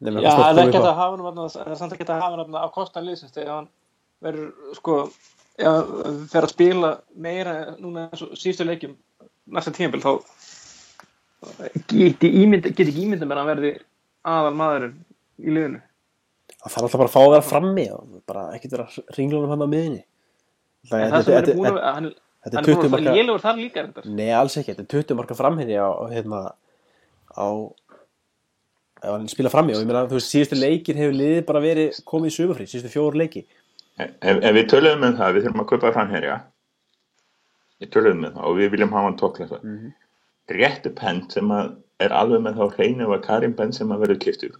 [0.00, 2.56] Já, það það er ekki að hafa hann það er samt ekki að hafa hann
[2.56, 3.68] á kostan liðsins þegar hann
[4.24, 4.96] verður sko
[5.60, 5.72] já,
[6.32, 8.96] fer að spila meira núna eins og síðustu leikjum
[9.52, 10.12] næsta tímabil þá
[11.90, 13.72] get ekki ímynda mér að hann verði
[14.30, 14.96] aðal maðurinn
[15.40, 15.82] í liðinu?
[16.60, 19.64] Það þarf alltaf bara að fá að vera frammi og bara ekkert vera ringlunum hann
[19.64, 20.02] á miðinni
[20.88, 22.08] Það en það sem er búin að hann,
[22.46, 23.84] er er 20 búin að marka lélugur þar líka.
[24.08, 26.40] Nei, alls ekki, þetta er 20 marka framherji á, á hérna
[27.36, 27.48] á
[29.00, 32.00] ef hann spila frammi og ég meina, þú veist, síðustu leikir hefur liðið bara verið
[32.08, 33.44] komið í sumafrí, síðustu fjóru leiki
[34.00, 36.36] Ef, ef við töluðum um það, við þurfum að kaupa framherja.
[37.80, 39.64] Við töluðum um það og við viljum hafa hann tókla það.
[39.66, 39.90] Mhm.
[40.56, 44.20] Réttu pent sem að er alveg með þá hreinu að Karim Ben sem að verður
[44.24, 44.54] kiptur.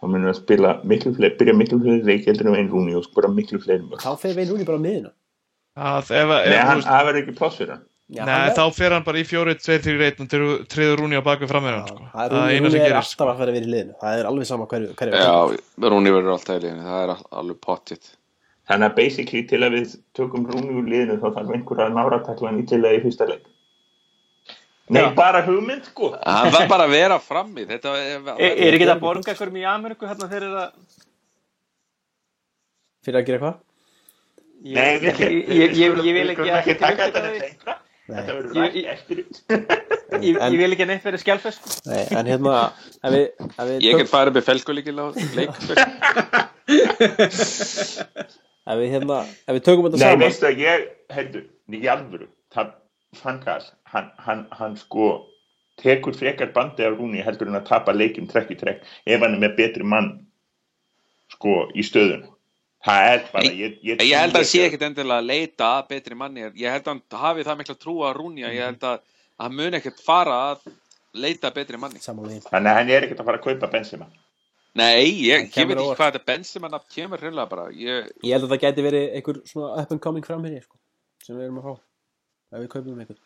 [0.00, 2.96] Þá munum við að spila miklu fleiri, byrja miklu fleiri leiki heldur en Vein Rúni
[2.96, 4.00] og skora miklu fleiri mörg.
[4.02, 5.12] þá fer Vein Rúni bara miðina
[6.84, 7.84] það verður ekki pláss fyrir hann.
[8.12, 10.98] Já, nei, hann þá er- fer hann bara í fjóri, tveir, þrjir, einn og treður
[11.00, 12.02] Rúni á baku framherjan sko.
[12.12, 13.64] það er Það er Rúni, eina Rúni sem er gerist alltaf að fara að vera
[13.68, 17.00] í liðinu það er alveg sama hverju, hverju Já, Rúni verður alltaf í liðinu, það
[17.06, 18.10] er alveg pottitt
[18.68, 22.18] Þannig að basically til að við tökum Rúni úr liðinu þá þarf einhver að nára
[22.20, 23.42] að takla hann ítilega í fyrsta leik.
[24.92, 25.08] Nei, Já.
[25.16, 26.12] bara hugmynd, sko.
[26.22, 29.56] Hann þarf bara að vera frammi Þetta er, Er, er ekki það að borga einhverjum
[29.56, 30.72] í Ameríku hérna fyrir að
[33.06, 33.56] fyrir að gera hvað?
[34.62, 37.08] ég, Nei, ég, ég, ég, ég, ég vil ekki taka
[38.16, 39.18] þetta verður rætt ég- eftir.
[40.26, 42.54] ég, ég vil ekki neitt fyrir skjálfest Nei, en hérna
[43.02, 45.06] ef við, ef við, Ég get farið með felgulíkil á
[45.38, 45.52] leik
[48.62, 50.86] ef við hérna ef við tökum þetta Nei, saman veistu að ég,
[51.72, 52.74] í alvöru, það,
[53.18, 53.60] Fangal,
[53.92, 55.08] hann, hann, hann sko
[55.82, 59.34] tekur frekar bandi af Rúni heldur en að tapa leikim trekk í trekk ef hann
[59.36, 60.08] er með betri mann
[61.32, 62.24] sko í stöðun.
[62.82, 66.16] Það er bara, ég, ég, Ég held að sé ekkit endilega að leita að betri
[66.18, 66.48] manni.
[66.58, 68.98] Ég held að hann hafi það mikla trú að Rúni að Ég held að
[69.44, 70.64] hann mun ekkit fara að
[71.14, 72.02] leita að betri manni.
[72.02, 74.08] Þannig að hann er ekkert að fara að kaupa Benzema.
[74.72, 77.68] Nei, ég, veit ekki hvað þetta Benzema nafn kemur hreinlega bara.
[77.76, 80.78] Ég, ég held að það gæti verið einhver svona up and coming framherji sko,
[81.26, 81.74] sem við erum að fá.
[82.52, 83.20] Ef við kaupum um einhvern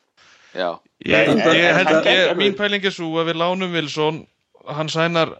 [0.56, 0.68] Já,
[1.04, 4.20] Ég, held að ég, gæti- mín pæling er svo að við lánum Wilson
[4.66, 5.32] hann sænar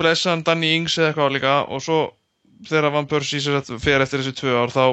[0.00, 1.98] blessan Danny Ings eða eitthvað líka og svo
[2.68, 4.84] þegar Van Persie að fer eftir þessi tvö ár þá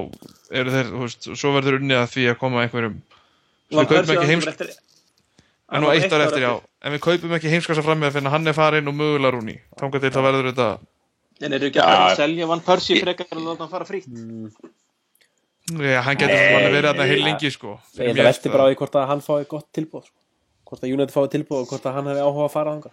[0.59, 2.99] eru þeir, þú veist, svo verður unnið að því að koma einhverjum.
[3.69, 4.79] Svo við kaupum ekki heims
[5.69, 8.33] en nú eitt ár eftir, já, en við kaupum ekki heimskassa fram með að finna
[8.33, 10.69] hann er farinn og mögulega rúni þangað til það verður þetta
[11.39, 14.07] En eru ekki að að selja Van Persie frekar en láta hann fara frítt?
[15.69, 17.75] já, hann getur verið þarna nei, heil lengi sko.
[17.95, 20.17] Ég held að velti bara á því hvort að hann fái gott tilbúð sko.
[20.69, 22.89] hvort að United fái tilbúð og hvort að hann hefði áhuga að fara ef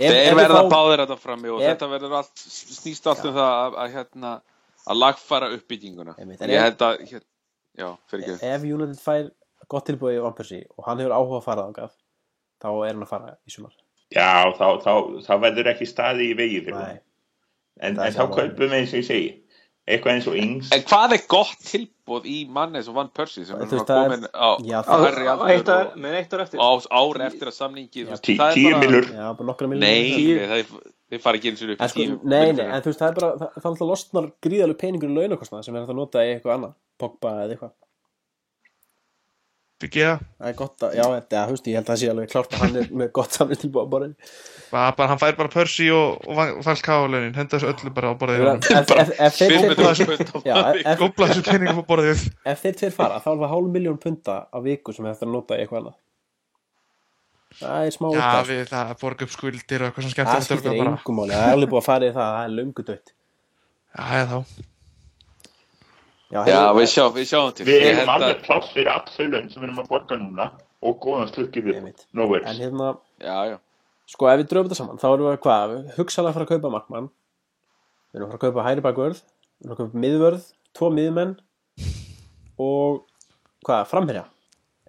[0.00, 3.76] þeir verða báðir þetta frammi og Ef- þetta verður allt, snýst allt um það að,
[3.84, 4.32] að hérna,
[4.88, 7.22] að lagfara uppbygginguna Ég held að, hér,
[7.78, 9.30] já, fyrir ekki ef United fær
[9.72, 11.94] gott tilbúð í Van Persie og hann hefur áhuga að fara þangað
[12.62, 13.76] þá er hann að fara í sumar
[14.12, 14.92] Já, þá, þá,
[15.24, 16.88] þá verður ekki staði í vegi fyrir Nei.
[16.90, 16.98] hann.
[17.80, 19.30] En, en þá kaupum við eins og ég segi,
[19.88, 20.68] eitthvað eins og Ings.
[20.76, 21.70] En hvað er gott
[22.02, 25.86] tilbúð í mann eins og Van Persie sem er komin á á, aldur eitt ár,
[25.92, 26.58] og með eitt ár eftir.
[26.58, 29.06] Á ár eftir að samningi er tíu bara- milur.
[29.80, 30.10] Nei,
[31.12, 33.32] þeir fara ekki eins og upp sko, nei, nei, en þú veist, það er bara,
[33.56, 37.30] er alltaf losnar gríðalegu peningur í launakostnað sem er að nota í eitthvað annað, Pogba
[37.44, 37.72] eða eitthvað.
[39.82, 42.30] Fyrir geða Það er gott að, já, þetta, veist, ég held að það sé alveg
[42.32, 44.14] klárt að hann er með gott samlið til borðin.
[44.70, 46.34] bara, bara, Hann fær bara Percy og, og
[46.66, 48.14] Falcao-launin Henda þessu öllu bara á
[50.06, 52.18] pund á já, ef, ef, Góbla þessu peningum á borðið
[52.52, 55.34] ef þeir tveir fara, þá er það hálf miljón punta á viku sem hefur að
[55.36, 55.96] nota í eitthvað annað.
[57.52, 58.46] Það er smá Já, uppgaf.
[58.48, 61.52] við það borga upp skuldir og eitthvað sem Það skemmtilegt skiptir engum máli, það er
[61.58, 62.44] alveg búið að fara í það, það
[64.38, 64.46] er.
[66.32, 67.66] Já, já, við, sjá, við sjáum til.
[67.68, 70.16] Við erum held að- alveg pláss fyrir allt þau laun sem við erum að borga
[70.16, 70.46] núna
[70.82, 73.58] og góðan slukki við En hérna, Já, já.
[74.08, 76.70] Sko, ef við dröfum þetta saman, þá erum við hvað, hugsaðlega að fara að kaupa
[76.72, 77.10] markmann,
[78.12, 80.42] við erum að fara að kaupa hæri bakvörð, við erum að kaupa miðvörð,
[80.74, 81.36] tvo miðmenn
[82.58, 83.04] og
[83.66, 84.24] hvað, framherja.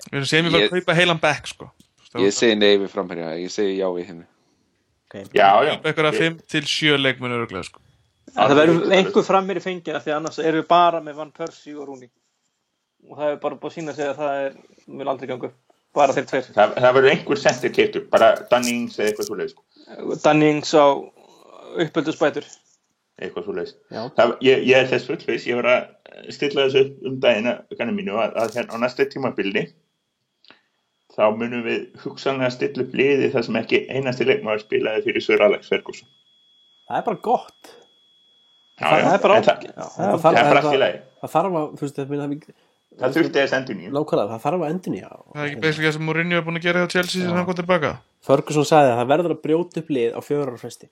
[0.10, 1.70] Við erum sem ég bara Ég- að kaupa heilan back sko.
[2.16, 4.26] Ég segi nei við framherja, ég segi já við henni.
[5.10, 5.24] Okay.
[5.34, 5.74] Já, já.
[5.82, 7.80] Eitthvað 5 til 7 leikmenn öruglega sko.
[7.80, 7.93] En
[8.36, 11.90] það verður einhver framir í fengina því annars erum við bara með Van Persie og
[11.90, 12.10] Rooney
[13.10, 14.58] og það er bara búið að sína sig að það er,
[14.88, 15.60] mun aldrei gangu upp.
[15.94, 19.58] bara þeir tveir Það, það verður einhver sendir keiptur, bara Dunnings eða eitthvað svo leiðis.
[20.24, 20.86] Dannings á
[21.84, 22.48] uppöldusbætur
[23.22, 23.76] Eitthvað svo leiðis.
[23.94, 24.02] Já.
[24.42, 28.18] Ég, ég er þess fullveis, ég var að stilla þessu upp um dagina, kannu mínu,
[28.18, 29.68] að, að hérna á næsta tímabildi
[31.14, 35.46] þá munum við hugsanlega stilla upp liði þar sem ekki einasti leikmaður spilaði fyrir Sir
[35.46, 36.10] Alex Ferguson.
[36.90, 37.74] Það er bara gott.
[38.82, 40.94] Það er bara en það, það það í.
[41.24, 42.54] Það þarf að, þú veist, það, það,
[42.94, 45.96] Það þurfti þess endur nákvæmlega, það þarf að endun í Það er ekki basically það
[45.96, 47.92] sem Mourinho er búin að gera hjá Chelsea sem hann kom tilbaka
[48.24, 50.90] Ferguson sagði að það verður að brjóta upp lið á fjögur ára fresti.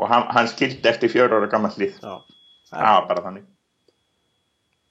[0.00, 1.94] Og hann, hann skildi eftir fjör ára gammal lið.
[2.02, 2.14] Já.
[2.70, 3.46] Já, bara þannig.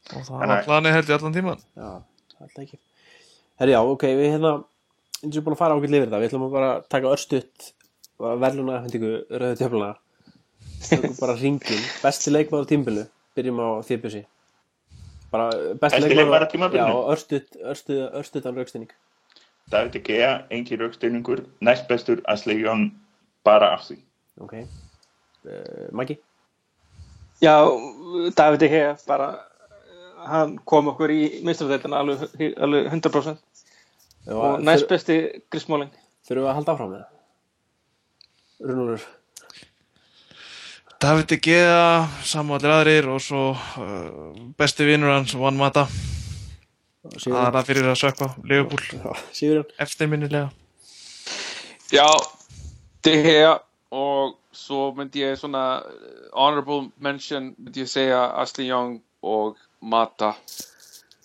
[0.10, 1.89] og það Þannig var planið held ég allan tíman Já,
[2.39, 2.80] alltaf ekki.
[3.60, 4.53] Herri, já, ok, við hérna,
[5.19, 7.69] eins og búin að fara ákveld lifir þetta, við ætlum að bara taka örstutt
[8.19, 9.91] og verðluna,
[10.80, 11.14] hendingu, rauðu tjöfluna.
[11.14, 13.03] Tökum bara ringin, besti leikmaður á tímbilu,
[13.38, 13.68] byrjum á
[15.49, 16.88] uh, besti Besti leikmaður á tímabilinu?
[16.88, 18.93] Já, og örstuttan raukstinning.
[19.69, 22.89] David De Gea, engin rauksteiningur, næst bestur Ashley Young,
[23.45, 23.99] bara af því.
[24.41, 24.56] Ok.
[25.45, 26.18] Uh, Maggi?
[27.41, 27.69] Já,
[28.38, 29.35] David De Gea bara
[30.27, 32.26] hann kom okkur í mistrardeltina alveg,
[32.60, 33.38] alveg 100%
[34.35, 35.15] og næst besti
[35.51, 35.93] grismóling
[36.27, 37.14] Þurfum við að halda áfram með það?
[38.69, 39.06] Rúnulur.
[41.00, 45.86] David De Gea, saman allir aðrir og svo uh, besti vinnur hans Van Mata.
[47.24, 49.70] Aðra fyrir að Já, Sigurjón.
[49.80, 50.50] eftirminnilega
[51.96, 52.10] Já,
[53.08, 53.54] De Gea
[53.96, 60.34] og svo myndi ég svona uh, honorable mention myndi ég segja Ashley Young og Mata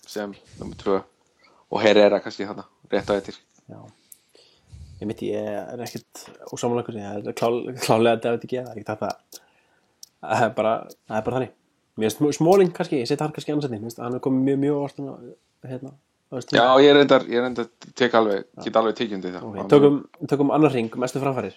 [0.06, 1.00] sem nummer 2
[1.74, 3.42] og Herrera kannski þarna, rétt á eftir.
[3.66, 3.82] Já.
[5.00, 7.50] Ég myndi, ég er ekkert ósamanlegur, ég er klá,
[7.82, 9.42] klálega David ekki, það er ekkert að það
[10.46, 10.72] er bara,
[11.08, 11.52] það er bara þannig.
[11.94, 14.98] Mér finnst smóling kannski, ég setja hann kannski að hann er komið mjög mjög ávart
[15.70, 15.92] hérna,
[16.34, 19.98] Já, ég er reyndar, ég er reyndar tek alveg, get alveg tekjundi það Ok, tökum,
[20.26, 21.54] tökum annar ring, mestu framfærir.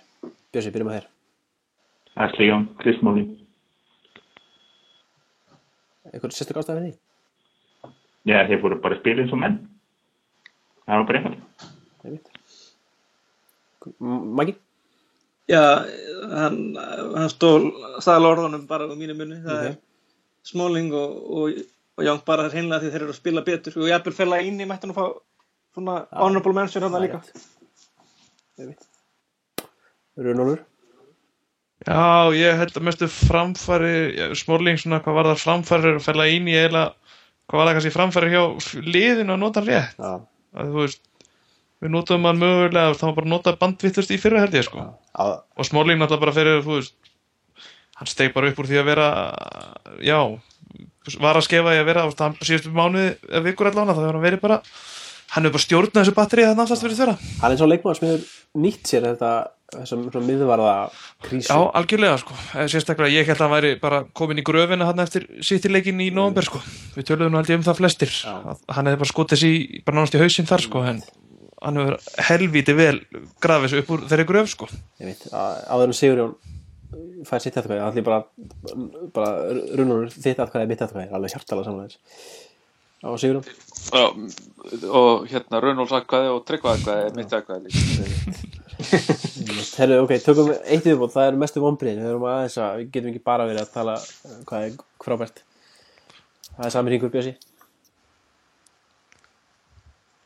[0.53, 1.07] Bjössi, byrjum að þér.
[2.27, 3.31] Ashley Young, Chris Smalling.
[6.11, 7.91] Eitthvað sérstök ástæði við því?
[8.29, 9.57] Já, þeir voru bara spila eins og menn.
[10.85, 11.67] Það var bara eitthvað.
[12.03, 12.27] Ég veit.
[13.97, 14.55] M- Maggi?
[15.47, 15.63] Já,
[16.33, 16.57] hann,
[17.15, 17.69] hann stól
[18.03, 19.67] staðal orðunum bara á mínu munni það Ok.
[19.69, 19.77] er
[20.47, 21.61] Smalling og, og,
[21.97, 24.59] og Young bara hreinlega því þeir eru að spila betur og ég er fæla inn
[24.63, 25.05] í mættan að fá
[25.77, 27.21] svona honorable mention hann líka
[28.57, 28.87] Ég veit.
[30.17, 30.63] Rúnulur?
[31.85, 36.25] Já, ég held að mestu framfæri já, Smorling svona hvað var það framfæri og fæla
[36.33, 36.95] ín í eiginlega
[37.47, 38.41] hvað var það kannski framfæri hjá
[38.87, 40.15] liðinu að nota rétt Já.
[40.57, 41.03] að þú veist
[41.83, 44.81] við notaðum hann mögulega það var bara að nota bandvittlust í fyrra held ég sko.
[44.81, 45.25] Já.
[45.57, 46.95] og Smalling náttúrulega bara fyrir þú veist,
[47.99, 49.07] hann steg bara upp úr því að vera
[50.05, 50.19] já,
[51.23, 54.25] var að skefa í að vera hann síðustu mánuði eða vikur allan þá hefur hann
[54.25, 54.61] verið bara
[55.35, 58.09] hann hefur bara stjórnað þessu batterið að náttúrulega fyrir þeirra Hann er og leikmaður sem
[58.09, 59.31] hefur nýtt sér þetta,
[59.75, 60.73] þessum svona miðvarða
[61.27, 61.49] krísu.
[61.51, 65.03] já, algjörlega sko, Eða sérstaklega ég held að hann væri bara komin í gröfina hann
[65.03, 66.61] eftir sittileikin í november sko.
[66.95, 68.13] Við töluðum nú held ég um það flestir.
[68.31, 71.03] Að hann hefði bara skotið sér í, bara nánast í hausinn þar sko en
[71.63, 71.97] hann hefur
[72.29, 72.97] helvíti vel
[73.43, 74.69] grafið þessu upp úr þeirri gröf sko.
[75.01, 76.35] Ég veit, áður en Sigurjón
[77.27, 78.19] fær sitt aðkvæði, allir bara
[79.15, 79.31] bara
[79.77, 81.97] Rúnulur, þitt aðkvæði, mitt aðkvæði alveg hjartalega samanlega
[83.03, 83.49] á Sigurjón?
[83.97, 84.21] Og,
[85.01, 88.53] og hérna Rönnóls aðkvæði og Tryggva aðkvæði mitt aðkvæði líka.
[89.77, 93.11] Herru, ok, tökum eitt viðbót, það er mestu vonbriðin við erum aðeins að, við getum
[93.11, 93.95] ekki bara verið að tala
[94.49, 95.43] hvað er frábært.
[96.53, 97.33] Það er sami ringur Bjössi.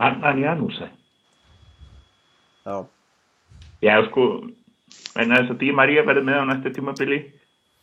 [0.02, 0.90] Annan Janúsæ.
[2.72, 2.80] Já,
[3.82, 4.28] Já, sko,
[5.20, 7.24] en þess að Di Maria verði með á næsta tímabili.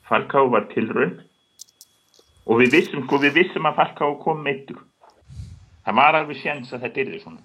[0.09, 1.19] Falcao var tilraun.
[2.48, 4.81] Og við vissum, sko, við vissum að Falcao kom meittur
[5.89, 7.40] það var alveg séns að þetta yrði svona.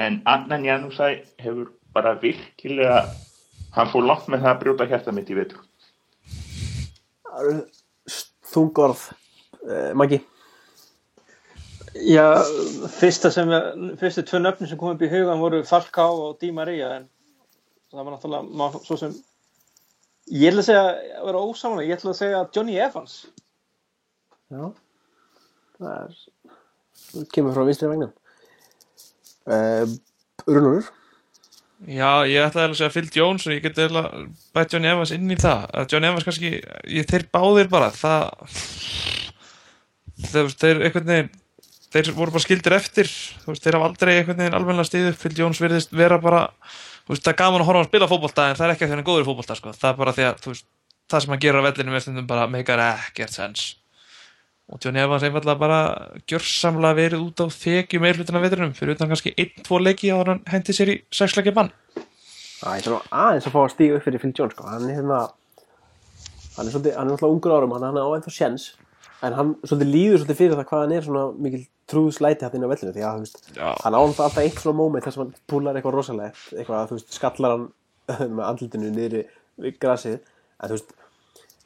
[0.00, 1.10] En Annan Janúsæ
[1.42, 3.02] hefur bara virkilega
[3.76, 5.60] hann fór langt með það að brjóta hjarta mitt í vetur.
[8.48, 10.22] Þungorð uh, Maggi
[11.94, 12.24] Já,
[12.98, 16.50] fyrsta sem við, fyrstu tvö nöfni sem kom upp í hugan voru Falcao og Di
[16.54, 17.06] Maria en
[17.92, 19.14] það var náttúrulega, maður, svo sem
[20.28, 20.84] ég ætla að segja,
[21.20, 23.16] að vera ósamlega, ég ætla að segja Johnny Evans.
[24.52, 24.62] Já,
[25.78, 26.20] það er
[27.08, 28.08] það kemur frá vinstri vegna
[29.48, 29.96] uh,
[30.48, 30.88] Runur
[31.86, 34.24] Já, ég ætlaði að segja Phil Jones og ég geti eiginlega
[34.56, 35.68] bætt Johnny Evans inn í það.
[35.78, 36.56] Að Johnny Evans kannski,
[36.90, 38.32] ég, þeir báðir bara það
[40.26, 41.30] þeir, þeir einhvern veginn
[41.94, 43.10] þeir voru bara skildir eftir.
[43.46, 46.46] Veist, þeir hafa aldrei einhvern veginn alveg stíðu Phil Jones virðist vera bara
[47.08, 49.02] veist, það er gaman að horfa að spila fótbolta en það er ekki að hann
[49.02, 49.74] er góður í fótbolta sko.
[49.76, 50.66] það er bara því að veist,
[51.08, 53.62] það sem hann gerir á vellinu með stundum bara meikar ekkert sens
[54.68, 55.78] og Johnny Evans einfallega bara
[56.28, 60.42] gjörsamlega verið út á þekju meirhlutina vetrinum fyrir utan kannski einn, tvo leiki á hann
[60.44, 61.70] hendi sér í sexleikja bann.
[62.58, 64.68] Það er aðeins að fá að stíga upp fyrir Phil Jones sko.
[64.68, 65.22] hann er hérna
[66.58, 67.08] hann er svolítið, hann
[68.52, 68.78] er
[69.20, 72.46] hann, hann en hann svolítið líður svolítið fyrir það hvað hann er svona mikil trúðslæti
[72.46, 73.68] hætt inn á vellinu því að þú veist, Já.
[73.84, 76.90] hann á alltaf alltaf eitt svona moment þar sem hann púlar eitthvað rosalegt eitthvað að
[76.90, 77.68] þú veist, skallar hann
[78.38, 79.16] með andlutinu niður
[79.58, 80.92] við grasið en þú veist,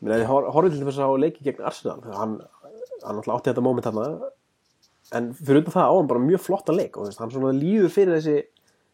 [0.00, 2.38] mér hefði horfið til þess að leiki gegn Arsenal hann,
[3.02, 4.30] hann alltaf átti þetta moment hann
[5.12, 7.52] en fyrir utan það á hann bara mjög flotta leik og þú veist, hann svona
[7.56, 8.36] líður fyrir þessi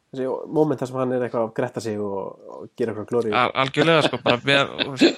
[0.08, 3.34] þessi moment þar sem hann er eitthvað að gretta sig og, og gera eitthvað glóri
[3.36, 4.70] Al algjörlega sko, bara mér,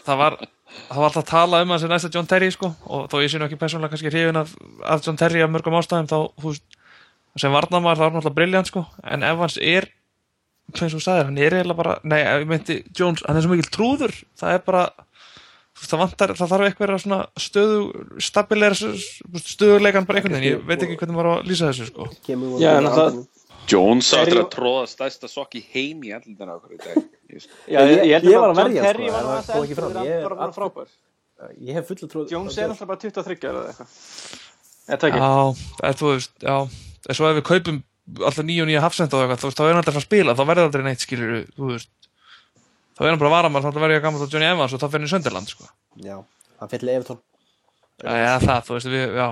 [0.06, 3.06] það var það var alltaf að tala um hans sem næsta John Terry sko, og
[3.12, 4.52] þó ég sé nú ekki persónulega kannski hrifin af,
[4.82, 6.66] af John Terry af mörgum ástæðum þá, þú veist,
[7.38, 9.86] sem varnamar það var náttúrulega briljant sko, en ef hans er
[10.70, 13.54] eins og þú sagðir, hann er eiginlega bara nei, ég meinti, Jones, hann er svo
[13.54, 14.84] mikil trúður það er bara
[15.80, 20.98] það vantar, það þarf eitthvað svona stöðu stabileira stöðuleikan bara einhvern veginn, ég veit ekki
[21.00, 22.08] hvernig maður á að lýsa þessu sko.
[22.26, 23.20] Kemur Já, en það-
[23.70, 26.96] Jones Er áttur ég- að tróða stærsta sokk í heim í andlindina okkur í dag.
[27.30, 29.76] Ég- Já, Ég- ég, held ég var að verja, sko, var það aðeins kom ekki
[29.78, 29.92] fram.
[30.04, 30.88] Ég er var bara frábær.
[31.60, 33.94] ég hef fulla trú Jones er alltaf bara 23 eða eitthvað.
[34.90, 35.20] Þetta ekki.
[35.20, 35.32] Já,
[35.86, 36.56] eða þú veist, já.
[37.08, 37.82] En svo ef við kaupum
[38.18, 40.44] alltaf nýju og nýja hafsend og eitthvað, þá er hann alltaf að að spila þá
[40.50, 41.88] verður aldrei neitt, skilur þú veist.
[42.98, 44.88] Þá er hann bara varamann, þá verður ég að gamla á Johnny Evans og þá
[44.90, 45.64] fyrir hann í Sönderland, sko.
[46.04, 46.16] Já,
[46.60, 47.20] hann fjalli Evertón
[48.02, 49.28] Já, já, það, þú veist, við, já.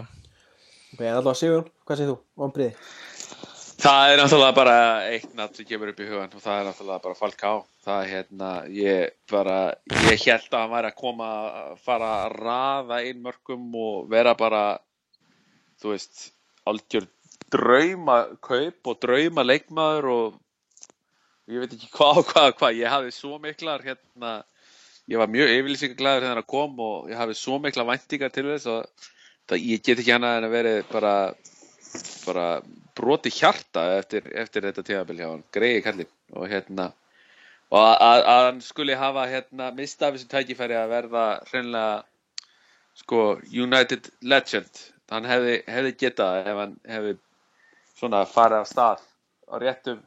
[0.95, 2.75] Ok, en alltaf Sigur, hvað segir þú, vonbriði
[3.79, 7.03] Það er náttúrulega bara eitt nafn sem kemur upp í hugan og það er náttúrulega
[7.05, 7.59] bara Falcao.
[7.87, 9.59] Það er hérna, ég bara,
[10.09, 11.29] ég held að hann væri að koma,
[11.85, 14.63] fara að raða inn mörgum og vera bara,
[15.79, 16.25] þú veist,
[16.67, 17.07] algjör
[17.55, 20.41] drauma kaup og drauma leikmaður og
[21.49, 24.33] ég veit ekki hvað og hvað, og hvað, ég hafði svo miklar hérna,
[25.09, 28.69] ég var mjög yfirlýsingaglæður þegar hann kom og ég hafði svo mikla væntingar til þess
[28.75, 31.15] að ég get ekki annað en að vera bara,
[32.27, 32.47] bara
[32.99, 36.15] broti hjarta eftir, eftir þetta tímabil hjá hann, greiði kallinn.
[36.37, 36.91] Og hérna
[37.69, 41.97] og að, að, hann skuli hafa hérna mista af þessu tækifæri að verða hreinlega
[42.99, 44.85] sko United Legend.
[45.13, 47.17] Hann hefði, hefði getað ef hann hefði
[47.99, 49.05] svona farið af stað
[49.49, 50.01] á réttum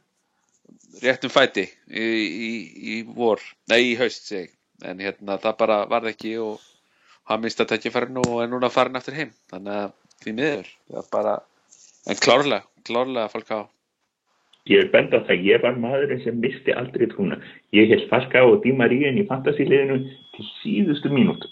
[1.02, 2.50] réttum fæti í, í,
[2.94, 3.40] í vor,
[3.70, 4.52] nei í haust seg
[4.86, 6.62] en hérna það bara varð ekki og
[7.30, 9.30] hann mista tækifærinu og er núna farin aftur heim.
[9.52, 9.92] Þannig að
[10.22, 11.34] því miður það bara,
[12.08, 13.60] en klárlega klárlega fólk á
[14.70, 17.40] Ég er bend á það, ég var maðurinn sem misti aldrei trúna.
[17.74, 19.96] Ég held Falka og Di Maríin í fantasíliðinu
[20.36, 21.50] til síðustu mínútu.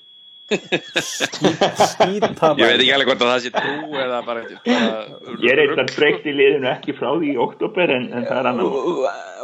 [0.51, 5.93] Ég veit ekki alveg hvort að það sé trú eða bara, bara Ég er eitthvað
[5.97, 8.72] breykt í liðinu ekki frá því í oktober en, en það er annar.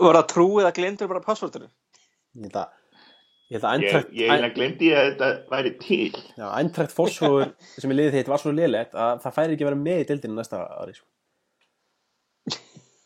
[0.07, 1.67] Var það trú eða glindur bara passvortinu?
[2.37, 2.73] ég held að
[3.47, 6.15] ég Ég, ég eiginlega glemdi að þetta væri til.
[6.37, 9.71] já, eintrækt fórsóður sem ég liði þitt var svo lélegt að það færi ekki að
[9.71, 11.07] vera með í deildinu næsta ári sko.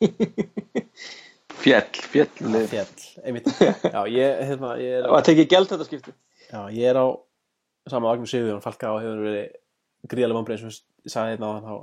[1.61, 2.31] fjell, fjell
[2.71, 3.51] fjall, einmitt
[3.95, 6.15] já, ég, hérna, ég er Það var tekið gælt þetta skipti.
[6.51, 7.07] Já, ég er á
[7.91, 9.47] sama Magnús Sigurjón Falka og hefur verið
[10.11, 11.75] gríðalega vombrið eins og ég sagði hérna á þá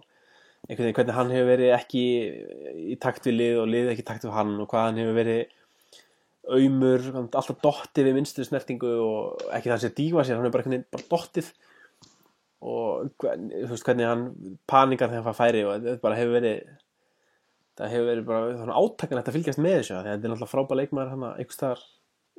[0.67, 2.03] einhvern veginn hvernig hann hefur verið ekki
[2.93, 5.17] í takt við lið og lið ekki í takt við hann og hvað hann hefur
[5.21, 5.41] verið
[6.47, 10.63] aumur, alltaf dottið við minnstu snertingu og ekki það sé dífa sér, hann er bara
[10.63, 11.51] einhvern veginn bara dottið.
[12.67, 14.27] Og þú veist hvernig hann
[14.69, 16.61] panikar þegar hann fær færi og þetta bara hefur verið
[17.77, 20.79] það hefur verið bara þannig átakanlegt að fylgjast með þessu að þetta er náttúrulega frábæð
[20.81, 21.83] leikmaður hann einhvers staðar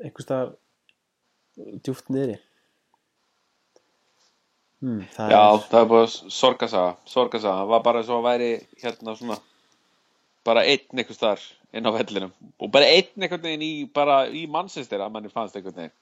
[0.02, 0.54] einhvers staðar
[1.86, 2.38] djúft niðri.
[4.78, 9.14] Hmm, Já, er það er bara sorgasaga, sorgasaga, það var bara svo að væri hérna
[9.18, 9.38] svona
[10.46, 14.46] bara einn einhvers þar inn á vellinum og bara einn einhvern veginn í, bara í
[14.50, 15.96] mannsistir að manni fannst einhvern veginn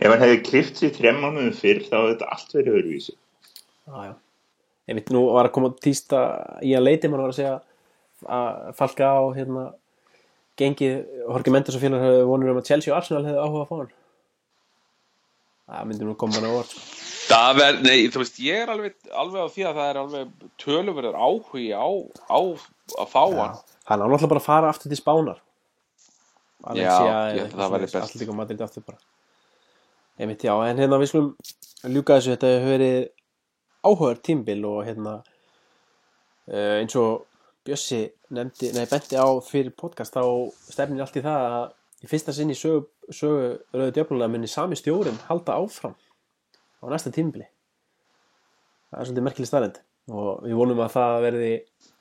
[0.00, 3.14] Ef hann hefði klift sér þrem mánuðum fyrr þá hefði þetta allt verið öðruvísi.
[3.84, 4.14] Já, já.
[4.88, 6.20] Ég veit nú var að koma tísta
[6.64, 7.58] í að leiti mann var að segja
[8.24, 9.66] að falka á hérna
[10.60, 13.68] gengið Horki Mendes og félagar hefði vonur um að Chelsea og Arsenal hefði áhuga að
[13.68, 13.92] fá hann.
[15.70, 16.74] Það myndi nú koma hann á orð.
[17.30, 20.48] Það verð, nei, þú veist, ég er alveg, alveg á því að það er alveg
[20.64, 21.88] töluverður áhugi á,
[22.26, 22.40] á
[22.98, 23.56] að fá hann.
[23.90, 25.40] Hann á náttúrulega bara að fara aftur til Spánar.
[26.76, 26.90] Já,
[27.32, 28.02] ég held að það væri best.
[28.02, 29.00] Allt líka Madrid aftur bara.
[30.20, 31.30] Ég veit, já, en hérna við skulum
[31.88, 32.98] ljúka þessu, þetta hefur verið
[33.80, 35.14] áhugaður tímbil og hérna
[36.50, 37.26] uh, eins og
[37.64, 40.22] Bjössi nefndi, nei, benti á fyrir podcast þá
[40.72, 41.66] stefnir allt í það að
[42.00, 45.96] í fyrsta sinn í sögu, sögu rauðu djöfnulega muni sami stjórin halda áfram
[46.80, 47.44] á næsta tímbili
[48.88, 51.52] það er svolítið merkileg starrend og við vonum að það verði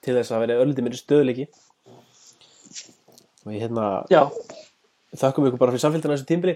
[0.05, 1.47] til þess að verði öllítið meiri stöðleiki
[3.45, 4.23] og ég hérna Já,
[5.19, 6.55] þakkum ykkur bara fyrir samfélgdana þessu tímbili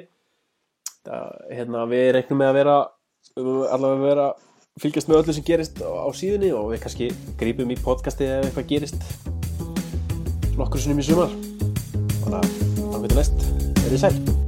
[1.03, 2.77] það, hérna, við reiknum með að vera
[3.35, 4.27] allavega vera
[4.81, 7.09] fylgjast með öllu sem gerist á, síðunni og við kannski
[7.39, 9.09] grípum í podcasti ef eitthvað gerist
[10.57, 11.33] nokkur sinnum í sumar.
[12.23, 13.45] Bara, þá veitum næst,
[13.83, 14.42] verið sæl